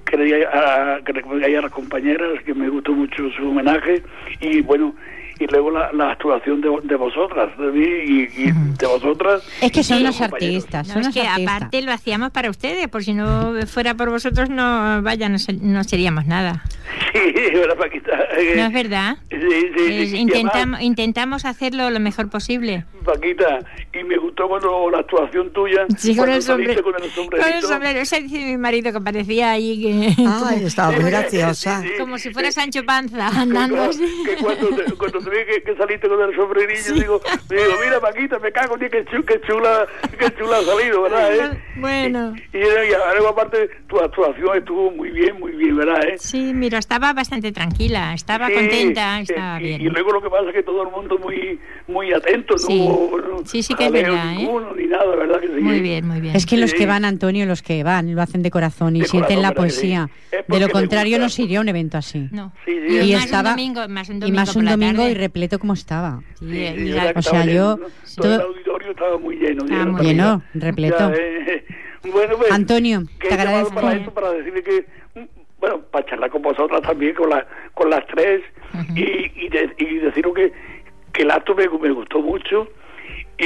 quería 0.05 0.49
a, 0.49 1.01
que 1.05 1.13
a 1.57 1.61
las 1.63 1.71
compañeras 1.71 2.43
que 2.45 2.55
me 2.55 2.69
gustó 2.69 2.93
mucho 2.93 3.31
su 3.31 3.49
homenaje, 3.49 4.03
y 4.41 4.61
bueno, 4.63 4.95
y 5.43 5.47
luego 5.47 5.71
la, 5.71 5.93
la 5.93 6.13
actuación 6.13 6.61
de, 6.61 6.71
de, 6.85 6.97
vosotras, 6.97 7.57
de 7.59 7.67
mí 7.67 7.85
y, 7.85 8.53
de 8.53 8.87
vosotras. 8.87 9.43
Es 9.61 9.73
que 9.73 9.83
son 9.83 10.03
los 10.03 10.21
artistas, 10.21 10.89
son 10.89 11.13
que 11.13 11.27
aparte 11.27 11.83
lo 11.83 11.93
hacíamos 11.93 12.31
para 12.31 12.51
ustedes, 12.51 12.89
por 12.89 13.03
si 13.03 13.15
no 13.15 13.55
fuera 13.67 13.95
por 13.95 14.11
vosotros, 14.11 14.51
no, 14.51 15.03
vaya, 15.03 15.29
no, 15.29 15.39
no 15.61 15.85
seríamos 15.85 16.27
nada. 16.27 16.63
Sí, 17.13 17.33
verdad, 17.55 17.77
Paquita. 17.77 18.13
¿No 18.57 18.63
es 18.67 18.73
verdad? 18.73 19.17
Sí, 19.31 20.07
sí. 20.09 20.17
intentamos, 20.17 20.81
intentamos 20.81 21.45
hacerlo 21.45 21.91
lo 21.91 22.01
mejor 22.01 22.31
posible. 22.31 22.85
Paquita, 23.05 23.59
y 23.93 24.05
me 24.05 24.17
gustó 24.17 24.49
cuando 24.49 24.91
la 24.91 25.01
actuación 25.01 25.53
tuya. 25.53 25.87
Sí, 25.97 26.17
con 26.17 26.31
el, 26.31 26.43
sombrero, 26.43 26.83
con 26.83 26.95
el 27.03 27.11
sombrerito. 27.11 27.49
Con 27.49 27.59
el 27.59 27.63
sombrero. 27.63 28.01
Ese 28.01 28.21
dice 28.23 28.39
mi 28.45 28.57
marido 28.57 28.93
que 28.93 29.01
parecía 29.01 29.51
ahí. 29.51 29.83
Que, 29.83 30.25
Ay, 30.27 30.65
estaba 30.65 30.93
muy 30.93 31.11
graciosa. 31.11 31.83
Como 31.99 32.19
si 32.19 32.31
fuera 32.33 32.53
Sancho 32.53 32.85
Panza 32.85 33.29
andando 33.29 33.83
así. 33.83 34.05
Que 34.25 34.37
cuando, 34.37 34.69
cuando 34.97 35.19
te 35.19 35.31
vi 35.33 35.45
que, 35.47 35.63
que, 35.63 35.77
saliste 35.77 36.09
con 36.09 36.21
el 36.21 36.35
sombrerillo, 36.37 36.95
digo, 36.95 37.21
digo, 37.49 37.73
mira, 37.85 38.01
Paquita, 38.01 38.39
me 38.39 38.53
cago 38.53 38.75
en 38.75 38.91
que, 38.91 39.05
qué 39.05 39.41
chula, 39.47 39.87
qué 40.19 40.31
chula 40.39 40.59
ha 40.59 40.63
salido, 40.63 41.03
¿verdad? 41.03 41.35
Eh? 41.35 41.63
Bueno. 41.77 42.35
Y, 42.53 42.59
y, 42.59 42.61
y, 42.61 43.27
aparte, 43.27 43.71
tu 43.89 43.99
actuación 43.99 44.59
estuvo 44.59 44.91
muy 44.91 45.11
bien, 45.11 45.39
muy 45.41 45.53
bien, 45.53 45.77
¿verdad? 45.77 46.05
Eh? 46.05 46.19
Sí, 46.19 46.53
mira, 46.55 46.79
estaba 46.79 47.13
bastante 47.13 47.51
tranquila, 47.53 48.15
estaba 48.15 48.51
contenta, 48.51 49.21
estaba 49.21 49.61
y, 49.61 49.65
bien. 49.65 49.81
Y 49.81 49.85
luego 49.87 50.13
lo 50.13 50.23
que 50.23 50.31
pasa 50.31 50.49
es 50.49 50.55
que 50.55 50.63
todo 50.63 50.83
el 50.83 50.91
mundo 50.91 51.19
muy, 51.19 51.59
muy 51.89 52.13
atento, 52.13 52.59
sí. 52.59 52.87
no, 52.87 53.45
sí, 53.45 53.63
sí 53.63 53.75
que 53.75 53.87
es 53.87 53.93
verdad, 53.93 54.35
ninguno, 54.35 54.71
¿eh? 54.73 54.83
ni 54.83 54.87
nada, 54.87 55.17
¿verdad? 55.17 55.41
Que 55.41 55.49
sí. 55.49 55.61
Muy 55.61 55.81
bien, 55.81 56.07
muy 56.07 56.21
bien. 56.21 56.37
Es 56.37 56.47
que 56.47 56.57
los 56.57 56.75
que 56.75 56.87
van, 56.87 57.05
Antonio, 57.05 57.47
los 57.47 57.63
que 57.63 57.83
van, 57.83 58.15
lo 58.15 58.23
hacen 58.23 58.43
de 58.43 58.51
corazón 58.51 58.97
y 58.97 59.01
de 59.01 59.07
sienten 59.07 59.37
corazón, 59.37 59.43
la 59.43 59.55
poesía. 59.55 60.11
Sí. 60.31 60.37
De 60.47 60.61
lo 60.61 60.69
contrario, 60.69 61.19
no 61.19 61.29
se 61.29 61.43
iría 61.43 61.59
a 61.59 61.63
un 61.63 61.69
evento 61.69 61.99
así. 61.99 62.29
No. 62.31 62.53
Sí, 62.65 62.73
y, 62.73 62.99
y 62.99 63.15
más 63.15 63.25
estaba 63.25 63.51
un 63.51 63.57
domingo, 63.57 63.89
más 63.89 64.09
un 64.09 64.21
domingo, 64.21 64.35
y 64.35 64.37
más 64.37 64.57
un 64.57 64.65
domingo. 64.65 65.03
Y 65.13 65.15
repleto 65.15 65.59
como 65.59 65.75
estaba. 65.75 66.23
Sí, 66.41 66.47
Sí, 66.51 66.93
o 67.15 67.23
sea, 67.23 67.45
yo- 67.45 67.77
lleno, 67.77 67.77
¿no? 67.77 67.87
todo- 67.87 67.93
Todo 68.17 68.35
el 68.35 68.41
auditorio 68.43 68.91
estaba 68.91 69.19
muy 69.19 69.37
lleno. 69.37 69.65
Ah, 69.71 69.87
muy 69.87 70.03
Lleno, 70.05 70.43
repleto. 70.55 70.99
Ya, 70.99 71.15
eh, 71.17 71.65
bueno, 72.13 72.37
pues, 72.39 72.51
Antonio, 72.53 73.03
que 73.21 73.29
te 73.29 73.35
he 73.35 73.37
llamado 73.39 73.49
agradezco. 73.69 73.75
para 73.81 73.97
esto, 73.97 74.15
para 74.15 74.33
decirle 74.33 74.63
que, 74.63 74.87
mm, 75.15 75.25
bueno, 75.61 75.81
para 75.91 76.07
charlar 76.07 76.31
con 76.31 76.43
vosotras 76.43 76.83
también, 76.83 77.15
con, 77.15 77.31
la, 77.31 77.47
con 77.75 77.89
las 77.91 78.07
tres, 78.09 78.43
Ujú. 78.75 78.93
y, 78.97 79.33
y, 79.37 79.49
de- 79.49 79.75
y 79.79 79.99
deciros 79.99 80.35
que, 80.35 80.53
que 81.13 81.23
el 81.23 81.31
acto 81.31 81.55
me, 81.55 81.69
me 81.69 81.91
gustó 81.93 82.21
mucho, 82.21 82.69
y, 83.39 83.45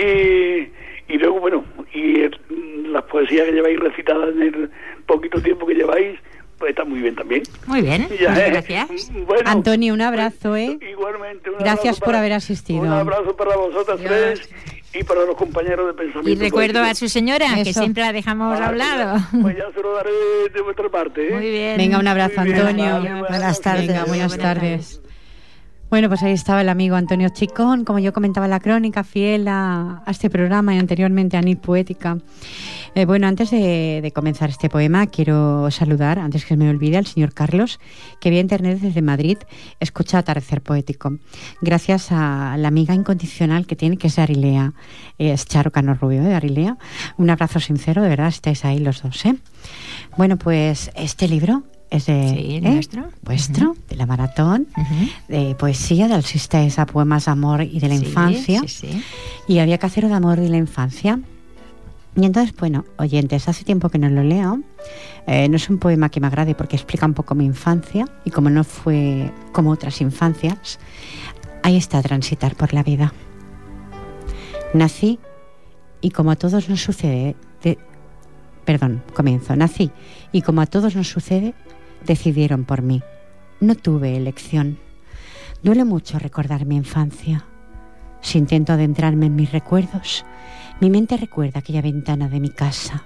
y 1.08 1.18
luego, 1.18 1.40
bueno, 1.40 1.64
y 1.92 2.20
el- 2.22 2.92
las 2.92 3.02
poesías 3.04 3.46
que 3.46 3.52
lleváis 3.52 3.78
recitadas 3.80 4.30
en 4.34 4.42
el 4.42 4.70
poquito 5.06 5.40
tiempo 5.42 5.66
que 5.66 5.74
lleváis, 5.74 6.18
pues 6.58 6.70
está 6.70 6.84
muy 6.84 7.00
bien 7.00 7.14
también. 7.14 7.42
Muy 7.66 7.82
bien, 7.82 8.08
Ya, 8.20 8.30
muchas 8.30 8.38
eh, 8.38 8.50
gracias. 8.50 9.10
Bueno, 9.26 9.42
Antonio, 9.50 9.94
un 9.94 10.00
abrazo, 10.00 10.56
¿eh? 10.56 10.78
Igualmente. 10.90 11.50
un 11.50 11.58
Gracias 11.58 11.78
abrazo 11.80 11.98
por 12.00 12.06
para- 12.06 12.18
haber 12.18 12.32
asistido. 12.32 12.80
Un 12.80 12.88
abrazo 12.92 13.36
para 13.36 13.56
vosotras 13.56 13.98
Dios. 14.00 14.10
tres 14.12 14.48
y 14.94 15.04
para 15.04 15.24
los 15.26 15.36
compañeros 15.36 15.86
de 15.88 15.92
pensamiento. 15.92 16.30
Y 16.30 16.34
recuerdo 16.46 16.78
a 16.78 16.82
político. 16.84 16.98
su 17.06 17.08
señora, 17.10 17.46
que 17.62 17.70
Eso. 17.70 17.80
siempre 17.80 18.02
la 18.02 18.12
dejamos 18.12 18.58
Ah, 18.58 18.66
a 18.66 18.70
un 18.70 18.78
lado. 18.78 19.18
Pues 19.42 19.56
ya, 19.56 19.64
pues 19.64 19.74
se 19.74 19.82
lo 19.82 19.94
daré 19.94 20.10
de 20.54 20.60
vuestra 20.62 20.88
parte. 20.88 21.28
¿eh? 21.28 21.34
Muy 21.34 21.50
bien. 21.50 21.76
Venga, 21.76 21.98
un 21.98 22.08
abrazo, 22.08 22.40
Antonio. 22.40 22.92
vale, 23.02 23.22
Buenas 23.28 23.60
tardes. 23.60 23.86
Venga, 23.88 24.04
buenas 24.04 24.28
Buenas 24.36 24.38
tardes. 24.38 25.00
Bueno, 25.96 26.10
pues 26.10 26.22
ahí 26.22 26.34
estaba 26.34 26.60
el 26.60 26.68
amigo 26.68 26.94
Antonio 26.94 27.30
Chicón, 27.30 27.86
como 27.86 27.98
yo 27.98 28.12
comentaba 28.12 28.44
en 28.44 28.50
la 28.50 28.60
crónica, 28.60 29.02
fiel 29.02 29.48
a, 29.48 30.02
este 30.06 30.28
programa 30.28 30.74
y 30.74 30.78
anteriormente 30.78 31.38
a 31.38 31.40
Nit 31.40 31.58
Poética. 31.58 32.18
Eh, 32.94 33.06
bueno, 33.06 33.26
antes 33.26 33.50
de, 33.50 34.12
comenzar 34.14 34.50
este 34.50 34.68
poema, 34.68 35.06
quiero 35.06 35.70
saludar, 35.70 36.18
antes 36.18 36.44
que 36.44 36.54
me 36.54 36.68
olvide, 36.68 36.98
al 36.98 37.06
señor 37.06 37.32
Carlos, 37.32 37.80
que 38.20 38.28
vía 38.28 38.40
internet 38.40 38.78
desde 38.78 39.00
Madrid 39.00 39.38
escucha 39.80 40.18
Atardecer 40.18 40.60
Poético. 40.60 41.16
Gracias 41.62 42.12
a 42.12 42.58
la 42.58 42.68
amiga 42.68 42.92
incondicional 42.92 43.66
que 43.66 43.74
tiene, 43.74 43.96
que 43.96 44.08
es 44.08 44.16
de 44.16 44.22
Arilea, 44.22 44.74
eh, 45.18 45.32
es 45.32 45.46
Charo 45.46 45.72
Cano 45.72 45.94
Rubio, 45.94 46.20
¿eh? 46.20 46.26
de 46.26 46.34
Arilea. 46.34 46.76
Un 47.16 47.30
abrazo 47.30 47.58
sincero, 47.58 48.02
de 48.02 48.10
verdad, 48.10 48.28
estáis 48.28 48.66
ahí 48.66 48.80
los 48.80 49.02
dos. 49.02 49.24
¿eh? 49.24 49.34
Bueno, 50.18 50.36
pues 50.36 50.90
este 50.94 51.26
libro 51.26 51.62
es 51.90 52.06
de 52.06 52.28
Sí, 52.36 52.56
¿eh? 52.56 52.60
nuestro. 52.60 53.04
vuestro, 53.22 53.76
de 53.88 53.96
la 53.96 54.06
maratón 54.06 54.66
de 55.28 55.54
poesía, 55.54 56.08
del 56.08 56.24
Sistema 56.24 56.72
a 56.78 56.86
poemas 56.86 57.26
de 57.26 57.30
amor 57.30 57.62
y 57.62 57.78
de 57.80 57.88
la 57.88 57.96
Sí, 57.96 58.04
infancia. 58.06 58.62
Sí. 58.66 59.02
Y 59.48 59.58
había 59.58 59.78
que 59.78 59.86
hacer 59.86 60.06
de 60.08 60.14
amor 60.14 60.38
y 60.38 60.48
la 60.48 60.56
infancia. 60.56 61.20
Y 62.18 62.24
entonces, 62.24 62.54
bueno, 62.56 62.84
oyentes, 62.98 63.46
hace 63.48 63.62
tiempo 63.64 63.88
que 63.90 63.98
no 63.98 64.08
lo 64.08 64.22
leo. 64.22 64.60
Eh, 65.26 65.48
no 65.48 65.56
es 65.56 65.68
un 65.68 65.78
poema 65.78 66.08
que 66.08 66.18
me 66.20 66.26
agrade 66.28 66.54
porque 66.54 66.74
explica 66.76 67.04
un 67.04 67.14
poco 67.14 67.34
mi 67.34 67.44
infancia 67.44 68.06
y 68.24 68.30
como 68.30 68.48
no 68.48 68.64
fue 68.64 69.30
como 69.52 69.70
otras 69.70 70.00
infancias, 70.00 70.78
ahí 71.62 71.76
está 71.76 72.00
transitar 72.02 72.54
por 72.56 72.72
la 72.72 72.82
vida. 72.82 73.12
Nací 74.74 75.18
y 76.00 76.10
como 76.10 76.30
a 76.30 76.36
todos 76.36 76.68
nos 76.68 76.82
sucede, 76.82 77.36
de- 77.62 77.78
perdón, 78.64 79.02
comienzo, 79.14 79.54
nací 79.56 79.90
y 80.32 80.42
como 80.42 80.60
a 80.60 80.66
todos 80.66 80.94
nos 80.96 81.08
sucede, 81.08 81.54
decidieron 82.04 82.64
por 82.64 82.82
mí. 82.82 83.02
No 83.60 83.74
tuve 83.74 84.16
elección. 84.16 84.78
Duele 85.62 85.84
mucho 85.84 86.18
recordar 86.18 86.66
mi 86.66 86.76
infancia. 86.76 87.46
Si 88.20 88.38
intento 88.38 88.72
adentrarme 88.72 89.26
en 89.26 89.36
mis 89.36 89.52
recuerdos, 89.52 90.24
mi 90.80 90.90
mente 90.90 91.16
recuerda 91.16 91.60
aquella 91.60 91.82
ventana 91.82 92.28
de 92.28 92.40
mi 92.40 92.50
casa, 92.50 93.04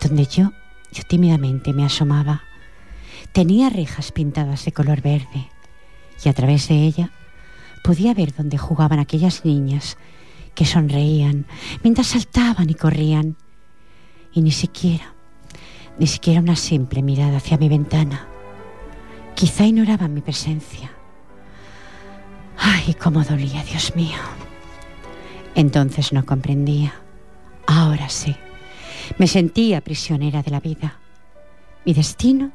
donde 0.00 0.24
yo, 0.26 0.52
yo 0.92 1.02
tímidamente 1.04 1.72
me 1.72 1.84
asomaba. 1.84 2.42
Tenía 3.32 3.70
rejas 3.70 4.12
pintadas 4.12 4.64
de 4.64 4.72
color 4.72 5.02
verde 5.02 5.50
y 6.24 6.28
a 6.28 6.32
través 6.32 6.68
de 6.68 6.74
ella 6.74 7.10
podía 7.82 8.14
ver 8.14 8.34
donde 8.34 8.58
jugaban 8.58 8.98
aquellas 8.98 9.44
niñas 9.44 9.98
que 10.54 10.64
sonreían 10.64 11.46
mientras 11.82 12.08
saltaban 12.08 12.70
y 12.70 12.74
corrían. 12.74 13.36
Y 14.32 14.42
ni 14.42 14.50
siquiera, 14.50 15.14
ni 15.98 16.06
siquiera 16.06 16.40
una 16.40 16.56
simple 16.56 17.02
mirada 17.02 17.36
hacia 17.36 17.58
mi 17.58 17.68
ventana. 17.68 18.26
Quizá 19.34 19.64
ignoraban 19.64 20.14
mi 20.14 20.20
presencia. 20.20 20.92
Ay, 22.58 22.94
cómo 22.94 23.24
dolía, 23.24 23.64
Dios 23.64 23.94
mío. 23.96 24.18
Entonces 25.54 26.12
no 26.12 26.24
comprendía. 26.24 26.94
Ahora 27.66 28.08
sí. 28.08 28.36
Me 29.18 29.26
sentía 29.26 29.80
prisionera 29.80 30.42
de 30.42 30.50
la 30.50 30.60
vida. 30.60 30.98
Mi 31.84 31.92
destino. 31.92 32.52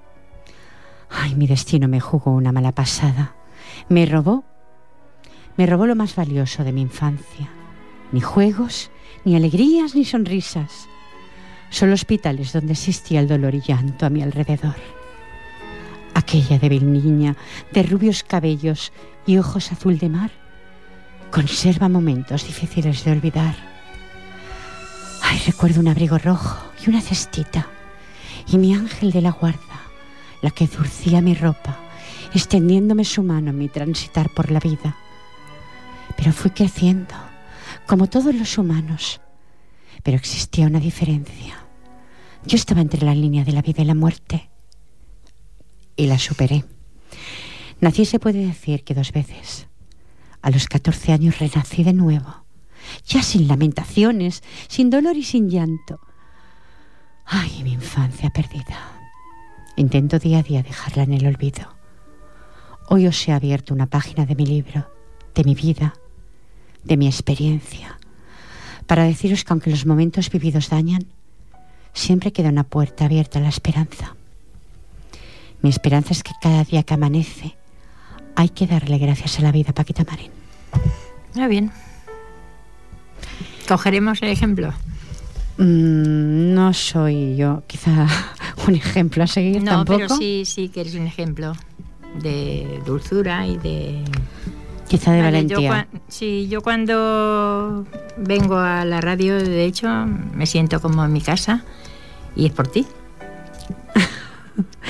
Ay, 1.10 1.36
mi 1.36 1.47
destino 1.47 1.88
me 1.88 2.00
jugó 2.00 2.32
una 2.32 2.52
mala 2.52 2.71
pasada. 2.71 3.36
Me 3.89 4.06
robó. 4.06 4.43
Me 5.58 5.65
robó 5.65 5.86
lo 5.88 5.95
más 5.95 6.15
valioso 6.15 6.63
de 6.63 6.71
mi 6.71 6.82
infancia. 6.82 7.50
Ni 8.12 8.21
juegos, 8.21 8.91
ni 9.26 9.36
alegrías, 9.36 9.95
ni 9.95 10.06
sonrisas. 10.06 10.88
Solo 11.69 11.93
hospitales 11.93 12.53
donde 12.53 12.73
existía 12.73 13.19
el 13.19 13.27
dolor 13.27 13.56
y 13.56 13.62
llanto 13.62 14.06
a 14.06 14.10
mi 14.10 14.21
alrededor. 14.21 14.76
Aquella 16.13 16.57
débil 16.57 16.91
niña 16.91 17.36
de 17.72 17.84
rubios 17.84 18.24
cabellos 18.24 18.91
y 19.26 19.38
ojos 19.38 19.72
azul 19.72 19.99
de 19.99 20.09
mar 20.09 20.32
conserva 21.32 21.89
momentos 21.89 22.45
difíciles 22.45 23.03
de 23.03 23.11
olvidar. 23.11 23.55
Ay, 25.22 25.39
recuerdo 25.45 25.82
un 25.82 25.89
abrigo 25.89 26.18
rojo 26.18 26.57
y 26.84 26.89
una 26.89 27.01
cestita 27.01 27.68
y 28.47 28.57
mi 28.57 28.74
ángel 28.74 29.11
de 29.11 29.22
la 29.22 29.32
guarda, 29.32 29.82
la 30.41 30.51
que 30.51 30.68
dulcía 30.68 31.22
mi 31.22 31.34
ropa, 31.34 31.78
extendiéndome 32.34 33.03
su 33.03 33.24
mano 33.24 33.49
en 33.51 33.57
mi 33.57 33.68
transitar 33.68 34.30
por 34.30 34.51
la 34.51 34.59
vida. 34.59 34.95
Pero 36.15 36.32
fui 36.32 36.51
creciendo, 36.51 37.13
como 37.86 38.07
todos 38.07 38.34
los 38.34 38.57
humanos, 38.57 39.22
pero 40.04 40.18
existía 40.18 40.68
una 40.68 40.80
diferencia. 40.80 41.66
Yo 42.45 42.56
estaba 42.56 42.82
entre 42.82 43.06
la 43.06 43.16
línea 43.16 43.43
de 43.43 43.52
la 43.52 43.62
vida 43.62 43.82
y 43.82 43.86
la 43.86 43.95
muerte 43.95 44.50
y 45.95 46.08
la 46.08 46.20
superé. 46.20 46.64
Nací, 47.82 48.06
se 48.06 48.20
puede 48.20 48.45
decir 48.45 48.84
que 48.84 48.93
dos 48.93 49.12
veces. 49.12 49.68
A 50.41 50.50
los 50.50 50.68
14 50.68 51.12
años 51.12 51.39
renací 51.39 51.84
de 51.84 51.93
nuevo, 51.93 52.45
ya 53.06 53.22
sin 53.22 53.48
lamentaciones, 53.48 54.43
sin 54.68 54.89
dolor 54.89 55.18
y 55.18 55.24
sin 55.24 55.50
llanto. 55.50 56.00
Ay, 57.26 57.62
mi 57.64 57.74
infancia 57.74 58.30
perdida. 58.30 59.02
Intento 59.76 60.18
día 60.20 60.39
a 60.39 60.43
día 60.43 60.64
dejarla 60.64 61.04
en 61.04 61.14
el 61.14 61.28
olvido. 61.28 61.76
Hoy 62.89 63.08
os 63.08 63.28
he 63.28 63.34
abierto 63.34 63.74
una 63.74 63.88
página 63.88 64.26
de 64.26 64.36
mi 64.36 64.45
libro, 64.45 64.89
de 65.36 65.43
mi 65.43 65.54
vida, 65.54 65.93
de 66.84 66.95
mi 66.95 67.08
experiencia, 67.08 68.00
para 68.88 69.04
deciros 69.04 69.44
que 69.44 69.54
aunque 69.54 69.70
los 69.70 69.86
momentos 69.86 70.30
vividos 70.30 70.70
dañan, 70.70 71.06
siempre 71.94 72.32
queda 72.32 72.50
una 72.50 72.64
puerta 72.64 73.06
abierta 73.06 73.40
a 73.40 73.42
la 73.42 73.50
esperanza. 73.50 74.16
Mi 75.62 75.70
esperanza 75.70 76.14
es 76.14 76.24
que 76.24 76.32
cada 76.42 76.64
día 76.64 76.84
que 76.84 76.94
amanece 76.94 77.56
hay 78.36 78.50
que 78.50 78.68
darle 78.68 78.98
gracias 78.98 79.40
a 79.40 79.42
la 79.42 79.52
vida, 79.52 79.74
Paquita 79.74 80.04
Marín. 80.04 80.32
Muy 81.36 81.48
bien. 81.48 81.72
¿Cogeremos 83.68 84.22
el 84.22 84.30
ejemplo? 84.30 84.70
Mm, 85.58 86.54
no 86.54 86.72
soy 86.74 87.36
yo, 87.36 87.64
quizá 87.68 88.08
un 88.68 88.76
ejemplo 88.76 89.24
a 89.24 89.28
seguir 89.28 89.64
no, 89.64 89.72
tampoco. 89.72 89.98
pero 89.98 90.16
sí, 90.16 90.44
sí 90.46 90.70
que 90.70 90.82
eres 90.82 90.96
un 90.96 91.08
ejemplo 91.08 91.54
de 92.22 92.82
dulzura 92.86 93.46
y 93.48 93.58
de 93.58 94.04
quizá 94.88 95.12
de 95.12 95.22
valentía. 95.22 95.88
sí, 96.08 96.48
yo 96.50 96.62
cuando 96.62 97.86
vengo 98.18 98.58
a 98.58 98.86
la 98.86 99.02
radio, 99.02 99.38
de 99.38 99.66
hecho, 99.66 99.88
me 100.34 100.46
siento 100.46 100.82
como 100.82 101.04
en 101.06 101.14
mi 101.14 101.22
casa 101.22 101.64
y 102.36 102.46
es 102.46 102.52
por 102.52 102.68
ti. 102.68 102.86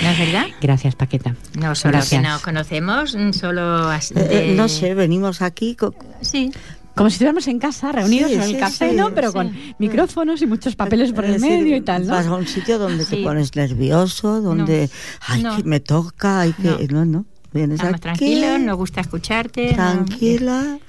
¿No 0.02 0.10
es 0.10 0.20
verdad? 0.20 0.46
Gracias, 0.62 0.96
Paqueta. 0.96 1.36
No 1.60 1.76
solo 1.76 2.00
que 2.08 2.20
nos 2.20 2.42
conocemos, 2.42 3.18
solo... 3.34 3.92
Eh, 3.92 4.00
eh, 4.16 4.54
no 4.56 4.70
sé, 4.70 4.94
venimos 4.94 5.42
aquí... 5.42 5.76
Sí. 6.22 6.52
Como 6.96 7.10
si 7.12 7.16
estuviéramos 7.16 7.48
en 7.48 7.60
casa, 7.60 7.92
reunidos 7.92 8.32
en 8.32 8.42
el 8.42 8.58
café, 8.58 8.94
¿no? 8.94 9.14
Pero 9.14 9.32
con 9.32 9.56
micrófonos 9.78 10.42
y 10.42 10.48
muchos 10.48 10.76
papeles 10.76 11.12
por 11.12 11.26
el 11.26 11.40
medio 11.40 11.76
y 11.76 11.82
tal, 11.82 12.08
¿no? 12.08 12.14
Vas 12.14 12.26
a 12.26 12.34
un 12.34 12.48
sitio 12.48 12.80
donde 12.80 13.06
te 13.06 13.18
pones 13.18 13.56
nervioso, 13.56 14.42
donde, 14.42 14.90
ay, 15.28 15.44
que 15.58 15.64
me 15.64 15.80
toca, 15.80 16.42
hay 16.42 16.54
que... 16.54 16.88
No, 16.90 17.06
no. 17.06 17.26
Vienes 17.54 17.80
Estamos 17.80 18.02
tranquilos, 18.02 18.60
nos 18.60 18.78
gusta 18.78 19.02
escucharte. 19.02 19.74
Tranquila. 19.74 20.80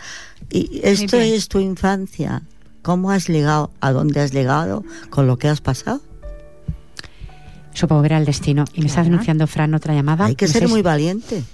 Y 0.50 0.80
esto 0.82 1.18
es 1.18 1.48
tu 1.48 1.60
infancia. 1.60 2.42
¿Cómo 2.82 3.10
has 3.10 3.28
llegado? 3.28 3.70
¿A 3.80 3.92
dónde 3.92 4.20
has 4.20 4.32
llegado? 4.32 4.84
¿Con 5.10 5.26
lo 5.26 5.38
que 5.38 5.48
has 5.48 5.60
pasado? 5.60 6.00
Supongo 7.74 8.02
que 8.02 8.06
era 8.06 8.18
el 8.18 8.24
destino. 8.24 8.64
Y 8.72 8.80
me 8.80 8.86
está 8.86 9.04
denunciando 9.04 9.46
Fran 9.46 9.74
otra 9.74 9.94
llamada. 9.94 10.26
Hay 10.26 10.34
que 10.34 10.48
ser 10.48 10.68
muy 10.68 10.82
valiente. 10.82 11.44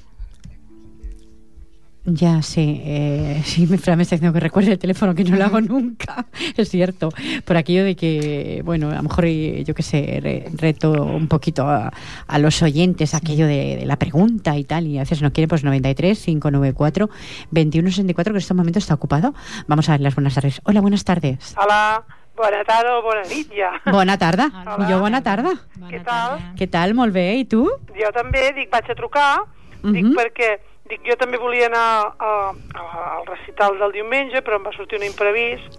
Ya, 2.06 2.42
sí. 2.42 2.82
Eh, 2.84 3.42
sí, 3.44 3.66
Fran 3.78 3.96
me 3.96 4.02
está 4.02 4.16
diciendo 4.16 4.34
que 4.34 4.40
recuerde 4.40 4.72
el 4.72 4.78
teléfono, 4.78 5.14
que 5.14 5.24
no 5.24 5.36
lo 5.36 5.44
hago 5.44 5.60
nunca. 5.60 6.26
es 6.56 6.68
cierto. 6.68 7.10
Por 7.44 7.56
aquello 7.56 7.84
de 7.84 7.96
que, 7.96 8.62
bueno, 8.64 8.90
a 8.90 8.96
lo 8.96 9.02
mejor, 9.02 9.26
yo 9.26 9.74
qué 9.74 9.82
sé, 9.82 10.50
reto 10.54 10.92
un 10.92 11.28
poquito 11.28 11.66
a, 11.68 11.90
los 12.38 12.62
oyentes 12.62 13.14
aquello 13.14 13.46
de, 13.46 13.82
la 13.86 13.96
pregunta 13.96 14.56
y 14.56 14.64
tal. 14.64 14.86
Y 14.86 14.98
a 14.98 15.02
veces 15.02 15.22
no 15.22 15.32
quiere, 15.32 15.48
pues 15.48 15.64
93 15.64 16.24
594 16.24 17.08
2164, 17.50 18.32
que 18.32 18.36
en 18.36 18.40
este 18.40 18.54
momento 18.54 18.78
está 18.78 18.94
ocupado. 18.94 19.34
Vamos 19.66 19.88
a 19.88 19.92
ver 19.92 20.00
las 20.00 20.14
buenas 20.14 20.34
tardes. 20.34 20.60
Hola, 20.64 20.80
buenas 20.80 21.04
tardes. 21.04 21.54
Hola. 21.56 22.04
Bona 22.36 22.64
tarda 22.64 22.98
o 22.98 23.02
bona 23.02 23.22
nit, 23.30 23.52
ja. 23.54 23.68
Bona 23.92 24.18
tarda. 24.18 24.48
Hola. 24.66 24.88
Jo 24.90 24.98
bona 24.98 25.22
tarda. 25.22 25.52
Bona 25.78 25.90
Què 25.92 26.00
tal? 26.02 26.40
Què 26.58 26.66
tal? 26.66 26.94
Molt 26.98 27.14
bé. 27.14 27.28
I 27.38 27.44
tu? 27.46 27.68
Jo 27.94 28.10
també, 28.10 28.48
dic, 28.56 28.72
vaig 28.72 28.90
a 28.90 28.96
trucar, 28.98 29.42
uh 29.42 29.46
-huh. 29.84 29.92
dic, 29.94 30.08
perquè 30.18 30.58
Dic, 30.84 31.00
jo 31.08 31.16
també 31.16 31.38
volia 31.40 31.70
anar 31.70 31.86
a, 32.20 32.32
a, 32.52 32.82
al 33.18 33.26
recital 33.30 33.78
del 33.80 33.94
diumenge, 33.94 34.42
però 34.44 34.58
em 34.60 34.66
va 34.66 34.72
sortir 34.76 34.98
un 35.00 35.06
imprevist, 35.06 35.78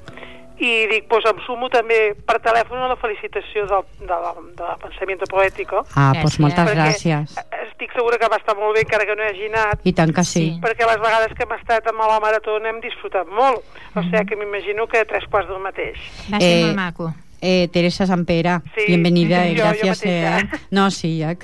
i 0.56 0.70
dic, 0.88 1.10
doncs 1.12 1.28
em 1.28 1.40
sumo 1.44 1.68
també 1.70 1.98
per 2.28 2.38
telèfon 2.44 2.80
a 2.80 2.88
la 2.88 2.96
felicitació 3.00 3.66
del, 3.68 3.84
de, 4.00 4.08
la, 4.24 4.32
de 4.56 4.64
la 4.64 4.78
Pensamiento 4.80 5.28
Poético. 5.28 5.84
Ah, 6.00 6.14
doncs 6.16 6.40
moltes 6.40 6.72
gràcies. 6.72 7.36
Estic 7.66 7.92
segura 7.96 8.20
que 8.22 8.30
va 8.32 8.40
estar 8.40 8.56
molt 8.58 8.78
bé, 8.78 8.86
encara 8.86 9.08
que 9.10 9.18
no 9.20 9.26
he 9.26 9.34
hagi 9.34 9.50
anat. 9.52 9.84
I 9.84 9.94
tant 9.98 10.16
que 10.16 10.24
sí. 10.24 10.46
Perquè 10.64 10.88
les 10.88 11.02
vegades 11.04 11.36
que 11.36 11.44
hem 11.44 11.54
estat 11.58 11.92
amb 11.92 12.06
la 12.08 12.22
marató 12.24 12.56
n'hem 12.64 12.80
disfrutat 12.86 13.28
molt. 13.28 13.68
O 13.96 14.06
sigui 14.08 14.24
que 14.32 14.40
m'imagino 14.40 14.88
que 14.88 15.04
tres 15.10 15.28
quarts 15.30 15.52
del 15.52 15.62
mateix. 15.64 16.00
Va 16.32 16.40
ser 16.40 16.54
eh, 16.54 16.66
molt 16.70 16.80
maco. 16.80 17.12
Eh, 17.48 17.68
Teresa 17.72 18.08
Sampera, 18.08 18.64
bienvenida, 18.88 19.48
y 19.50 19.54
gracias. 19.54 20.02
Eh, 20.04 20.50
no, 20.72 20.90
sí, 20.90 21.20
ya, 21.20 21.38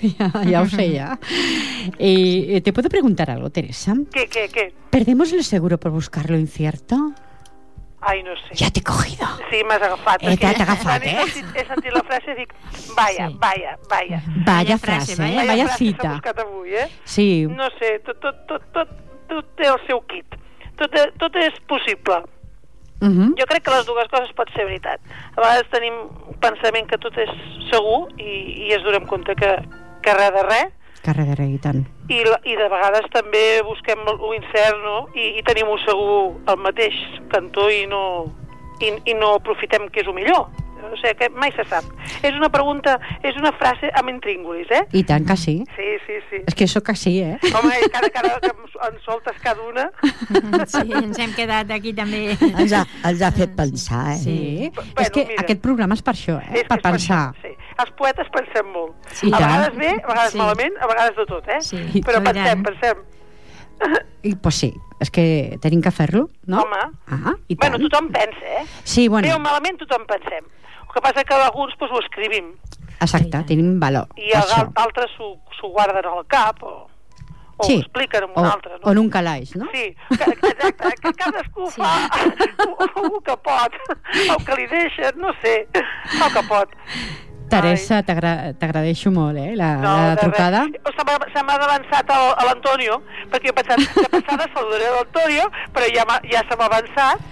ya, 0.48 0.62
os 0.64 0.72
sé 0.72 0.92
ya. 0.92 1.20
Eh, 2.00 2.60
¿Te 2.64 2.74
puedo 2.74 2.90
preguntar 2.90 3.30
algo, 3.30 3.52
Teresa? 3.52 3.94
¿Qué, 4.12 4.26
qué, 4.28 4.50
qué? 4.52 4.74
¿Perdemos 4.90 5.32
el 5.32 5.44
seguro 5.44 5.80
por 5.80 5.92
buscar 5.92 6.32
lo 6.32 6.40
incierto? 6.40 7.14
Ai, 8.02 8.24
no 8.24 8.32
sé. 8.36 8.58
Ja 8.58 8.72
t'he 8.72 8.82
cogido. 8.82 9.28
Sí, 9.52 9.62
m'has 9.64 9.78
agafat. 9.80 10.24
Eh, 10.24 10.36
T'he 10.38 10.48
agafat, 10.48 11.04
eh? 11.06 11.18
He 11.22 11.30
sentit, 11.30 11.56
he 11.56 11.66
sentit 11.70 11.94
la 11.94 12.02
frase 12.02 12.34
i 12.34 12.38
dic, 12.40 12.56
vaya, 12.98 13.28
sí. 13.30 13.38
vaya, 13.38 13.78
vaya. 13.88 14.24
Vaya 14.48 14.78
frase, 14.80 15.14
eh? 15.14 15.18
Vaya, 15.22 15.46
vaya 15.46 15.68
frase 15.68 15.86
cita. 15.86 16.10
buscat 16.16 16.40
avui, 16.42 16.74
eh? 16.82 16.90
Sí. 17.06 17.46
No 17.46 17.70
sé, 17.78 18.00
tot, 18.08 18.18
tot, 18.26 18.42
tot, 18.50 18.66
tot, 18.74 18.90
tot 19.30 19.54
té 19.56 19.70
el 19.70 19.78
seu 19.86 20.02
kit. 20.10 20.26
Tot, 20.82 20.98
tot 21.22 21.38
és 21.46 21.62
possible. 21.70 22.24
Uh 23.02 23.08
mhm. 23.08 23.22
-huh. 23.22 23.40
Jo 23.40 23.46
crec 23.46 23.64
que 23.64 23.72
les 23.72 23.86
dues 23.86 24.08
coses 24.08 24.32
pot 24.34 24.50
ser 24.56 24.66
veritat. 24.66 25.00
A 25.36 25.42
vegades 25.42 25.70
tenim 25.72 25.94
pensament 26.40 26.88
que 26.88 26.98
tot 26.98 27.18
és 27.18 27.32
segur 27.72 28.10
i, 28.18 28.68
i 28.68 28.74
es 28.74 28.84
donem 28.84 29.06
compte 29.06 29.36
que, 29.36 29.52
que 30.02 30.14
res 30.14 30.32
de 30.38 30.44
res. 30.44 30.70
Que 31.04 31.14
res 31.14 31.28
de 31.28 31.36
res, 31.36 31.50
i 31.50 31.58
tant. 31.58 31.86
I, 32.10 32.22
I 32.52 32.56
de 32.56 32.68
vegades 32.70 33.06
també 33.12 33.62
busquem 33.64 34.00
l'incert, 34.06 34.78
no? 34.84 35.08
I, 35.16 35.40
I 35.40 35.44
tenim 35.44 35.68
un 35.68 35.80
segur 35.80 36.38
al 36.46 36.58
mateix 36.58 36.94
cantó 37.30 37.70
i 37.70 37.88
no, 37.88 38.32
i, 38.82 38.94
i 39.06 39.14
no 39.14 39.36
aprofitem 39.36 39.90
que 39.90 40.02
és 40.02 40.08
el 40.08 40.14
millor 40.14 40.48
o 40.88 40.98
sigui 41.00 41.16
que 41.20 41.30
mai 41.36 41.54
se 41.56 41.66
sap. 41.70 41.88
És 42.22 42.36
una 42.38 42.50
pregunta, 42.54 42.98
és 43.28 43.38
una 43.40 43.54
frase 43.58 43.92
amb 44.00 44.12
intríngulis, 44.14 44.72
eh? 44.74 44.84
I 44.98 45.04
tant 45.08 45.28
que 45.28 45.38
sí. 45.40 45.58
Sí, 45.78 45.90
sí, 46.08 46.20
sí. 46.30 46.42
És 46.48 46.58
que 46.58 46.68
això 46.68 46.84
que 46.86 46.96
sí, 47.00 47.18
eh? 47.24 47.38
Home, 47.52 47.78
cada, 47.94 48.12
cada 48.14 48.34
que 48.44 48.52
en 48.88 49.00
soltes 49.06 49.40
cada 49.44 49.62
una... 49.68 49.90
Sí, 50.72 50.86
ens 50.98 51.20
hem 51.22 51.34
quedat 51.38 51.72
aquí 51.76 51.94
també. 51.98 52.36
Ens 52.52 52.76
ha, 52.76 52.84
ens 53.10 53.24
ha 53.24 53.32
fet 53.36 53.56
pensar, 53.58 54.04
eh? 54.16 54.20
Sí. 54.24 54.38
Bueno, 54.76 54.94
és 55.04 55.14
que 55.14 55.26
mira, 55.30 55.46
aquest 55.46 55.64
programa 55.64 55.98
és 55.98 56.06
per 56.06 56.16
això, 56.16 56.38
eh? 56.42 56.62
És 56.62 56.70
per 56.70 56.82
pensar. 56.84 57.24
Per 57.36 57.42
això, 57.42 57.48
sí. 57.48 57.58
Els 57.82 57.96
poetes 57.98 58.30
pensem 58.34 58.68
molt. 58.74 58.94
Sí, 59.16 59.32
a 59.32 59.40
vegades 59.40 59.78
bé, 59.78 59.96
a 59.96 60.08
vegades 60.12 60.36
sí. 60.36 60.42
malament, 60.42 60.78
a 60.78 60.92
vegades 60.92 61.18
de 61.18 61.26
tot, 61.30 61.50
eh? 61.50 61.62
Sí. 61.66 62.04
Però 62.06 62.22
pensem, 62.26 62.64
pensem. 62.68 63.04
I, 64.24 64.36
pues 64.36 64.56
sí, 64.56 64.70
és 65.02 65.10
que 65.10 65.58
tenim 65.62 65.82
que 65.82 65.92
fer-lo, 65.94 66.28
no? 66.46 66.62
Home. 66.62 66.82
Ah, 67.08 67.34
i 67.48 67.56
tant. 67.56 67.74
Bueno, 67.74 67.82
tothom 67.88 68.12
pensa, 68.14 68.46
eh? 68.60 68.66
Sí, 68.84 69.08
bueno. 69.08 69.28
Bé 69.28 69.34
o 69.34 69.40
malament 69.42 69.80
tothom 69.82 70.06
pensem. 70.10 70.46
El 70.82 70.94
que 70.94 71.02
passa 71.02 71.24
que 71.24 71.34
alguns 71.34 71.74
pues, 71.80 71.92
ho 71.92 72.00
escrivim. 72.04 72.54
Exacte, 73.02 73.42
sí. 73.42 73.48
tenim 73.54 73.80
valor. 73.82 74.12
I 74.22 74.36
altres 74.38 75.14
s'ho 75.18 75.72
guarden 75.74 76.06
al 76.06 76.26
cap 76.30 76.62
o, 76.62 76.74
o 77.58 77.66
sí. 77.66 77.80
ho 77.80 77.82
expliquen 77.82 78.28
amb 78.28 78.38
un 78.38 78.46
o, 78.46 78.52
altre. 78.52 78.76
No? 78.78 78.84
O 78.86 78.94
en 78.94 79.02
un 79.02 79.10
calaix, 79.10 79.56
no? 79.58 79.70
Sí, 79.74 79.88
exacte, 80.12 80.98
que 81.02 81.14
cadascú 81.18 81.72
sí. 81.72 81.82
fa 81.82 81.96
el 83.02 83.18
que 83.26 83.38
pot, 83.50 83.82
el 84.22 84.46
que 84.46 84.60
li 84.62 84.70
deixen, 84.70 85.18
no 85.18 85.34
sé, 85.42 85.56
el 85.74 86.34
que 86.38 86.46
pot. 86.52 86.78
Teresa, 87.52 88.02
t'agradeixo 88.08 89.12
molt, 89.14 89.38
eh, 89.42 89.54
la, 89.60 89.76
no, 89.84 89.94
la 90.12 90.18
trucada. 90.20 90.66
Se 90.96 91.44
m'ha 91.44 91.60
avançat 91.60 92.12
a 92.16 92.48
l'Antonio, 92.48 93.02
perquè 93.32 93.52
jo 93.52 93.56
pensava 93.58 93.86
que 93.86 94.10
passada 94.16 94.50
saludaré 94.56 94.92
l'Antonio, 94.96 95.48
però 95.76 95.90
ja, 95.94 96.06
ja 96.32 96.44
se 96.48 96.58
m'ha 96.58 96.70
avançat, 96.72 97.24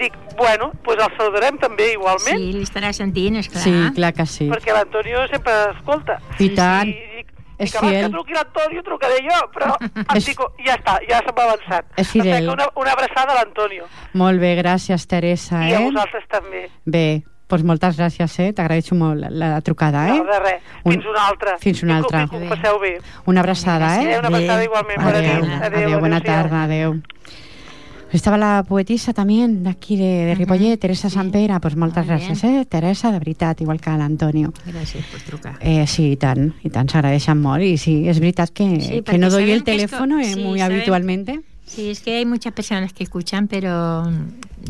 dic, 0.00 0.16
bueno, 0.36 0.72
pues 0.84 0.98
el 1.00 1.12
saludarem 1.16 1.58
també 1.58 1.92
igualment. 1.94 2.40
Sí, 2.40 2.52
li 2.56 2.64
estarà 2.66 2.92
sentint, 2.96 3.40
esclar. 3.42 3.64
Sí, 3.64 3.76
clar 3.96 4.12
que 4.16 4.26
sí. 4.30 4.48
Perquè 4.52 4.74
l'Antonio 4.76 5.26
sempre 5.32 5.54
escolta. 5.74 6.18
I 6.38 6.50
tant. 6.56 6.92
I, 6.92 7.24
és 7.56 7.70
dic, 7.70 7.78
abans 7.80 7.96
que 7.96 8.10
truqui 8.12 8.36
l'Antonio, 8.36 8.82
trucaré 8.84 9.22
jo, 9.24 9.38
però 9.54 9.70
em 9.86 10.18
és... 10.18 10.26
dic, 10.28 10.42
ja 10.66 10.76
està, 10.76 10.98
ja 11.08 11.22
se 11.24 11.32
m'ha 11.32 11.46
avançat. 11.48 11.88
És 12.02 12.12
fidel. 12.12 12.50
Una, 12.52 12.68
una 12.76 12.92
abraçada 12.96 13.32
a 13.32 13.40
l'Antonio. 13.40 13.88
Molt 14.20 14.42
bé, 14.42 14.52
gràcies, 14.60 15.08
Teresa. 15.08 15.64
I 15.64 15.72
eh? 15.72 15.80
a 15.80 15.86
vosaltres 15.88 16.28
també. 16.32 16.66
Bé, 16.84 17.06
doncs 17.48 17.64
moltes 17.66 17.98
gràcies, 17.98 18.38
eh? 18.42 18.52
T'agraeixo 18.56 18.96
molt 18.98 19.22
la, 19.22 19.30
la 19.30 19.50
trucada, 19.62 20.06
eh? 20.10 20.18
No, 20.18 20.26
de 20.26 20.38
res. 20.42 20.62
Fins 20.82 21.06
una 21.06 21.26
altra. 21.30 21.56
Fins 21.62 21.82
una 21.86 21.98
altra. 22.00 22.24
Que, 22.30 22.40
que, 22.42 22.48
passeu 22.50 22.80
bé. 22.82 22.96
Una 23.26 23.44
abraçada, 23.44 23.96
eh? 23.96 24.06
Sí, 24.06 24.18
una 24.18 24.32
abraçada 24.32 24.64
igualment. 24.64 25.06
Adéu, 25.06 25.44
adéu, 25.44 25.84
adéu, 25.84 26.00
bona 26.00 26.20
tarda, 26.20 26.64
adéu. 26.64 26.98
Estava 28.14 28.38
la 28.38 28.50
poetissa 28.66 29.12
també 29.12 29.40
d'aquí 29.64 29.96
de, 29.98 30.10
de 30.28 30.34
Ripollet, 30.34 30.70
uh 30.70 30.76
-huh. 30.76 30.80
Teresa 30.80 31.08
sí. 31.08 31.14
Sampera, 31.14 31.60
pues 31.60 31.76
moltes 31.76 32.06
gràcies, 32.06 32.44
eh? 32.44 32.64
Teresa, 32.64 33.10
de 33.10 33.18
veritat, 33.18 33.60
igual 33.60 33.80
que 33.80 33.90
l'Antonio. 33.90 34.52
Gràcies 34.64 35.04
per 35.12 35.22
trucar. 35.22 35.58
Eh, 35.60 35.86
sí, 35.86 36.12
i 36.12 36.16
tant, 36.16 36.54
i 36.62 36.70
tant, 36.70 36.88
s'agradeixen 36.88 37.38
molt, 37.38 37.62
i 37.62 37.76
sí, 37.76 38.08
és 38.08 38.18
veritat 38.20 38.50
que, 38.50 38.80
sí, 38.80 39.02
que 39.02 39.18
no 39.18 39.28
doy 39.28 39.50
el 39.50 39.64
teléfono 39.64 40.20
eh, 40.20 40.34
sí, 40.34 40.40
muy 40.42 40.60
sabem, 40.60 40.76
habitualmente. 40.76 41.40
Sí, 41.66 41.90
es 41.90 42.00
que 42.00 42.16
hay 42.16 42.24
muchas 42.24 42.52
personas 42.52 42.92
que 42.92 43.02
escuchan, 43.02 43.48
pero 43.48 44.04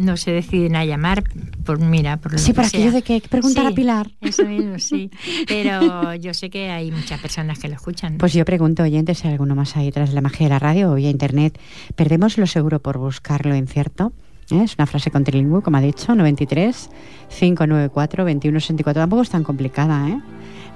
no 0.00 0.16
se 0.16 0.32
deciden 0.32 0.76
a 0.76 0.84
llamar 0.84 1.24
por, 1.64 1.78
mira, 1.78 2.16
por 2.16 2.32
lo 2.32 2.38
Sí, 2.38 2.52
por 2.52 2.64
aquello 2.64 2.90
de 2.90 3.02
que 3.02 3.22
preguntar 3.28 3.66
sí, 3.66 3.72
a 3.72 3.74
Pilar. 3.74 4.10
Eso 4.20 4.44
mismo, 4.44 4.78
sí. 4.78 5.10
Pero 5.46 6.14
yo 6.14 6.34
sé 6.34 6.50
que 6.50 6.70
hay 6.70 6.90
muchas 6.90 7.20
personas 7.20 7.58
que 7.58 7.68
lo 7.68 7.74
escuchan. 7.74 8.16
Pues 8.18 8.32
yo 8.32 8.44
pregunto, 8.44 8.82
oyentes, 8.82 9.18
si 9.18 9.26
hay 9.28 9.34
alguno 9.34 9.54
más 9.54 9.76
ahí 9.76 9.92
tras 9.92 10.12
la 10.14 10.20
magia 10.20 10.46
de 10.46 10.50
la 10.50 10.58
radio 10.58 10.90
o 10.90 10.94
vía 10.94 11.10
internet, 11.10 11.58
¿perdemos 11.94 12.38
lo 12.38 12.46
seguro 12.46 12.80
por 12.80 12.98
buscar 12.98 13.46
lo 13.46 13.54
incierto? 13.54 14.12
¿eh? 14.50 14.62
Es 14.64 14.76
una 14.78 14.86
frase 14.86 15.10
con 15.10 15.22
trilingüe, 15.22 15.62
como 15.62 15.76
ha 15.76 15.80
dicho, 15.80 16.14
93 16.14 16.90
594 17.28 18.24
2164. 18.24 19.02
Tampoco 19.02 19.22
es 19.22 19.30
tan 19.30 19.44
complicada, 19.44 20.08
¿eh? 20.08 20.20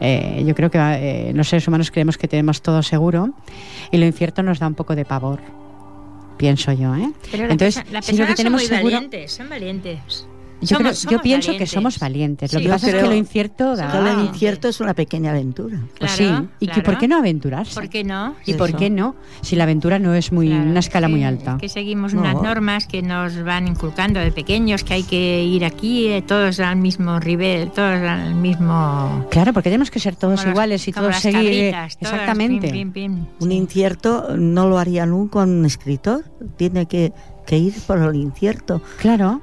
Eh, 0.01 0.45
yo 0.47 0.55
creo 0.55 0.71
que 0.71 0.79
eh, 0.79 1.33
los 1.35 1.49
seres 1.49 1.69
humanos 1.69 1.91
creemos 1.91 2.17
que 2.17 2.27
tenemos 2.27 2.63
todo 2.63 2.83
seguro 2.83 3.35
y 3.91 3.99
lo 3.99 4.07
incierto 4.07 4.43
nos 4.43 4.59
da 4.59 4.67
un 4.67 4.75
poco 4.75 4.97
de 4.97 5.05
pavor, 5.05 5.41
pienso 6.41 6.73
yo. 6.73 6.95
¿eh? 6.97 7.13
Pero 7.31 7.51
Entonces, 7.51 7.85
si 8.03 8.17
lo 8.17 8.27
que 8.27 8.35
tenemos 8.35 8.63
son 8.63 8.71
muy 8.71 8.77
seguro, 8.79 8.95
valientes, 8.95 9.33
son 9.33 9.49
valientes. 9.51 10.27
Yo, 10.61 10.79
creo- 10.79 10.91
Somos- 10.95 11.03
yo 11.03 11.11
somos 11.11 11.23
pienso 11.23 11.47
que 11.47 11.53
valientes. 11.53 11.71
somos 11.71 11.99
valientes. 11.99 12.53
Lo 12.53 12.59
Sí, 12.59 12.63
que 12.65 12.69
yo 12.69 12.75
pasa 12.75 12.89
es 12.89 12.95
que 12.95 13.03
lo 13.09 13.15
incierto 13.15 13.77
da... 13.77 13.91
Todo 13.93 14.03
lo 14.03 14.25
incierto 14.25 14.69
es 14.69 14.81
una 14.81 14.95
pequeña 14.95 15.31
aventura. 15.31 15.79
Pues 15.99 16.15
Claro, 16.17 16.41
sí, 16.43 16.49
y 16.61 16.67
que 16.67 16.73
claro. 16.75 16.83
¿por 16.85 16.99
qué 16.99 17.09
no 17.09 17.17
aventurarse? 17.19 17.75
¿Por 17.75 17.89
qué 17.89 18.05
no? 18.05 18.35
¿Y 18.47 18.55
por 18.55 18.69
Eso. 18.71 18.79
qué 18.79 18.91
no? 18.91 19.17
Si 19.43 19.57
la 19.57 19.65
aventura 19.65 19.99
no 19.99 20.15
es 20.15 20.33
muy 20.33 20.49
Claro, 20.49 20.71
una 20.71 20.81
escala 20.81 21.07
es 21.07 21.11
muy 21.11 21.21
que- 21.21 21.27
alta. 21.27 21.53
es 21.55 21.61
que 21.61 21.69
seguimos 21.69 22.15
No. 22.15 22.21
unas 22.21 22.35
normas 22.43 22.87
que 22.87 23.03
nos 23.03 23.43
van 23.43 23.69
inculcando 23.69 24.21
de 24.21 24.33
pequeños, 24.33 24.85
que 24.85 24.95
hay 24.95 25.03
que 25.03 25.45
ir 25.45 25.65
aquí, 25.65 26.09
eh, 26.09 26.23
todos 26.23 26.61
al 26.61 26.77
mismo 26.77 27.19
nivel, 27.21 27.71
todos 27.71 28.01
al 28.03 28.35
mismo... 28.35 29.27
Claro, 29.31 29.53
porque 29.53 29.71
tenemos 29.71 29.91
que 29.91 30.01
ser 30.01 30.17
todos 30.17 30.41
como 30.41 30.53
iguales 30.53 30.87
y 30.89 30.93
todos 30.93 31.17
seguir. 31.17 31.41
eh, 31.41 31.71
cabritas, 31.73 31.99
todas, 31.99 32.13
Exactamente. 32.15 32.71
pim, 32.71 32.93
pim, 32.93 33.15
pim. 33.15 33.27
Un 33.41 33.49
Sí. 33.51 33.55
incierto 33.55 34.37
no 34.37 34.69
lo 34.69 34.79
haría 34.79 35.07
nunca 35.07 35.41
un 35.41 35.65
escritor. 35.65 36.25
Tiene 36.57 36.87
que, 36.87 37.13
que 37.47 37.59
ir 37.59 37.75
por 37.87 37.99
el 37.99 38.15
incierto. 38.17 38.81
Claro, 38.99 39.41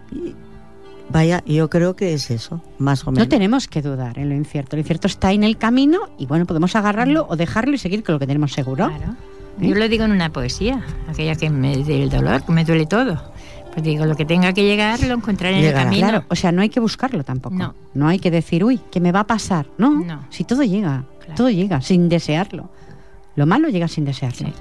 Vaya, 1.09 1.41
yo 1.45 1.69
creo 1.69 1.95
que 1.95 2.13
es 2.13 2.29
eso, 2.31 2.61
más 2.79 3.07
o 3.07 3.11
menos. 3.11 3.25
no 3.25 3.29
tenemos 3.29 3.67
que 3.67 3.81
dudar 3.81 4.19
en 4.19 4.29
lo 4.29 4.35
incierto. 4.35 4.75
Lo 4.75 4.81
incierto 4.81 5.07
está 5.07 5.31
en 5.31 5.43
el 5.43 5.57
camino 5.57 5.99
y 6.17 6.25
bueno, 6.25 6.45
podemos 6.45 6.75
agarrarlo 6.75 7.25
o 7.29 7.35
dejarlo 7.37 7.73
y 7.75 7.77
seguir 7.77 8.03
con 8.03 8.13
lo 8.13 8.19
que 8.19 8.27
tenemos 8.27 8.51
seguro. 8.51 8.87
Claro. 8.87 9.15
¿Eh? 9.61 9.69
Yo 9.69 9.75
lo 9.75 9.87
digo 9.87 10.03
en 10.03 10.11
una 10.11 10.31
poesía, 10.31 10.83
aquella 11.09 11.35
que 11.35 11.49
me 11.49 11.77
del 11.77 12.09
dolor, 12.09 12.43
que 12.43 12.51
me 12.51 12.65
duele 12.65 12.85
todo. 12.85 13.21
Pues 13.73 13.83
digo, 13.85 14.05
lo 14.05 14.15
que 14.15 14.25
tenga 14.25 14.53
que 14.53 14.63
llegar 14.63 15.01
lo 15.03 15.13
encontraré 15.13 15.55
en 15.55 15.61
Llegará. 15.61 15.81
el 15.81 15.85
camino. 15.87 16.07
Claro, 16.09 16.25
o 16.29 16.35
sea, 16.35 16.51
no 16.51 16.61
hay 16.61 16.69
que 16.69 16.79
buscarlo 16.79 17.23
tampoco. 17.23 17.73
No. 17.93 18.07
hay 18.07 18.19
que 18.19 18.29
decir, 18.31 18.63
uy, 18.65 18.79
¿qué 18.91 18.99
me 18.99 19.11
va 19.11 19.21
a 19.21 19.27
pasar? 19.27 19.67
No, 19.77 20.03
No. 20.03 20.25
si 20.29 20.43
todo 20.43 20.63
llega, 20.63 21.05
Claro. 21.19 21.35
todo 21.35 21.49
llega 21.49 21.79
sin 21.81 22.09
desearlo. 22.09 22.69
Lo 23.35 23.45
malo 23.45 23.69
llega 23.69 23.87
sin 23.87 24.03
desearlo. 24.03 24.47
Sí. 24.47 24.53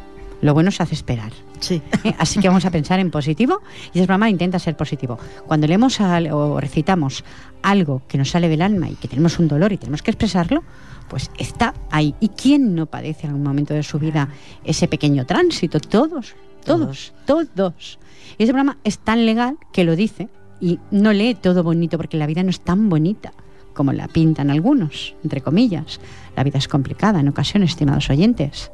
Lo 0.46 0.54
bueno 0.54 0.70
se 0.70 0.82
hace 0.82 0.94
esperar. 0.94 1.32
Sí. 1.58 1.82
¿eh? 2.04 2.14
Así 2.18 2.38
que 2.38 2.46
vamos 2.46 2.64
a 2.64 2.70
pensar 2.70 3.00
en 3.00 3.10
positivo 3.10 3.60
y 3.92 3.98
ese 3.98 4.06
programa 4.06 4.30
intenta 4.30 4.58
ser 4.60 4.76
positivo. 4.76 5.18
Cuando 5.46 5.66
leemos 5.66 6.00
al- 6.00 6.30
o 6.30 6.60
recitamos 6.60 7.24
algo 7.62 8.02
que 8.06 8.16
nos 8.16 8.30
sale 8.30 8.48
del 8.48 8.62
alma 8.62 8.88
y 8.88 8.94
que 8.94 9.08
tenemos 9.08 9.40
un 9.40 9.48
dolor 9.48 9.72
y 9.72 9.76
tenemos 9.76 10.02
que 10.02 10.12
expresarlo, 10.12 10.62
pues 11.08 11.30
está 11.38 11.74
ahí. 11.90 12.14
¿Y 12.20 12.28
quién 12.28 12.76
no 12.76 12.86
padece 12.86 13.26
en 13.26 13.30
algún 13.32 13.44
momento 13.44 13.74
de 13.74 13.82
su 13.82 13.98
vida 13.98 14.28
ese 14.64 14.86
pequeño 14.86 15.26
tránsito? 15.26 15.80
Todos, 15.80 16.34
todos, 16.64 17.12
todos. 17.26 17.98
Y 18.38 18.44
ese 18.44 18.52
programa 18.52 18.78
es 18.84 18.98
tan 18.98 19.26
legal 19.26 19.58
que 19.72 19.82
lo 19.82 19.96
dice 19.96 20.28
y 20.60 20.78
no 20.92 21.12
lee 21.12 21.34
todo 21.34 21.62
bonito 21.64 21.96
porque 21.96 22.16
la 22.16 22.26
vida 22.26 22.42
no 22.44 22.50
es 22.50 22.60
tan 22.60 22.88
bonita 22.88 23.32
como 23.74 23.92
la 23.92 24.08
pintan 24.08 24.50
algunos, 24.50 25.14
entre 25.24 25.40
comillas. 25.42 26.00
La 26.36 26.44
vida 26.44 26.58
es 26.58 26.68
complicada 26.68 27.20
en 27.20 27.28
ocasiones, 27.28 27.70
estimados 27.70 28.08
oyentes. 28.10 28.70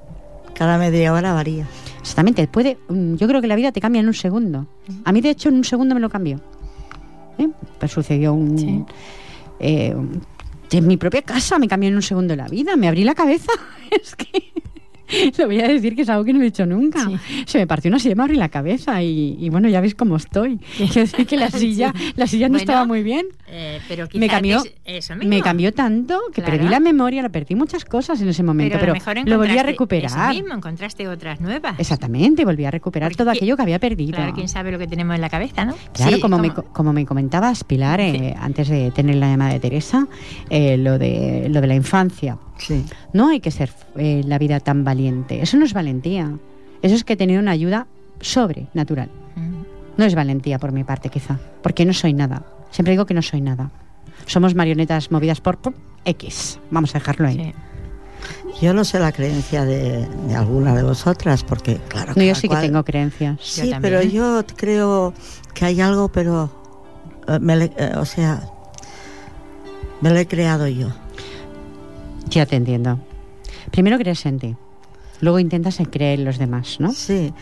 Cada 0.55 0.78
media 0.78 1.12
hora 1.12 1.32
varía. 1.32 1.66
Exactamente, 2.00 2.46
puede, 2.48 2.78
mm, 2.88 3.14
yo 3.14 3.26
creo 3.28 3.40
que 3.40 3.46
la 3.46 3.57
vida 3.57 3.72
te 3.72 3.80
cambia 3.80 4.00
en 4.00 4.07
un 4.07 4.14
segundo. 4.14 4.66
A 5.05 5.12
mí, 5.12 5.20
de 5.20 5.30
hecho, 5.30 5.48
en 5.48 5.57
un 5.57 5.64
segundo 5.64 5.94
me 5.94 6.00
lo 6.00 6.11
cambió. 6.11 6.40
¿Eh? 7.38 7.48
Pues 7.78 7.90
sucedió 7.90 8.34
un... 8.34 8.59
Sí. 8.59 8.84
eh, 9.61 9.94
en 10.70 10.86
mi 10.86 10.96
propia 10.96 11.22
casa 11.22 11.59
me 11.59 11.68
cambió 11.68 11.88
en 11.88 11.96
un 11.96 12.03
segundo 12.03 12.34
la 12.34 12.48
vida, 12.48 12.76
me 12.76 12.88
abrí 12.88 13.05
la 13.05 13.14
cabeza. 13.14 13.53
es 13.90 14.16
que... 14.16 14.53
Lo 15.38 15.46
voy 15.46 15.60
a 15.60 15.68
decir 15.68 15.94
que 15.96 16.02
es 16.02 16.08
algo 16.08 16.24
que 16.24 16.32
no 16.32 16.42
he 16.42 16.46
hecho 16.46 16.66
nunca. 16.66 17.04
Sí. 17.04 17.16
Se 17.46 17.58
me 17.58 17.66
partió 17.66 17.88
una 17.90 17.98
silla, 17.98 18.14
me 18.14 18.22
abrí 18.22 18.36
la 18.36 18.48
cabeza 18.48 19.02
y, 19.02 19.36
y 19.38 19.48
bueno, 19.50 19.68
ya 19.68 19.80
veis 19.80 19.94
cómo 19.94 20.16
estoy. 20.16 20.58
Quiero 20.76 20.94
decir 20.94 21.26
que 21.26 21.36
la 21.36 21.50
silla, 21.50 21.92
la 22.16 22.26
silla 22.26 22.48
no 22.48 22.52
Bueno, 22.52 22.62
estaba 22.62 22.84
muy 22.86 23.02
bien. 23.02 23.26
Eh, 23.48 23.80
pero 23.88 24.08
Me 24.14 24.28
cambió, 24.28 24.58
es 24.64 24.72
eso 24.84 25.14
mismo. 25.14 25.28
me 25.28 25.42
cambió 25.42 25.72
tanto 25.74 26.18
que 26.32 26.40
Claro. 26.42 26.56
perdí 26.58 26.68
la 26.70 26.80
memoria, 26.80 27.22
la 27.22 27.28
perdí 27.28 27.54
muchas 27.54 27.84
cosas 27.84 28.20
en 28.22 28.28
ese 28.28 28.42
momento, 28.42 28.78
pero, 28.80 28.94
lo 29.26 29.38
volví 29.38 29.58
a 29.58 29.62
recuperar. 29.62 30.10
Eso 30.10 30.40
mismo, 30.42 30.54
encontraste 30.54 31.06
otras 31.08 31.40
nuevas. 31.40 31.78
Exactamente, 31.78 32.44
volví 32.44 32.64
a 32.64 32.70
recuperar 32.70 33.10
Porque 33.10 33.18
todo 33.18 33.30
aquello 33.30 33.56
que 33.56 33.62
había 33.62 33.78
perdido. 33.78 34.16
Claro, 34.16 34.32
quién 34.34 34.48
sabe 34.48 34.72
lo 34.72 34.78
que 34.78 34.86
tenemos 34.86 35.14
en 35.14 35.20
la 35.20 35.28
cabeza, 35.28 35.64
¿no? 35.66 35.74
Claro, 35.92 36.16
Sí, 36.16 36.20
como, 36.20 36.38
me, 36.38 36.48
como- 36.50 36.62
co- 36.68 36.72
como 36.72 36.92
me 36.92 37.04
comentabas, 37.04 37.62
Pilar, 37.64 38.00
eh, 38.00 38.34
antes 38.40 38.68
de 38.68 38.90
tener 38.90 39.16
la 39.16 39.28
llamada 39.28 39.52
de 39.52 39.60
Teresa, 39.60 40.06
eh, 40.48 40.76
lo, 40.78 40.98
de, 40.98 41.48
lo 41.50 41.60
de 41.60 41.66
la 41.66 41.74
infancia. 41.74 42.38
Sí. 42.66 42.84
No 43.12 43.28
hay 43.28 43.40
que 43.40 43.50
ser 43.50 43.70
eh, 43.96 44.22
la 44.26 44.38
vida 44.38 44.60
tan 44.60 44.84
valiente. 44.84 45.42
Eso 45.42 45.56
no 45.56 45.64
es 45.64 45.72
valentía. 45.74 46.36
Eso 46.82 46.94
es 46.94 47.04
que 47.04 47.16
tener 47.16 47.38
una 47.38 47.50
ayuda 47.52 47.86
sobrenatural. 48.20 49.08
Mm. 49.36 49.62
No 49.98 50.04
es 50.04 50.14
valentía 50.14 50.58
por 50.58 50.72
mi 50.72 50.84
parte, 50.84 51.08
quizá. 51.08 51.38
Porque 51.62 51.84
no 51.84 51.92
soy 51.92 52.12
nada. 52.14 52.42
Siempre 52.70 52.92
digo 52.92 53.06
que 53.06 53.14
no 53.14 53.22
soy 53.22 53.40
nada. 53.40 53.70
Somos 54.26 54.54
marionetas 54.54 55.10
movidas 55.10 55.40
por, 55.40 55.58
X. 56.04 56.58
Vamos 56.70 56.94
a 56.94 56.98
dejarlo 56.98 57.28
ahí. 57.28 57.36
Sí. 57.36 57.54
Yo 58.62 58.72
no 58.72 58.84
sé 58.84 58.98
la 59.00 59.10
creencia 59.10 59.64
de, 59.64 60.06
de 60.28 60.34
alguna 60.36 60.74
de 60.76 60.84
vosotras, 60.84 61.42
porque 61.42 61.80
claro 61.88 62.12
No, 62.16 62.22
yo 62.22 62.34
sí 62.36 62.48
que 62.48 62.56
tengo 62.56 62.84
creencias. 62.84 63.38
Sí, 63.42 63.72
pero 63.80 64.00
yo 64.02 64.44
creo 64.56 65.12
que 65.54 65.64
hay 65.64 65.80
algo, 65.80 66.08
pero 66.08 66.50
eh, 67.26 67.38
me 67.40 67.56
le- 67.56 67.72
eh, 67.76 67.92
o 67.96 68.04
sea, 68.04 68.40
me 70.00 70.10
lo 70.10 70.18
he 70.18 70.26
creado 70.26 70.68
yo. 70.68 70.88
Ya 72.33 72.47
te 72.47 72.57
entiendo. 72.57 72.99
Primero 73.70 73.99
crees 73.99 74.24
en 74.26 74.39
ti. 74.39 74.57
Luego 75.20 75.39
intentas 75.39 75.78
en 75.78 75.87
creer 75.87 76.18
en 76.18 76.24
los 76.24 76.39
demás, 76.39 76.78
¿no? 76.80 76.93
Sí. 76.93 77.33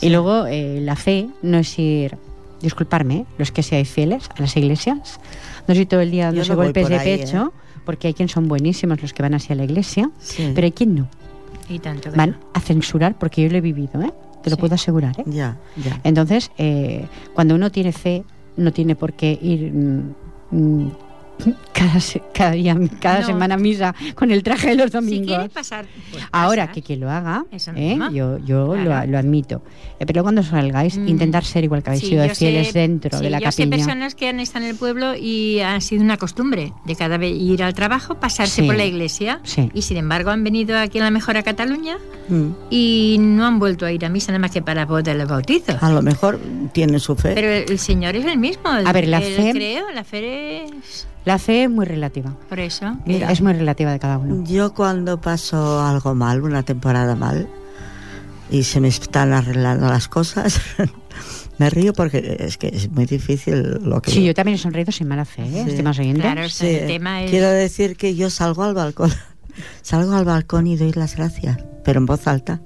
Y 0.00 0.10
luego 0.10 0.46
eh, 0.46 0.80
la 0.82 0.94
fe 0.96 1.28
no 1.42 1.58
es 1.58 1.78
ir, 1.78 2.18
disculparme, 2.60 3.14
¿eh? 3.16 3.24
los 3.38 3.50
que 3.50 3.62
seáis 3.62 3.88
fieles 3.88 4.28
a 4.36 4.40
las 4.42 4.54
iglesias, 4.56 5.18
no 5.66 5.72
es 5.72 5.80
ir 5.80 5.86
todo 5.88 6.00
el 6.00 6.10
día 6.10 6.26
dándose 6.26 6.50
no 6.50 6.56
golpes 6.56 6.88
de 6.88 6.98
ahí, 6.98 7.08
¿eh? 7.12 7.18
pecho, 7.18 7.52
porque 7.86 8.08
hay 8.08 8.14
quien 8.14 8.28
son 8.28 8.46
buenísimos 8.46 9.00
los 9.00 9.14
que 9.14 9.22
van 9.22 9.32
hacia 9.34 9.54
la 9.56 9.64
iglesia, 9.64 10.10
sí. 10.20 10.52
pero 10.54 10.66
hay 10.66 10.72
quien 10.72 10.94
no. 10.94 11.08
Y 11.70 11.78
tanto 11.78 12.10
que 12.10 12.16
Van 12.16 12.32
no. 12.32 12.36
a 12.52 12.60
censurar, 12.60 13.16
porque 13.18 13.42
yo 13.42 13.48
lo 13.50 13.56
he 13.56 13.60
vivido, 13.62 14.02
¿eh? 14.02 14.12
te 14.42 14.50
lo 14.50 14.56
Sí. 14.56 14.60
puedo 14.60 14.74
asegurar. 14.74 15.18
¿eh? 15.20 15.24
Ya, 15.26 15.56
ya. 15.82 15.98
Entonces, 16.04 16.50
eh, 16.58 17.06
cuando 17.32 17.54
uno 17.54 17.70
tiene 17.70 17.92
fe, 17.92 18.22
no 18.58 18.70
tiene 18.72 18.96
por 18.96 19.14
qué 19.14 19.38
ir 19.40 19.72
mm, 19.72 20.14
mm, 20.50 20.90
cada, 21.72 22.00
se- 22.00 22.22
cada 22.34 22.52
día, 22.52 22.76
cada 23.00 23.20
No. 23.20 23.26
semana 23.26 23.56
misa 23.56 23.94
con 24.14 24.30
el 24.30 24.42
traje 24.42 24.68
de 24.70 24.74
los 24.76 24.86
Si 24.86 24.96
domingos. 24.96 25.26
quieres 25.28 25.48
pasar, 25.50 25.86
pues 26.10 26.24
Ahora, 26.32 26.64
pasa. 26.64 26.72
que 26.74 26.82
quien 26.82 27.00
lo 27.00 27.10
haga, 27.10 27.44
¿eh? 27.52 27.72
mismo. 27.96 28.10
yo, 28.10 28.38
yo 28.38 28.76
lo, 28.76 28.82
Claro. 28.84 29.10
lo 29.10 29.18
admito. 29.18 29.62
Eh, 29.98 30.06
pero 30.06 30.22
cuando 30.22 30.42
salgáis, 30.42 30.96
Mm. 30.96 31.08
intentar 31.08 31.44
ser 31.44 31.64
igual 31.64 31.82
que 31.82 31.90
habéis 31.90 32.02
Sí, 32.04 32.10
sido 32.10 32.28
fieles 32.30 32.68
sé- 32.68 32.78
dentro 32.78 33.18
sí, 33.18 33.24
de 33.24 33.30
la 33.30 33.38
yo 33.40 33.52
sé 33.52 33.64
capilla. 33.64 33.76
personas 33.84 34.14
que 34.14 34.28
han 34.28 34.40
estado 34.40 34.64
en 34.64 34.70
el 34.70 34.76
pueblo 34.76 35.14
y 35.16 35.60
ha 35.60 35.80
sido 35.80 36.02
una 36.02 36.16
costumbre 36.16 36.72
de 36.84 36.96
cada 36.96 37.18
vez 37.18 37.34
ir 37.36 37.62
al 37.62 37.74
trabajo, 37.74 38.14
pasarse 38.14 38.62
Sí. 38.62 38.66
por 38.66 38.76
la 38.76 38.84
iglesia 38.84 39.40
Sí. 39.42 39.70
y 39.74 39.82
sin 39.82 39.96
embargo 39.98 40.30
han 40.30 40.42
venido 40.44 40.78
aquí 40.78 40.98
a 40.98 41.02
la 41.04 41.10
mejor 41.10 41.36
a 41.36 41.42
Cataluña 41.42 41.98
Mm. 42.28 42.46
y 42.70 43.16
no 43.20 43.46
han 43.46 43.58
vuelto 43.58 43.84
a 43.86 43.92
ir 43.92 44.04
a 44.04 44.08
misa 44.08 44.32
nada 44.32 44.38
más 44.40 44.50
que 44.52 44.62
para 44.62 44.86
poder 44.86 45.16
el 45.20 45.26
bautizo. 45.26 45.76
A 45.80 45.90
lo 45.90 46.00
mejor 46.02 46.38
tiene 46.72 46.98
su 46.98 47.14
fe. 47.16 47.32
Pero 47.34 47.48
el, 47.48 47.70
el 47.70 47.78
Señor 47.78 48.16
es 48.16 48.24
el 48.24 48.38
mismo. 48.38 48.74
el- 48.74 48.86
A 48.86 48.92
ver, 48.92 49.08
la 49.08 49.18
el 49.18 49.34
fe- 49.34 49.50
creo, 49.52 49.90
la 49.90 50.04
fe 50.04 50.64
es 50.64 51.06
La 51.24 51.38
fe 51.38 51.64
es 51.64 51.70
muy 51.70 51.84
relativa. 51.84 52.34
por 52.48 52.60
eso. 52.60 52.96
Mira. 53.04 53.30
Es 53.30 53.40
muy 53.42 53.52
relativa 53.52 53.92
de 53.92 53.98
cada 53.98 54.18
uno. 54.18 54.42
Yo 54.44 54.72
cuando 54.74 55.20
paso 55.20 55.80
algo 55.82 56.14
mal, 56.14 56.42
una 56.42 56.62
temporada 56.62 57.14
mal, 57.14 57.48
y 58.50 58.64
se 58.64 58.80
me 58.80 58.88
están 58.88 59.32
arreglando 59.32 59.86
las 59.88 60.08
cosas, 60.08 60.60
me 61.58 61.68
río 61.70 61.92
porque 61.92 62.36
es 62.40 62.56
que 62.56 62.68
es 62.68 62.90
muy 62.90 63.06
difícil 63.06 63.80
lo 63.84 64.00
que... 64.00 64.10
Sí, 64.10 64.24
yo 64.24 64.34
también 64.34 64.56
he 64.56 64.58
sonreído 64.58 64.92
sin 64.92 65.08
mala 65.08 65.24
fe, 65.24 65.42
¿eh? 65.42 65.62
Sí. 65.64 65.70
estimados 65.70 65.98
oyentes. 65.98 66.22
Claro, 66.22 66.48
Sí, 66.48 66.66
el 66.66 66.86
tema 66.86 67.22
es... 67.22 67.30
Quiero 67.30 67.50
decir 67.50 67.96
que 67.96 68.14
yo 68.16 68.30
salgo 68.30 68.64
al 68.64 68.74
balcón, 68.74 69.12
salgo 69.82 70.14
al 70.14 70.24
balcón 70.24 70.66
y 70.66 70.76
doy 70.76 70.92
las 70.92 71.16
gracias, 71.16 71.58
pero 71.84 72.00
en 72.00 72.06
voz 72.06 72.26
alta. 72.26 72.60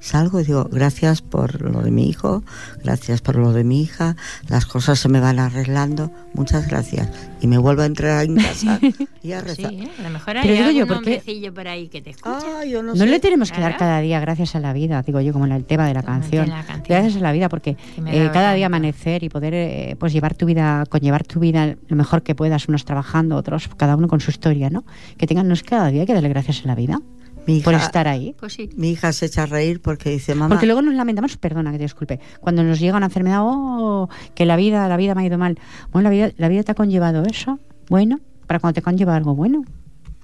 Salgo 0.00 0.40
y 0.40 0.44
digo, 0.44 0.66
gracias 0.72 1.20
por 1.20 1.60
lo 1.60 1.82
de 1.82 1.90
mi 1.90 2.08
hijo, 2.08 2.42
gracias 2.82 3.20
por 3.20 3.36
lo 3.36 3.52
de 3.52 3.64
mi 3.64 3.82
hija, 3.82 4.16
las 4.48 4.64
cosas 4.64 4.98
se 4.98 5.08
me 5.10 5.20
van 5.20 5.38
arreglando, 5.38 6.10
muchas 6.32 6.66
gracias. 6.68 7.08
Y 7.42 7.46
me 7.46 7.58
vuelvo 7.58 7.82
a 7.82 7.86
entrar 7.86 8.24
en 8.24 8.36
casa 8.36 8.80
y 9.22 9.32
a 9.32 9.40
Sí, 9.40 9.46
rezar. 9.46 9.72
¿eh? 9.74 9.88
a 9.98 10.02
lo 10.02 10.10
mejor 10.10 10.34
Pero 10.40 10.54
hay 10.54 10.58
digo 10.58 10.70
yo, 10.70 10.82
algún 10.84 10.88
¿por 10.96 11.04
qué? 11.04 11.10
hombrecillo 11.18 11.54
por 11.54 11.68
ahí 11.68 11.88
que 11.88 12.00
te 12.00 12.10
escucha. 12.10 12.60
Ah, 12.60 12.64
yo 12.64 12.82
no, 12.82 12.94
No 12.94 12.96
sé. 12.96 13.06
le 13.06 13.20
tenemos 13.20 13.52
que 13.52 13.60
dar 13.60 13.76
cada 13.76 14.00
día 14.00 14.20
gracias 14.20 14.54
a 14.56 14.60
la 14.60 14.72
vida, 14.72 15.02
digo 15.02 15.20
yo, 15.20 15.32
como 15.34 15.44
en 15.46 15.52
el 15.52 15.64
tema 15.66 15.86
de 15.86 15.92
la 15.94 16.02
canción. 16.02 16.48
la 16.48 16.64
canción. 16.64 16.86
Gracias 16.88 17.16
a 17.16 17.20
la 17.20 17.32
vida, 17.32 17.48
porque 17.50 17.76
eh, 18.06 18.30
cada 18.32 18.54
día 18.54 18.66
amanecer 18.66 19.22
y 19.22 19.28
poder 19.28 19.52
eh, 19.54 19.96
pues 20.00 20.12
llevar 20.14 20.34
tu 20.34 20.46
vida, 20.46 20.84
conllevar 20.88 21.24
tu 21.24 21.40
vida 21.40 21.76
lo 21.88 21.96
mejor 21.96 22.22
que 22.22 22.34
puedas, 22.34 22.68
unos 22.68 22.84
trabajando, 22.86 23.36
otros, 23.36 23.68
cada 23.76 23.96
uno 23.96 24.08
con 24.08 24.20
su 24.20 24.30
historia, 24.30 24.70
¿no? 24.70 24.84
Que 25.18 25.26
tengan, 25.26 25.46
no 25.46 25.52
es 25.54 25.62
cada 25.62 25.88
día 25.88 26.00
hay 26.02 26.06
que 26.06 26.14
darle 26.14 26.30
gracias 26.30 26.62
a 26.64 26.68
la 26.68 26.74
vida 26.74 27.00
Mi 27.46 27.56
hija, 27.58 27.64
por 27.64 27.74
estar 27.74 28.06
ahí. 28.08 28.34
Pues 28.38 28.52
sí. 28.52 28.68
mi 28.76 28.90
hija 28.90 29.12
se 29.12 29.26
echa 29.26 29.44
a 29.44 29.46
reír 29.46 29.80
porque 29.80 30.10
dice, 30.10 30.34
mamá, 30.34 30.48
Porque 30.50 30.66
luego 30.66 30.82
nos 30.82 30.94
lamentamos, 30.94 31.36
perdona 31.36 31.72
que 31.72 31.78
te 31.78 31.84
disculpe, 31.84 32.20
cuando 32.40 32.62
nos 32.62 32.78
llega 32.78 32.96
una 32.96 33.06
enfermedad, 33.06 33.40
oh, 33.42 34.08
que 34.34 34.44
la 34.46 34.56
vida, 34.56 34.86
la 34.88 34.96
vida 34.96 35.14
me 35.14 35.22
ha 35.22 35.26
ido 35.26 35.38
mal. 35.38 35.58
Bueno, 35.92 36.08
la 36.08 36.14
vida, 36.14 36.30
la 36.36 36.48
vida 36.48 36.62
te 36.62 36.72
ha 36.72 36.74
conllevado 36.74 37.22
eso. 37.24 37.58
Bueno, 37.88 38.20
para 38.46 38.60
cuando 38.60 38.74
te 38.74 38.82
conlleva 38.82 39.16
algo 39.16 39.34
bueno. 39.34 39.64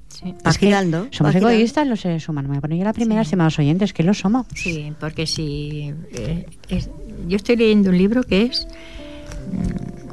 Sí. 0.09 0.35
Es 0.47 0.57
que 0.57 0.67
girando, 0.67 1.09
Somos 1.11 1.35
egoístas 1.35 1.87
los 1.87 2.01
seres 2.01 2.27
humanos. 2.29 2.49
Me 2.49 2.55
voy 2.55 2.59
a 2.59 2.61
poner 2.63 2.79
yo 2.79 2.85
la 2.85 2.93
primera, 2.93 3.23
Sí. 3.23 3.27
estimados 3.29 3.59
oyentes, 3.59 3.93
que 3.93 4.03
lo 4.03 4.15
somos. 4.15 4.47
Sí, 4.55 4.93
porque 5.01 5.27
si... 5.27 5.93
eh, 6.13 6.47
es- 6.69 6.91
yo 7.29 7.37
estoy 7.37 7.57
leyendo 7.57 7.91
un 7.91 7.99
libro 7.99 8.23
que 8.23 8.43
es 8.43 8.67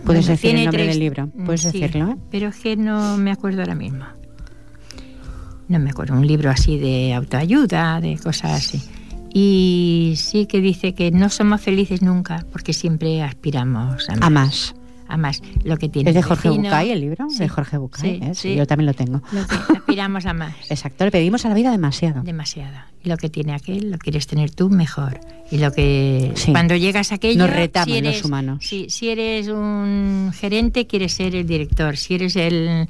Puedes 0.03 0.25
Bueno, 0.25 0.27
decir 0.27 0.55
el 0.55 0.65
nombre 0.65 0.83
tres- 0.83 0.87
del 0.95 0.99
libro. 0.99 1.29
Puedes 1.45 1.61
sí, 1.61 1.79
decirlo, 1.79 2.09
¿eh? 2.11 2.17
Pero 2.29 2.49
es 2.49 2.57
que 2.57 2.75
no 2.75 3.17
me 3.17 3.31
acuerdo 3.31 3.61
ahora 3.61 3.75
mismo. 3.75 4.05
No 5.73 5.79
me 5.79 5.89
acuerdo, 5.89 6.13
un 6.13 6.27
libro 6.27 6.51
así 6.51 6.77
de 6.77 7.15
autoayuda, 7.15 7.99
de 7.99 8.19
cosas 8.19 8.51
así. 8.51 8.79
Y 9.33 10.13
sí 10.17 10.45
que 10.45 10.61
dice 10.61 10.93
que 10.93 11.09
no 11.09 11.29
somos 11.29 11.61
felices 11.61 12.03
nunca 12.03 12.45
porque 12.51 12.73
siempre 12.73 13.23
aspiramos 13.23 14.07
a 14.07 14.15
más. 14.15 14.21
A 14.21 14.29
más. 14.29 14.75
A 15.07 15.17
más. 15.17 15.41
Lo 15.63 15.77
que 15.77 15.89
tiene 15.89 16.11
¿Es 16.11 16.15
de 16.15 16.21
Jorge 16.21 16.49
vecino, 16.49 16.65
Bucay 16.65 16.91
el 16.91 17.01
libro? 17.01 17.27
sí, 17.27 17.39
de 17.39 17.49
Jorge 17.49 17.79
Bucay. 17.79 18.19
sí, 18.19 18.23
¿eh? 18.23 18.35
sí. 18.35 18.55
Yo 18.55 18.67
también 18.67 18.85
lo 18.85 18.93
tengo. 18.93 19.23
Lo 19.31 19.47
que 19.47 19.55
aspiramos 19.55 20.27
a 20.27 20.33
más. 20.33 20.53
Exacto, 20.69 21.05
le 21.05 21.09
pedimos 21.09 21.43
a 21.45 21.49
la 21.49 21.55
vida 21.55 21.71
demasiado. 21.71 22.21
Demasiado. 22.21 22.77
Y 23.03 23.09
lo 23.09 23.17
que 23.17 23.29
tiene 23.31 23.55
aquel 23.55 23.89
lo 23.89 23.97
quieres 23.97 24.27
tener 24.27 24.51
tú 24.51 24.69
mejor. 24.69 25.21
Y 25.49 25.57
lo 25.57 25.71
que 25.71 26.35
cuando 26.51 26.75
llegas 26.75 27.11
a 27.11 27.15
aquello, 27.15 27.39
Nos 27.39 27.49
retaman 27.49 27.95
si 27.95 28.01
los 28.01 28.23
humanos. 28.23 28.59
Si, 28.63 28.91
si 28.91 29.09
eres 29.09 29.47
un 29.47 30.31
gerente, 30.35 30.85
quieres 30.85 31.13
ser 31.13 31.33
el 31.33 31.47
director. 31.47 31.97
Si 31.97 32.13
eres 32.13 32.35
el 32.35 32.87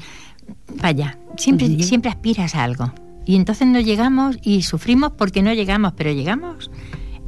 vaya, 0.81 1.17
siempre 1.37 1.81
siempre 1.83 2.09
aspiras 2.11 2.55
a 2.55 2.63
algo. 2.63 2.93
Y 3.25 3.35
entonces 3.35 3.67
no 3.67 3.79
llegamos 3.79 4.37
y 4.41 4.63
sufrimos 4.63 5.11
porque 5.17 5.41
no 5.41 5.53
llegamos, 5.53 5.93
pero 5.95 6.11
llegamos. 6.11 6.69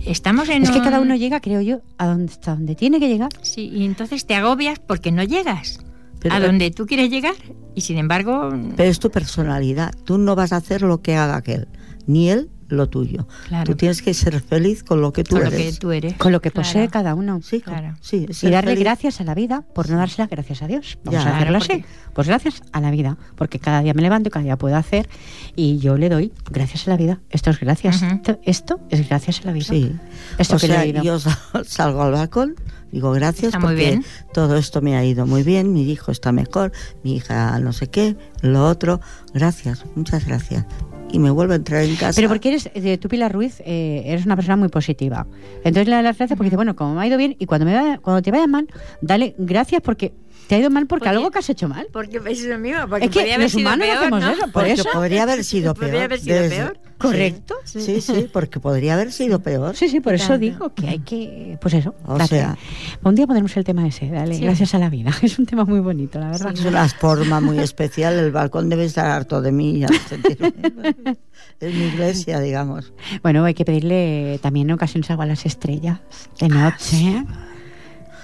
Estamos 0.05 0.49
en 0.49 0.63
Es 0.63 0.69
que 0.71 0.77
un- 0.79 0.83
cada 0.83 0.99
uno 1.01 1.15
llega, 1.15 1.39
creo 1.39 1.61
yo, 1.61 1.79
a 1.97 2.05
donde, 2.07 2.31
hasta 2.31 2.53
donde 2.55 2.75
tiene 2.75 2.99
que 2.99 3.07
llegar. 3.07 3.29
Sí, 3.41 3.69
y 3.73 3.85
entonces 3.85 4.25
te 4.25 4.35
agobias 4.35 4.77
porque 4.79 5.11
no 5.11 5.23
llegas 5.23 5.79
Pero- 6.19 6.35
a 6.35 6.39
donde 6.39 6.69
tú 6.71 6.85
quieres 6.85 7.09
llegar 7.09 7.33
y 7.73 7.81
sin 7.81 7.97
embargo 7.97 8.49
Pero 8.75 8.89
es 8.89 8.99
tu 8.99 9.09
personalidad. 9.09 9.93
Tú 10.03 10.17
no 10.17 10.35
vas 10.35 10.51
a 10.53 10.57
hacer 10.57 10.81
lo 10.81 11.01
que 11.01 11.15
haga 11.15 11.37
aquel, 11.37 11.67
ni 12.07 12.29
él 12.29 12.49
lo 12.67 12.89
tuyo. 12.89 13.27
Claro. 13.47 13.65
Tú 13.65 13.75
tienes 13.77 14.01
que 14.01 14.13
ser 14.13 14.39
feliz 14.41 14.83
con 14.83 15.01
lo 15.01 15.13
que 15.13 15.23
tú 15.23 15.35
con 15.35 15.41
lo 15.41 15.47
eres. 15.47 15.73
que 15.75 15.79
tú 15.79 15.91
eres. 15.91 16.13
Con 16.15 16.31
lo 16.31 16.41
que 16.41 16.51
Claro. 16.51 16.67
posee 16.67 16.87
cada 16.89 17.13
uno. 17.15 17.39
Sí, 17.43 17.61
Claro. 17.61 17.95
sí, 18.01 18.25
Y 18.41 18.49
darle 18.49 18.71
feliz. 18.71 18.83
gracias 18.83 19.21
a 19.21 19.23
la 19.23 19.35
vida 19.35 19.61
por 19.73 19.89
no 19.89 19.97
dársela 19.97 20.27
gracias 20.27 20.61
a 20.61 20.67
Dios. 20.67 20.97
Vamos 21.03 21.23
Ya. 21.23 21.29
a 21.29 21.35
hacerlo 21.35 21.59
Claro, 21.59 21.73
así. 21.81 21.85
Pues 22.13 22.27
gracias 22.27 22.63
a 22.71 22.81
la 22.81 22.91
vida. 22.91 23.17
Porque 23.35 23.59
cada 23.59 23.81
día 23.81 23.93
me 23.93 24.01
levanto 24.01 24.29
y 24.29 24.31
cada 24.31 24.43
día 24.43 24.57
puedo 24.57 24.75
hacer. 24.77 25.07
Y 25.55 25.77
yo 25.79 25.97
le 25.97 26.09
doy 26.09 26.33
gracias 26.51 26.87
a 26.87 26.91
la 26.91 26.97
vida. 26.97 27.19
Esto 27.29 27.49
es 27.51 27.59
gracias. 27.59 28.01
Esto, 28.01 28.39
esto 28.43 28.79
es 28.89 29.07
gracias 29.07 29.41
a 29.41 29.45
la 29.45 29.51
vida. 29.53 29.65
Sí. 29.65 29.91
Esto 30.37 30.55
o 30.55 30.59
que 30.59 30.67
sea, 30.67 30.85
yo 30.85 31.19
sal- 31.19 31.35
salgo 31.65 32.01
al 32.03 32.11
balcón, 32.13 32.55
digo 32.91 33.11
gracias 33.11 33.47
Está 33.53 33.59
muy 33.59 33.67
porque 33.75 33.85
bien. 33.89 34.05
todo 34.33 34.55
esto 34.57 34.81
me 34.81 34.95
ha 34.95 35.03
ido 35.05 35.25
muy 35.27 35.43
bien, 35.43 35.73
mi 35.73 35.83
hijo 35.91 36.11
está 36.11 36.31
mejor, 36.31 36.71
mi 37.03 37.15
hija 37.17 37.59
no 37.59 37.73
sé 37.73 37.87
qué, 37.89 38.15
lo 38.41 38.67
otro, 38.67 39.01
gracias, 39.33 39.85
muchas 39.95 40.25
gracias. 40.25 40.65
Y 41.11 41.19
me 41.19 41.31
vuelvo 41.31 41.53
a 41.53 41.55
entrar 41.55 41.83
en 41.83 41.95
casa. 41.95 42.13
Pero 42.15 42.27
porque 42.27 42.49
eres, 42.49 42.69
eh, 42.73 42.97
tú 42.97 43.07
Pilar 43.07 43.31
Ruiz, 43.31 43.61
eh, 43.65 44.03
eres 44.05 44.25
una 44.25 44.35
persona 44.35 44.57
muy 44.57 44.67
positiva. 44.67 45.25
Entonces 45.63 45.87
le 45.87 45.95
das 45.95 46.03
las 46.03 46.17
gracias 46.17 46.35
porque 46.37 46.47
dice, 46.47 46.55
bueno, 46.57 46.75
como 46.75 46.95
me 46.95 47.01
ha 47.01 47.07
ido 47.07 47.17
bien 47.17 47.35
y 47.39 47.45
cuando, 47.45 47.65
me 47.65 47.73
vaya- 47.73 47.99
cuando 47.99 48.21
te 48.21 48.31
vaya 48.31 48.47
mal, 48.47 48.67
dale 49.01 49.33
gracias 49.37 49.81
porque 49.81 50.13
te 50.47 50.55
ha 50.55 50.59
ido 50.59 50.69
mal 50.69 50.85
porque 50.87 51.05
Porque- 51.05 51.17
algo 51.17 51.31
que 51.31 51.39
has 51.39 51.49
hecho 51.49 51.67
mal. 51.67 51.87
Porque 51.91 52.17
es 52.25 52.43
lo 52.43 52.57
mismo, 52.59 52.87
porque 52.89 53.05
Es 53.05 53.11
que 53.11 53.19
podría 53.19 53.35
haber 53.35 53.45
los 53.45 53.51
sido 53.51 53.67
humanos 53.69 53.87
peor, 53.87 53.97
hacemos 53.97 54.21
¿no? 54.21 54.31
eso, 54.31 54.41
por 54.43 54.51
porque 54.51 54.71
eso. 54.73 54.89
podría 54.93 55.23
haber 55.23 55.43
sido 55.43 55.73
peor. 55.73 55.85
Podría 55.87 56.03
haber 56.05 56.19
sido 56.19 56.35
desde- 56.41 56.55
peor. 56.55 56.79
¿Correcto? 56.97 57.55
Sí, 57.65 57.99
sí, 57.99 58.29
porque 58.31 58.61
podría 58.61 58.93
haber 58.93 59.11
sido 59.11 59.39
peor. 59.41 59.75
Sí, 59.75 59.89
sí, 59.89 59.99
por 59.99 60.13
eso 60.13 60.37
digo 60.37 60.73
que 60.73 60.87
hay 60.87 60.99
que, 60.99 61.57
pues 61.59 61.73
eso, 61.73 61.93
O 62.07 62.17
date. 62.17 62.29
sea- 62.37 62.57
un 63.03 63.15
día 63.15 63.27
pondremos 63.27 63.55
el 63.57 63.65
tema 63.65 63.85
ese, 63.85 64.07
dale, 64.09 64.35
Sí. 64.35 64.41
gracias 64.43 64.73
a 64.75 64.79
la 64.79 64.89
vida. 64.89 65.11
Es 65.21 65.37
un 65.37 65.45
tema 65.45 65.65
muy 65.65 65.81
bonito, 65.81 66.19
la 66.19 66.29
verdad. 66.31 66.53
Es 66.53 66.63
una 66.63 66.87
forma 66.87 67.41
muy 67.41 67.59
especial, 67.59 68.13
el 68.17 68.31
balcón 68.31 68.69
debe 68.69 68.85
estar 68.85 69.07
harto 69.07 69.41
de 69.41 69.51
mí. 69.51 69.79
ya 69.79 69.87
es 71.59 71.73
mi 71.73 71.85
iglesia, 71.85 72.39
digamos. 72.39 72.93
Bueno, 73.21 73.43
hay 73.43 73.53
que 73.53 73.65
pedirle 73.65 74.39
también 74.41 74.69
en 74.69 74.75
ocasiones 74.75 75.09
algo 75.09 75.23
a 75.23 75.25
las 75.25 75.45
estrellas, 75.45 75.99
de 76.39 76.47
noche. 76.47 77.23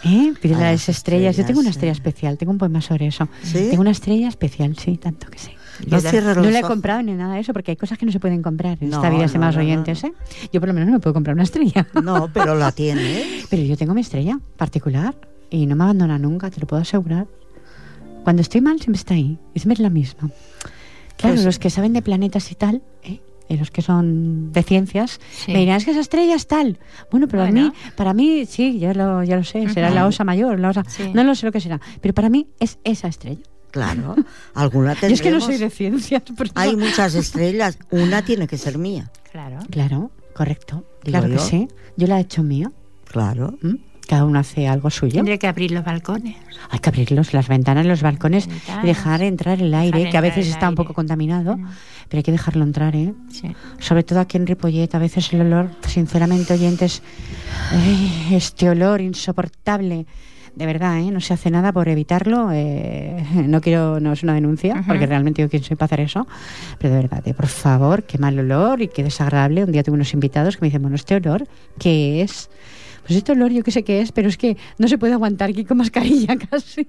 ¿Eh? 0.04 0.34
Pídele 0.42 0.64
A 0.64 0.68
a 0.70 0.72
las 0.72 0.82
las 0.88 0.90
estrellas. 0.90 1.38
Yo 1.38 1.46
tengo 1.46 1.60
una 1.60 1.70
estrella 1.70 1.94
sí. 1.94 2.00
especial, 2.00 2.38
tengo 2.38 2.52
un 2.52 2.58
poema 2.58 2.82
sobre 2.82 3.08
eso. 3.08 3.28
¿Sí? 3.44 3.68
Tengo 3.70 3.82
una 3.82 3.92
estrella 3.92 4.28
especial, 4.28 4.76
sí, 4.78 4.98
tanto 4.98 5.28
que 5.30 5.38
sí. 5.38 5.52
No 5.88 6.00
la 6.50 6.60
he 6.60 6.62
comprado 6.62 7.02
ni 7.02 7.14
nada 7.14 7.36
de 7.36 7.40
eso, 7.42 7.54
porque 7.54 7.72
hay 7.72 7.78
cosas 7.78 7.98
que 7.98 8.06
no 8.06 8.12
se 8.12 8.20
pueden 8.20 8.42
comprar 8.42 8.78
en 8.82 8.90
No, 8.90 8.98
esta 8.98 9.10
vida, 9.10 9.26
no, 9.40 9.52
no, 9.52 9.60
oyentes. 9.60 10.04
¿eh? 10.04 10.14
Yo 10.52 10.60
por 10.60 10.68
lo 10.68 10.74
menos 10.74 10.88
no 10.88 10.94
me 10.94 11.00
puedo 11.00 11.14
comprar 11.14 11.34
una 11.36 11.44
estrella. 11.44 11.88
No, 12.04 12.30
pero 12.34 12.56
la 12.56 12.72
tiene. 12.72 13.24
Pero 13.50 13.64
yo 13.64 13.78
tengo 13.78 13.94
mi 13.94 14.02
estrella 14.02 14.40
particular 14.58 15.16
y 15.50 15.66
no 15.66 15.76
me 15.76 15.84
abandona 15.84 16.18
nunca, 16.18 16.50
te 16.50 16.60
lo 16.60 16.68
puedo 16.68 16.82
asegurar. 16.82 17.28
Cuando 18.24 18.42
estoy 18.42 18.62
mal 18.62 18.80
siempre 18.80 18.98
está 19.00 19.14
ahí, 19.14 19.38
y 19.54 19.60
siempre 19.60 19.74
es 19.74 19.80
la 19.80 19.90
misma. 19.90 20.30
Claro, 21.18 21.36
Pues- 21.36 21.46
los 21.46 21.60
que 21.60 21.70
saben 21.70 21.94
de 21.94 22.02
planetas 22.02 22.52
y 22.52 22.56
tal, 22.56 22.82
¿eh? 23.04 23.20
Y 23.52 23.58
los 23.58 23.72
que 23.72 23.82
son 23.82 24.52
de 24.52 24.64
ciencias, 24.64 25.20
Sí. 25.34 25.52
me 25.54 25.60
dirán, 25.60 25.78
es 25.78 25.86
que 25.86 25.92
esa 25.92 26.00
estrella 26.00 26.36
es 26.36 26.48
tal. 26.48 26.80
Bueno, 27.12 27.28
pero 27.28 27.44
a 27.44 27.46
Bueno. 27.48 27.68
mí, 27.68 27.74
para 27.96 28.14
mí, 28.14 28.46
sí, 28.46 28.80
ya 28.80 28.94
lo, 28.94 29.24
ya 29.24 29.36
lo 29.38 29.44
sé, 29.44 29.68
será 29.70 29.90
la 29.90 30.06
osa 30.08 30.24
mayor, 30.24 30.60
la 30.60 30.70
osa... 30.70 30.84
Sí. 30.88 31.12
No 31.14 31.24
lo 31.24 31.36
sé 31.36 31.46
lo 31.46 31.52
que 31.52 31.60
será, 31.62 31.80
pero 32.02 32.14
para 32.14 32.30
mí 32.30 32.48
es 32.60 32.80
esa 32.84 33.08
estrella. 33.08 33.42
Claro, 33.72 34.16
alguna 34.54 34.94
Yo 35.02 35.08
es 35.08 35.22
que 35.22 35.32
no 35.32 35.38
tendremos. 35.40 35.44
soy 35.46 35.58
de 35.58 35.70
ciencias, 35.70 36.24
por 36.36 36.46
eso- 36.48 36.54
Hay 36.56 36.76
muchas 36.76 37.16
estrellas, 37.16 37.78
una 37.90 38.22
tiene 38.24 38.48
que 38.48 38.58
ser 38.58 38.78
mía. 38.78 39.12
Claro. 39.32 39.60
Claro, 39.70 40.12
correcto, 40.34 40.84
Digo 41.04 41.20
claro 41.20 41.34
que 41.34 41.40
sí. 41.40 41.68
Yo 41.98 42.08
la 42.08 42.18
he 42.18 42.22
hecho 42.22 42.44
mía. 42.44 42.72
Claro. 43.06 43.58
¿m? 43.64 43.78
Cada 44.12 44.26
uno 44.26 44.40
hace 44.40 44.68
algo 44.68 44.90
suyo. 44.90 45.14
Tendría 45.14 45.38
que 45.38 45.48
abrir 45.48 45.72
los 45.72 45.86
balcones. 45.86 46.36
Hay 46.70 46.80
que 46.80 46.90
abrirlos, 46.90 47.34
las 47.34 47.48
ventanas, 47.48 47.86
los 47.86 48.02
balcones, 48.02 48.46
Ventanas. 48.50 48.84
y 48.84 48.88
dejar 48.88 49.22
entrar 49.22 49.62
el 49.62 49.74
aire, 49.74 50.00
Dejar 50.00 50.12
que 50.12 50.18
a 50.18 50.22
veces 50.22 50.48
está 50.48 50.66
un 50.68 50.72
aire. 50.74 50.76
poco 50.76 50.94
contaminado, 50.94 51.56
Mm. 51.56 51.68
pero 52.10 52.20
hay 52.20 52.24
que 52.24 52.34
dejarlo 52.34 52.66
entrar, 52.66 52.94
¿eh? 52.94 53.14
Sí. 53.30 53.56
Sobre 53.80 54.04
todo 54.04 54.20
aquí 54.20 54.36
en 54.36 54.48
Ripollet, 54.48 54.94
a 54.94 55.00
veces 55.00 55.32
el 55.32 55.40
olor, 55.42 55.70
sinceramente, 55.88 56.52
oyentes, 56.54 57.02
ay, 57.72 58.28
este 58.36 58.70
olor 58.70 59.00
insoportable. 59.00 60.06
De 60.58 60.66
verdad, 60.66 61.00
¿eh? 61.00 61.10
no 61.12 61.22
se 61.22 61.34
hace 61.34 61.50
nada 61.50 61.72
por 61.72 61.88
evitarlo. 61.88 62.50
eh, 62.52 63.24
no 63.48 63.62
quiero, 63.62 64.02
no 64.02 64.12
es 64.12 64.24
una 64.24 64.34
denuncia, 64.34 64.84
porque 64.86 65.06
realmente 65.06 65.42
yo 65.42 65.50
quién 65.50 65.64
soy 65.64 65.78
para 65.78 65.86
hacer 65.86 66.02
eso. 66.02 66.28
Pero 66.80 66.94
de 66.96 67.02
verdad, 67.04 67.22
eh, 67.26 67.34
por 67.34 67.48
favor, 67.48 68.04
qué 68.04 68.18
mal 68.18 68.38
olor 68.38 68.82
y 68.82 68.90
qué 68.90 69.04
desagradable. 69.06 69.64
Un 69.64 69.72
día 69.72 69.84
tuve 69.84 69.96
unos 69.96 70.14
invitados 70.14 70.58
que 70.58 70.62
me 70.64 70.68
dicen, 70.68 70.82
bueno, 70.82 70.98
este 70.98 71.16
olor, 71.16 71.48
¿qué 71.80 72.22
es? 72.24 72.50
Pues 73.06 73.18
este 73.18 73.32
olor 73.32 73.52
yo 73.52 73.64
qué 73.64 73.72
sé 73.72 73.84
qué 73.84 74.00
es, 74.02 74.12
pero 74.12 74.30
es 74.30 74.38
que 74.38 74.58
no 74.78 74.88
se 74.88 74.98
puede 74.98 75.14
aguantar 75.14 75.50
aquí 75.50 75.66
con 75.66 75.78
mascarilla 75.78 76.38
casi. 76.50 76.88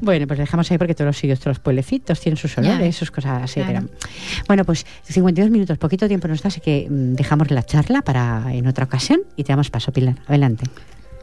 bueno, 0.00 0.26
pues 0.26 0.38
dejamos 0.38 0.70
ahí 0.70 0.78
porque 0.78 0.94
todos 0.94 1.06
los 1.08 1.16
sitios, 1.16 1.38
todos 1.40 1.56
los 1.56 1.58
pueblecitos 1.60 2.18
tienen 2.20 2.36
sus 2.36 2.54
Ya. 2.56 2.62
olores, 2.62 2.96
sus 2.96 3.10
cosas 3.10 3.42
así. 3.42 3.60
Claro. 3.60 3.86
pero- 3.88 4.00
Bueno, 4.48 4.64
pues 4.64 4.86
52 5.04 5.50
minutos, 5.50 5.78
poquito 5.78 6.08
tiempo 6.08 6.26
nos 6.28 6.42
da, 6.42 6.48
así 6.48 6.60
que 6.60 6.86
mm, 6.90 7.14
dejamos 7.14 7.50
la 7.50 7.62
charla 7.64 8.02
para 8.02 8.46
en 8.52 8.66
otra 8.66 8.84
ocasión 8.86 9.20
y 9.36 9.44
te 9.44 9.52
damos 9.52 9.70
paso, 9.70 9.92
Pilar. 9.92 10.16
Adelante. 10.26 10.64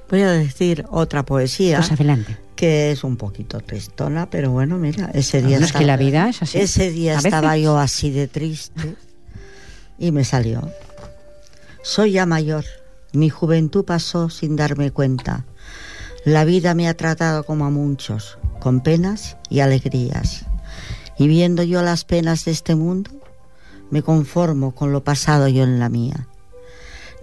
Voy 0.09 0.21
a 0.21 0.31
decir 0.31 0.85
otra 0.89 1.23
poesía 1.23 1.77
Pues 1.77 1.91
adelante. 1.91 2.37
que 2.55 2.91
es 2.91 3.03
un 3.03 3.15
poquito 3.17 3.59
tristona, 3.61 4.29
pero 4.29 4.51
bueno, 4.51 4.77
mira, 4.77 5.11
ese 5.13 5.39
día 5.39 5.57
Bueno, 5.57 5.65
es 5.65 5.73
que 5.73 5.85
la 5.85 5.97
vida 5.97 6.29
es 6.29 6.41
así. 6.41 6.57
Ese 6.59 6.89
día 6.91 7.13
veces. 7.15 7.25
estaba 7.25 7.57
yo 7.57 7.77
así 7.77 8.09
de 8.11 8.27
triste 8.27 8.95
y 9.99 10.11
me 10.11 10.23
salió. 10.23 10.67
Soy 11.83 12.13
ya 12.13 12.25
mayor, 12.25 12.65
mi 13.13 13.29
juventud 13.29 13.85
pasó 13.85 14.29
sin 14.29 14.55
darme 14.55 14.91
cuenta. 14.91 15.45
La 16.25 16.45
vida 16.45 16.75
me 16.75 16.87
ha 16.87 16.95
tratado 16.95 17.43
como 17.43 17.65
a 17.65 17.69
muchos, 17.69 18.37
con 18.59 18.81
penas 18.81 19.37
y 19.49 19.61
alegrías. 19.61 20.45
Y 21.17 21.27
viendo 21.27 21.63
yo 21.63 21.81
las 21.81 22.05
penas 22.05 22.45
de 22.45 22.51
este 22.51 22.75
mundo, 22.75 23.11
me 23.89 24.03
conformo 24.03 24.75
con 24.75 24.91
lo 24.91 25.03
pasado 25.03 25.47
yo 25.47 25.63
en 25.63 25.79
la 25.79 25.89
mía. 25.89 26.27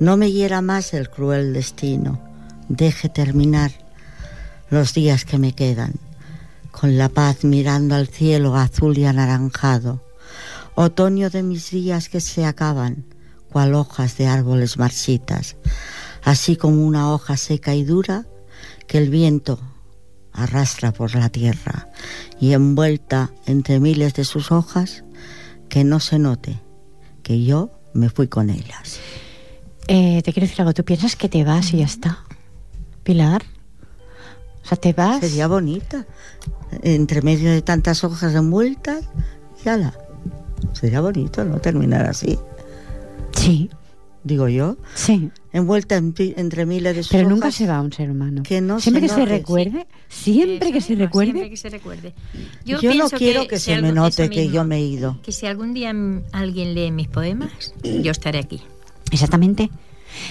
No 0.00 0.16
me 0.16 0.32
hiera 0.32 0.60
más 0.60 0.92
el 0.92 1.08
cruel 1.08 1.52
destino, 1.52 2.20
deje 2.68 3.08
terminar 3.08 3.72
los 4.68 4.92
días 4.92 5.24
que 5.24 5.38
me 5.38 5.52
quedan, 5.52 5.94
con 6.72 6.98
la 6.98 7.08
paz 7.08 7.44
mirando 7.44 7.94
al 7.94 8.08
cielo 8.08 8.56
azul 8.56 8.98
y 8.98 9.04
anaranjado, 9.04 10.02
otoño 10.74 11.30
de 11.30 11.42
mis 11.42 11.70
días 11.70 12.08
que 12.08 12.20
se 12.20 12.44
acaban, 12.44 13.04
cual 13.56 13.74
hojas 13.74 14.18
de 14.18 14.26
árboles 14.26 14.76
marchitas, 14.76 15.56
así 16.24 16.56
como 16.56 16.86
una 16.86 17.10
hoja 17.10 17.38
seca 17.38 17.74
y 17.74 17.84
dura 17.84 18.26
que 18.86 18.98
el 18.98 19.08
viento 19.08 19.58
arrastra 20.30 20.92
por 20.92 21.14
la 21.14 21.30
tierra 21.30 21.88
y 22.38 22.52
envuelta 22.52 23.32
entre 23.46 23.80
miles 23.80 24.12
de 24.12 24.24
sus 24.24 24.52
hojas, 24.52 25.04
que 25.70 25.84
no 25.84 26.00
se 26.00 26.18
note 26.18 26.60
que 27.22 27.44
yo 27.44 27.70
me 27.94 28.10
fui 28.10 28.28
con 28.28 28.50
ellas. 28.50 29.00
Eh, 29.88 30.20
te 30.22 30.34
quiero 30.34 30.46
decir 30.46 30.60
algo, 30.60 30.74
¿tú 30.74 30.84
piensas 30.84 31.16
que 31.16 31.30
te 31.30 31.42
vas 31.42 31.72
y 31.72 31.78
ya 31.78 31.86
está? 31.86 32.26
Pilar. 33.04 33.42
O 34.62 34.68
sea, 34.68 34.76
te 34.76 34.92
vas. 34.92 35.20
Sería 35.20 35.46
bonita, 35.46 36.04
entre 36.82 37.22
medio 37.22 37.50
de 37.50 37.62
tantas 37.62 38.04
hojas 38.04 38.34
envueltas, 38.34 39.08
y 39.64 39.68
ala. 39.70 39.94
Sería 40.74 41.00
bonito, 41.00 41.42
¿no? 41.42 41.58
Terminar 41.58 42.04
así, 42.04 42.38
Sí, 43.36 43.70
digo 44.24 44.48
yo. 44.48 44.76
sí. 44.94 45.30
envuelta 45.52 45.94
en 45.96 46.12
pi- 46.12 46.34
entre 46.36 46.66
miles 46.66 46.96
de 46.96 47.04
Pero 47.10 47.28
nunca 47.28 47.50
se 47.52 47.66
va 47.66 47.80
un 47.80 47.92
ser 47.92 48.10
humano. 48.10 48.42
que 48.42 48.60
no 48.60 48.80
siempre 48.80 49.08
se 49.08 49.14
que 49.14 49.20
se 49.20 49.26
recuerde, 49.26 49.86
siempre 50.08 50.72
que 50.72 50.80
se 50.80 50.94
recuerde. 50.96 51.30
siempre 51.32 51.50
que 51.50 51.56
se 51.56 51.68
recuerde. 51.68 52.14
Yo, 52.64 52.76
no 52.76 52.80
pienso 52.80 53.16
quiero 53.16 53.46
que, 53.46 53.58
se 53.58 53.80
me 53.80 53.92
note 53.92 54.28
que 54.28 54.40
mismo, 54.40 54.54
yo 54.54 54.64
me 54.64 54.76
he 54.76 54.80
ido. 54.80 55.20
Que 55.22 55.32
si 55.32 55.46
algún 55.46 55.72
día 55.74 55.94
alguien 56.32 56.74
lee 56.74 56.90
mis 56.90 57.08
poemas, 57.08 57.50
yo 58.02 58.10
estaré 58.10 58.38
aquí. 58.38 58.60
Exactamente. 59.12 59.70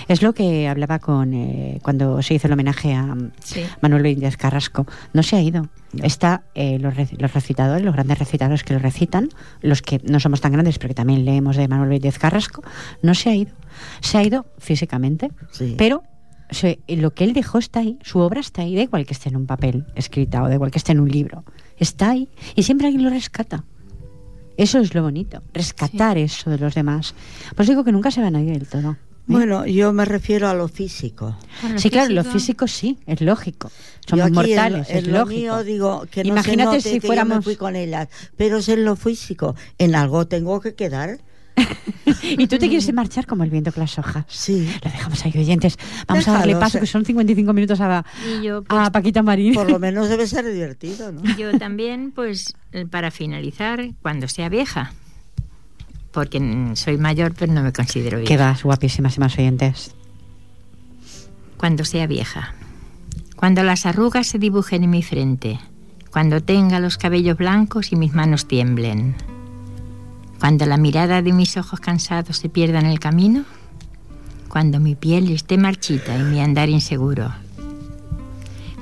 Es 0.08 0.22
lo 0.22 0.34
que 0.34 0.68
hablaba 0.68 1.00
con 1.00 1.34
eh, 1.34 1.80
cuando 1.84 2.22
se 2.22 2.34
hizo 2.36 2.48
el 2.48 2.54
homenaje 2.54 2.94
a 2.94 3.16
Sí. 3.44 3.62
Manuel 3.82 4.04
Benítez 4.04 4.38
Carrasco. 4.38 4.86
No 5.14 5.24
se 5.24 5.36
ha 5.36 5.42
ido. 5.42 5.68
Está 6.04 6.44
eh, 6.56 6.78
los, 6.80 6.94
los 7.18 7.34
recitadores, 7.34 7.84
los 7.86 7.94
grandes 7.94 8.20
recitadores 8.20 8.64
que 8.64 8.74
lo 8.74 8.80
recitan, 8.80 9.30
los 9.62 9.82
que 9.82 10.02
no 10.04 10.20
somos 10.20 10.42
tan 10.42 10.52
grandes, 10.52 10.78
pero 10.78 10.90
que 10.90 10.96
también 10.96 11.24
leemos 11.26 11.56
de 11.56 11.68
Manuel 11.68 11.90
Benítez 11.90 12.20
Carrasco, 12.20 12.64
no 13.02 13.14
se 13.16 13.30
ha 13.30 13.36
ido. 13.36 13.52
Se 14.02 14.18
ha 14.18 14.24
ido 14.24 14.46
físicamente, 14.58 15.32
Sí. 15.52 15.76
pero 15.78 16.04
se- 16.50 16.80
lo 16.88 17.14
que 17.14 17.24
él 17.24 17.34
dejó 17.34 17.58
está 17.60 17.80
ahí, 17.80 17.98
su 18.04 18.20
obra 18.20 18.40
está 18.42 18.62
ahí, 18.64 18.76
da 18.76 18.82
igual 18.84 19.06
que 19.06 19.14
esté 19.14 19.30
en 19.30 19.38
un 19.38 19.46
papel 19.46 19.86
escrita 19.96 20.44
o 20.44 20.48
da 20.50 20.54
igual 20.56 20.70
que 20.72 20.78
esté 20.80 20.92
en 20.92 21.00
un 21.00 21.10
libro, 21.10 21.44
está 21.78 22.12
ahí 22.12 22.30
y 22.56 22.64
siempre 22.64 22.88
alguien 22.88 23.04
lo 23.04 23.10
rescata. 23.10 23.64
Eso 24.58 24.80
es 24.80 24.94
lo 24.96 25.02
bonito, 25.02 25.44
rescatar 25.54 26.18
eso 26.18 26.50
de 26.50 26.58
los 26.58 26.76
demás. 26.76 27.14
Pues 27.56 27.68
digo 27.68 27.84
que 27.84 27.92
nunca 27.92 28.12
se 28.12 28.22
van 28.22 28.36
a 28.36 28.42
ir 28.42 28.52
del 28.52 28.68
todo. 28.68 28.96
¿Eh? 29.28 29.32
Bueno, 29.34 29.66
yo 29.66 29.92
me 29.94 30.06
refiero 30.06 30.48
a 30.50 30.54
lo 30.54 30.68
físico. 30.68 31.38
Bueno, 31.62 31.80
sí, 31.80 31.90
claro, 31.90 32.14
lo 32.14 32.24
físico- 32.24 32.66
físico 32.66 32.68
sí, 32.68 32.98
es 33.06 33.22
lógico. 33.22 33.70
Yo 34.08 34.18
Somos 34.18 34.26
aquí 34.26 34.30
en- 34.30 34.34
mortales, 34.58 34.90
en, 34.90 34.98
es 34.98 35.08
lo 35.08 35.20
lógico. 35.20 35.40
mío 35.40 35.64
digo 35.64 36.06
que 36.12 36.24
no 36.24 36.30
Imagínate 36.30 36.62
se 36.62 36.66
note 36.66 36.82
si 36.82 36.90
que 37.00 37.08
yo 37.08 37.08
fuéramos- 37.08 37.38
me 37.38 37.42
fui 37.44 37.56
con 37.56 37.76
ellas, 37.76 38.08
pero 38.38 38.58
es 38.58 38.70
en 38.70 38.86
lo 38.86 38.96
físico. 38.96 39.56
En 39.78 39.96
algo 39.96 40.28
tengo 40.28 40.60
que 40.62 40.76
quedar. 40.76 41.20
y 42.24 42.48
tú 42.48 42.58
te 42.58 42.68
quieres 42.68 42.94
marchar 42.94 43.26
como 43.26 43.46
el 43.46 43.50
viento 43.50 43.72
con 43.72 43.80
las 43.82 43.98
hojas. 43.98 44.26
Sí. 44.28 44.70
Lo 44.84 44.92
dejamos 44.92 45.24
ahí, 45.26 45.32
oyentes. 45.38 45.78
Vamos 46.06 46.28
a 46.28 46.34
darle 46.34 46.48
Déjalo, 46.48 46.60
paso, 46.60 46.80
que 46.82 46.86
son 46.86 47.06
55 47.06 47.54
minutos 47.54 47.80
a, 47.80 48.06
Y 48.40 48.44
yo, 48.44 48.62
pues, 48.62 48.78
a 48.80 48.92
Paquita 48.92 49.24
Marín. 49.24 49.54
Por 49.54 49.70
lo 49.72 49.80
menos 49.80 50.10
debe 50.10 50.28
ser 50.28 50.46
divertido, 50.52 51.14
¿no? 51.14 51.22
yo 51.38 51.58
también, 51.58 52.12
pues, 52.14 52.54
eh, 52.74 52.86
para 52.86 53.10
finalizar, 53.10 53.90
cuando 54.02 54.28
sea 54.28 54.50
vieja. 54.50 54.94
Porque 56.16 56.72
soy 56.76 56.98
mayor, 56.98 57.34
pero 57.38 57.52
no 57.52 57.62
me 57.62 57.74
considero 57.74 58.20
vieja. 58.20 58.30
Que 58.30 58.38
vas, 58.38 58.64
guapísimas 58.64 59.18
y 59.18 59.20
más 59.20 59.38
oyentes. 59.38 59.94
Cuando 61.58 61.84
sea 61.84 62.08
vieja. 62.08 62.56
Cuando 63.36 63.64
las 63.64 63.86
arrugas 63.86 64.26
se 64.26 64.40
dibujen 64.40 64.86
en 64.86 64.92
mi 64.92 65.04
frente. 65.04 65.60
Cuando 66.12 66.40
tenga 66.40 66.80
los 66.80 66.98
cabellos 66.98 67.38
blancos 67.38 67.92
y 67.92 67.98
mis 67.98 68.14
manos 68.14 68.48
tiemblen. 68.48 69.14
Cuando 70.40 70.66
la 70.66 70.78
mirada 70.78 71.22
de 71.22 71.34
mis 71.34 71.58
ojos 71.58 71.82
cansados 71.82 72.38
se 72.38 72.48
pierda 72.48 72.80
en 72.80 72.86
el 72.86 73.02
camino. 73.02 73.44
Cuando 74.48 74.80
mi 74.80 74.96
piel 74.96 75.30
esté 75.32 75.58
marchita 75.58 76.18
y 76.18 76.24
mi 76.24 76.40
andar 76.40 76.70
inseguro. 76.70 77.34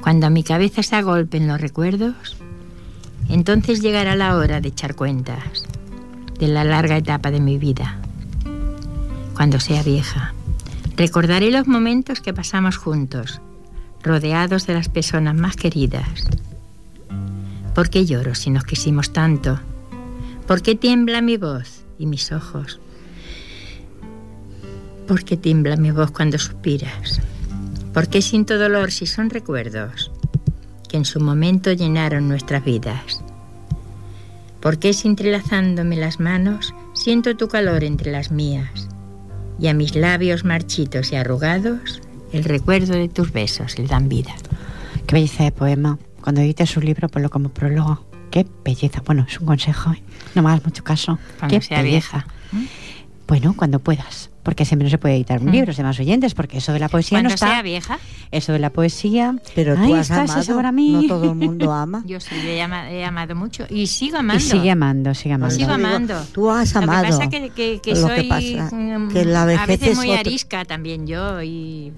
Cuando 0.03 0.27
a 0.27 0.29
mi 0.29 0.43
cabeza 0.43 0.84
se 0.84 0.95
agolpen 0.95 1.47
los 1.47 1.59
recuerdos. 1.59 2.38
Entonces 3.27 3.81
llegará 3.81 4.15
la 4.15 4.36
hora 4.36 4.61
de 4.61 4.67
echar 4.67 4.93
cuentas 4.93 5.65
de 6.43 6.49
la 6.49 6.65
larga 6.65 6.97
etapa 6.97 7.31
de 7.31 7.39
mi 7.39 7.57
vida. 7.57 7.95
Cuando 9.33 9.61
sea 9.61 9.81
vieja. 9.81 10.33
Recordaré 10.97 11.51
los 11.51 11.67
momentos 11.67 12.19
que 12.19 12.33
pasamos 12.33 12.75
juntos, 12.75 13.39
rodeados 14.01 14.67
de 14.67 14.73
las 14.73 14.89
personas 14.89 15.35
más 15.35 15.55
queridas. 15.55 16.25
¿Por 17.73 17.89
qué 17.89 18.05
lloro 18.05 18.35
si 18.35 18.49
nos 18.49 18.65
quisimos 18.65 19.13
tanto? 19.13 19.57
¿Por 20.45 20.61
qué 20.61 20.75
tiembla 20.75 21.21
mi 21.21 21.37
voz 21.37 21.85
y 21.97 22.07
mis 22.07 22.33
ojos? 22.33 22.81
¿Por 25.07 25.23
qué 25.23 25.37
tiembla 25.37 25.77
mi 25.77 25.91
voz 25.91 26.11
cuando 26.11 26.37
suspiras? 26.37 27.21
¿Por 27.93 28.09
qué 28.09 28.21
siento 28.21 28.57
dolor 28.57 28.91
si 28.91 29.05
son 29.05 29.29
recuerdos 29.29 30.11
que 30.89 30.97
en 30.97 31.05
su 31.05 31.21
momento 31.21 31.71
llenaron 31.71 32.27
nuestras 32.27 32.65
vidas? 32.65 33.23
¿Por 34.64 34.80
qué 34.80 34.93
si 34.93 35.09
entrelazándome 35.09 35.97
las 35.97 36.20
manos 36.22 36.74
siento 36.93 37.36
tu 37.36 37.49
calor 37.49 37.84
entre 37.84 38.11
las 38.11 38.32
mías? 38.32 38.88
y 39.59 39.68
a 39.68 39.74
mis 39.74 39.95
labios 39.95 40.45
marchitos 40.45 41.11
y 41.11 41.16
arrugados 41.16 42.01
el 42.32 42.43
recuerdo 42.43 42.93
de 42.93 43.07
tus 43.07 43.32
besos 43.32 43.78
le 43.78 43.86
dan 43.86 44.09
vida. 44.09 44.34
Qué 45.05 45.14
belleza 45.16 45.43
de 45.43 45.51
poema. 45.51 45.99
Cuando 46.22 46.41
edites 46.41 46.72
su 46.72 46.82
libro, 46.82 47.07
ponlo 47.07 47.30
como 47.30 47.49
prólogo. 47.49 48.03
Qué 48.32 48.47
belleza. 48.66 49.03
Bueno, 49.05 49.26
es 49.30 49.39
un 49.39 49.45
consejo. 49.45 49.91
¿eh? 49.91 50.01
No 50.34 50.41
me 50.41 50.49
hagas 50.49 50.66
mucho 50.66 50.84
caso. 50.84 51.20
Cuando 51.38 51.55
Qué 51.55 51.61
sea 51.61 51.84
belleza. 51.84 52.26
vieja. 52.51 52.68
Bueno, 53.28 53.53
cuando 53.55 53.78
puedas. 53.80 54.32
Porque 54.43 54.65
siempre 54.65 54.83
no 54.85 54.89
se 54.89 54.97
puede 54.97 55.15
editar 55.15 55.39
un 55.39 55.47
Mm. 55.47 55.51
libro, 55.51 55.71
es 55.71 55.77
de 55.77 55.83
más 55.83 55.97
oyentes, 55.99 56.33
porque 56.33 56.57
eso 56.57 56.73
de 56.73 56.79
la 56.79 56.89
poesía 56.89 57.15
Cuando 57.17 57.29
no 57.29 57.35
está. 57.35 57.47
sea 57.47 57.61
vieja, 57.61 57.97
Eso 58.29 58.51
de 58.51 58.59
la 58.59 58.69
poesía. 58.71 59.35
Pero 59.55 59.75
tú 59.75 59.83
Ahí 59.83 59.93
has 59.93 60.11
amado, 60.11 60.43
sabor 60.43 60.65
a 60.65 60.71
mí. 60.71 60.91
no 60.91 61.07
todo 61.07 61.29
el 61.31 61.35
mundo 61.35 61.71
ama. 61.71 62.03
yo 62.07 62.19
sí 62.19 62.35
le 62.43 62.57
he, 62.57 62.61
ama- 62.61 62.91
he 62.91 63.05
amado 63.05 63.35
mucho 63.35 63.65
y 63.69 63.87
sigo 63.87 64.17
Y 64.17 64.19
amando. 64.19 64.43
sigue 64.43 64.71
amando, 64.71 65.13
sigue 65.13 65.33
amando. 65.35 65.55
sigo 65.55 65.67
Digo, 65.75 65.87
amando. 65.87 66.21
tú 66.33 66.49
has 66.51 66.73
Lo 66.73 66.81
amado. 66.81 67.03
que 67.03 67.09
pasa 67.11 67.29
que, 67.29 67.49
que, 67.51 67.79
que 67.81 67.95
Lo 67.95 68.07
que 68.07 68.15
soy 68.15 68.27
pasa 68.27 68.75
mm, 68.75 69.07
que 69.13 69.25
la 69.25 69.43
a 69.43 69.45
vejez 69.45 69.67
veces 69.67 69.87
es 69.89 69.95
muy 69.97 70.09
otro- 70.09 70.19
arisca 70.19 70.65
también 70.65 71.07
yo 71.07 71.41
y 71.41 71.93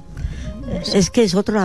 Es 0.93 1.09
que 1.09 1.23
es 1.23 1.33
otro. 1.35 1.59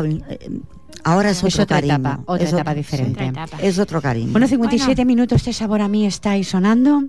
Ahora 1.05 1.31
es 1.31 1.39
Es 1.39 1.45
otro 1.45 1.63
otra 1.65 1.77
cariño. 1.77 1.95
etapa, 1.95 2.21
otra 2.27 2.45
es 2.47 2.53
etapa 2.53 2.71
otro- 2.71 2.75
diferente. 2.83 3.29
otra 3.29 3.45
etapa. 3.45 3.63
Es 3.63 3.79
otro 3.79 4.01
cariño. 4.03 4.33
Bueno, 4.33 4.47
57 4.47 4.95
Bueno. 4.95 5.07
minutos, 5.07 5.37
este 5.39 5.53
sabor 5.53 5.81
a 5.83 5.89
mí 5.89 6.07
está 6.07 6.33
ahí 6.33 6.45
sonando. 6.45 7.05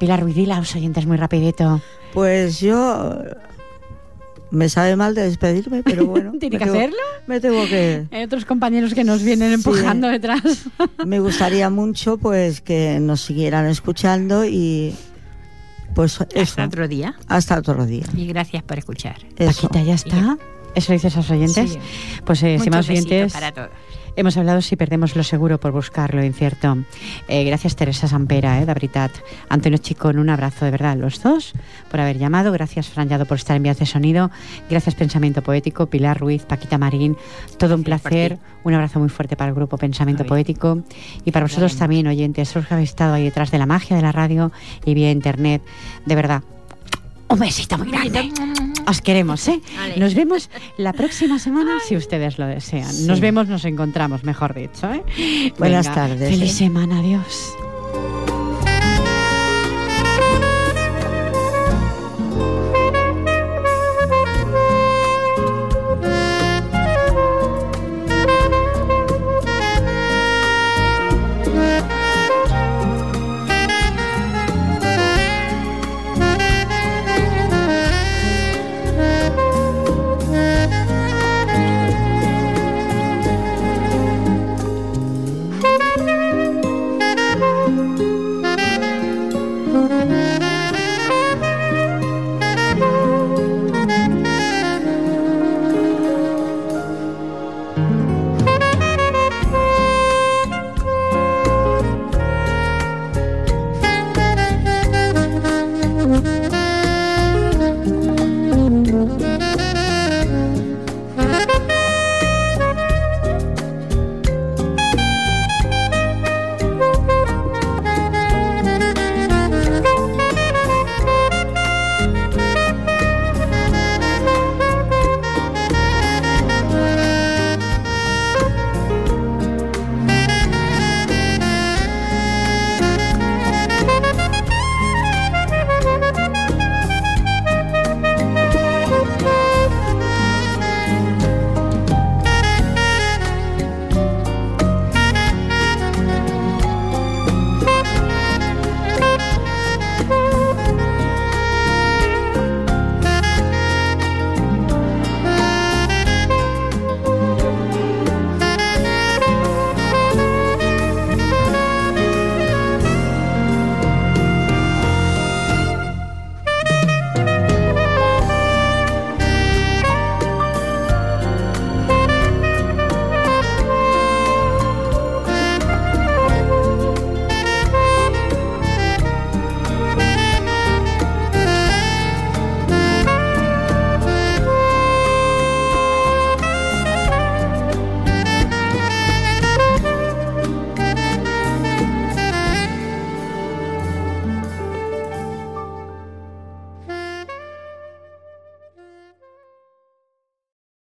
Pilar 0.00 0.20
Ruidila, 0.20 0.56
los 0.58 0.74
oyentes 0.74 1.06
muy 1.06 1.16
rapidito. 1.16 1.80
Pues 2.12 2.58
yo 2.58 3.18
me 4.50 4.68
sabe 4.68 4.96
mal 4.96 5.14
de 5.14 5.22
despedirme, 5.22 5.82
pero 5.84 6.06
bueno. 6.12 6.32
¿Tiene 6.40 6.58
que 6.58 6.64
tengo- 6.64 6.76
hacerlo? 6.76 6.96
Me 7.28 7.38
tengo 7.38 7.64
que. 7.66 8.06
Hay 8.10 8.24
otros 8.24 8.44
compañeros 8.44 8.94
que 8.94 9.04
nos 9.04 9.22
vienen 9.22 9.52
empujando 9.52 10.08
detrás. 10.08 10.42
Me 11.06 11.20
gustaría 11.20 11.70
mucho, 11.70 12.16
pues, 12.16 12.60
que 12.60 12.98
nos 12.98 13.20
siguieran 13.20 13.66
escuchando 13.66 14.44
y, 14.44 14.94
pues, 15.94 16.18
eso. 16.32 16.40
hasta 16.40 16.64
otro 16.64 16.88
día 16.88 17.14
Hasta 17.28 17.58
otro 17.58 17.86
día. 17.86 18.06
y 18.16 18.26
gracias 18.26 18.62
por 18.64 18.78
escuchar. 18.78 19.16
Eso. 19.36 19.68
Paquita, 19.68 19.84
¿ya 19.84 19.94
está? 19.94 20.38
¿Eso 20.74 20.92
dices 20.92 21.14
a 21.14 21.18
los 21.18 21.30
oyentes? 21.30 21.72
Sí. 21.72 21.78
Pues, 22.24 22.42
eh, 22.42 22.54
estimados 22.56 22.88
oyentes, 22.88 23.32
para 23.32 23.52
todos. 23.52 23.68
Hemos 24.16 24.36
hablado 24.36 24.60
si 24.60 24.76
perdemos 24.76 25.16
lo 25.16 25.22
seguro 25.22 25.58
por 25.58 25.72
buscar 25.72 26.14
lo 26.14 26.24
incierto. 26.24 26.78
Eh, 27.28 27.44
gracias, 27.44 27.76
Teresa 27.76 28.08
Sampera, 28.08 28.60
eh, 28.60 28.66
de 28.66 28.74
veritat. 28.74 29.12
Antonio 29.48 29.78
Chicón, 29.78 30.18
un 30.18 30.30
abrazo 30.30 30.64
de 30.64 30.70
verdad 30.70 30.92
a 30.92 30.96
los 30.96 31.22
dos 31.22 31.52
por 31.90 32.00
haber 32.00 32.18
llamado. 32.18 32.52
Gracias, 32.52 32.88
Fran 32.88 33.08
Llado, 33.08 33.26
por 33.26 33.38
estar 33.38 33.56
en 33.56 33.62
vías 33.62 33.78
de 33.78 33.86
sonido. 33.86 34.30
Gracias, 34.68 34.94
Pensamiento 34.94 35.42
Poético, 35.42 35.86
Pilar 35.86 36.18
Ruiz, 36.18 36.42
Paquita 36.44 36.78
Marín. 36.78 37.16
Todo 37.58 37.74
un 37.74 37.84
placer. 37.84 38.38
Un 38.62 38.74
abrazo 38.74 39.00
muy 39.00 39.08
fuerte 39.08 39.36
para 39.36 39.48
el 39.48 39.54
grupo 39.54 39.78
Pensamiento. 39.78 40.24
Poético. 40.24 40.82
Y 41.24 41.30
para 41.30 41.46
vosotros 41.46 41.76
también, 41.76 42.06
oyentes, 42.06 42.54
los 42.54 42.66
que 42.66 42.74
habéis 42.74 42.90
estado 42.90 43.14
ahí 43.14 43.24
detrás 43.24 43.50
de 43.50 43.58
la 43.58 43.66
magia 43.66 43.96
de 43.96 44.02
la 44.02 44.12
radio 44.12 44.52
y 44.84 44.94
vía 44.94 45.10
internet. 45.10 45.62
De 46.06 46.14
verdad, 46.14 46.42
un 47.30 47.38
besito 47.38 47.78
muy 47.78 47.90
grande. 47.90 48.30
Os 48.86 49.00
queremos, 49.00 49.46
¿eh? 49.48 49.60
Vale. 49.76 49.96
Nos 49.96 50.14
vemos 50.14 50.50
la 50.76 50.92
próxima 50.92 51.38
semana 51.38 51.78
si 51.86 51.96
ustedes 51.96 52.38
lo 52.38 52.46
desean. 52.46 52.92
Sí. 52.92 53.06
Nos 53.06 53.20
vemos, 53.20 53.48
nos 53.48 53.64
encontramos, 53.64 54.24
mejor 54.24 54.54
dicho, 54.54 54.92
¿eh? 54.92 55.02
Buenas 55.58 55.86
Venga, 55.86 55.94
tardes, 55.94 56.30
Feliz 56.30 56.52
¿eh? 56.52 56.54
semana, 56.54 56.98
adiós. 56.98 57.54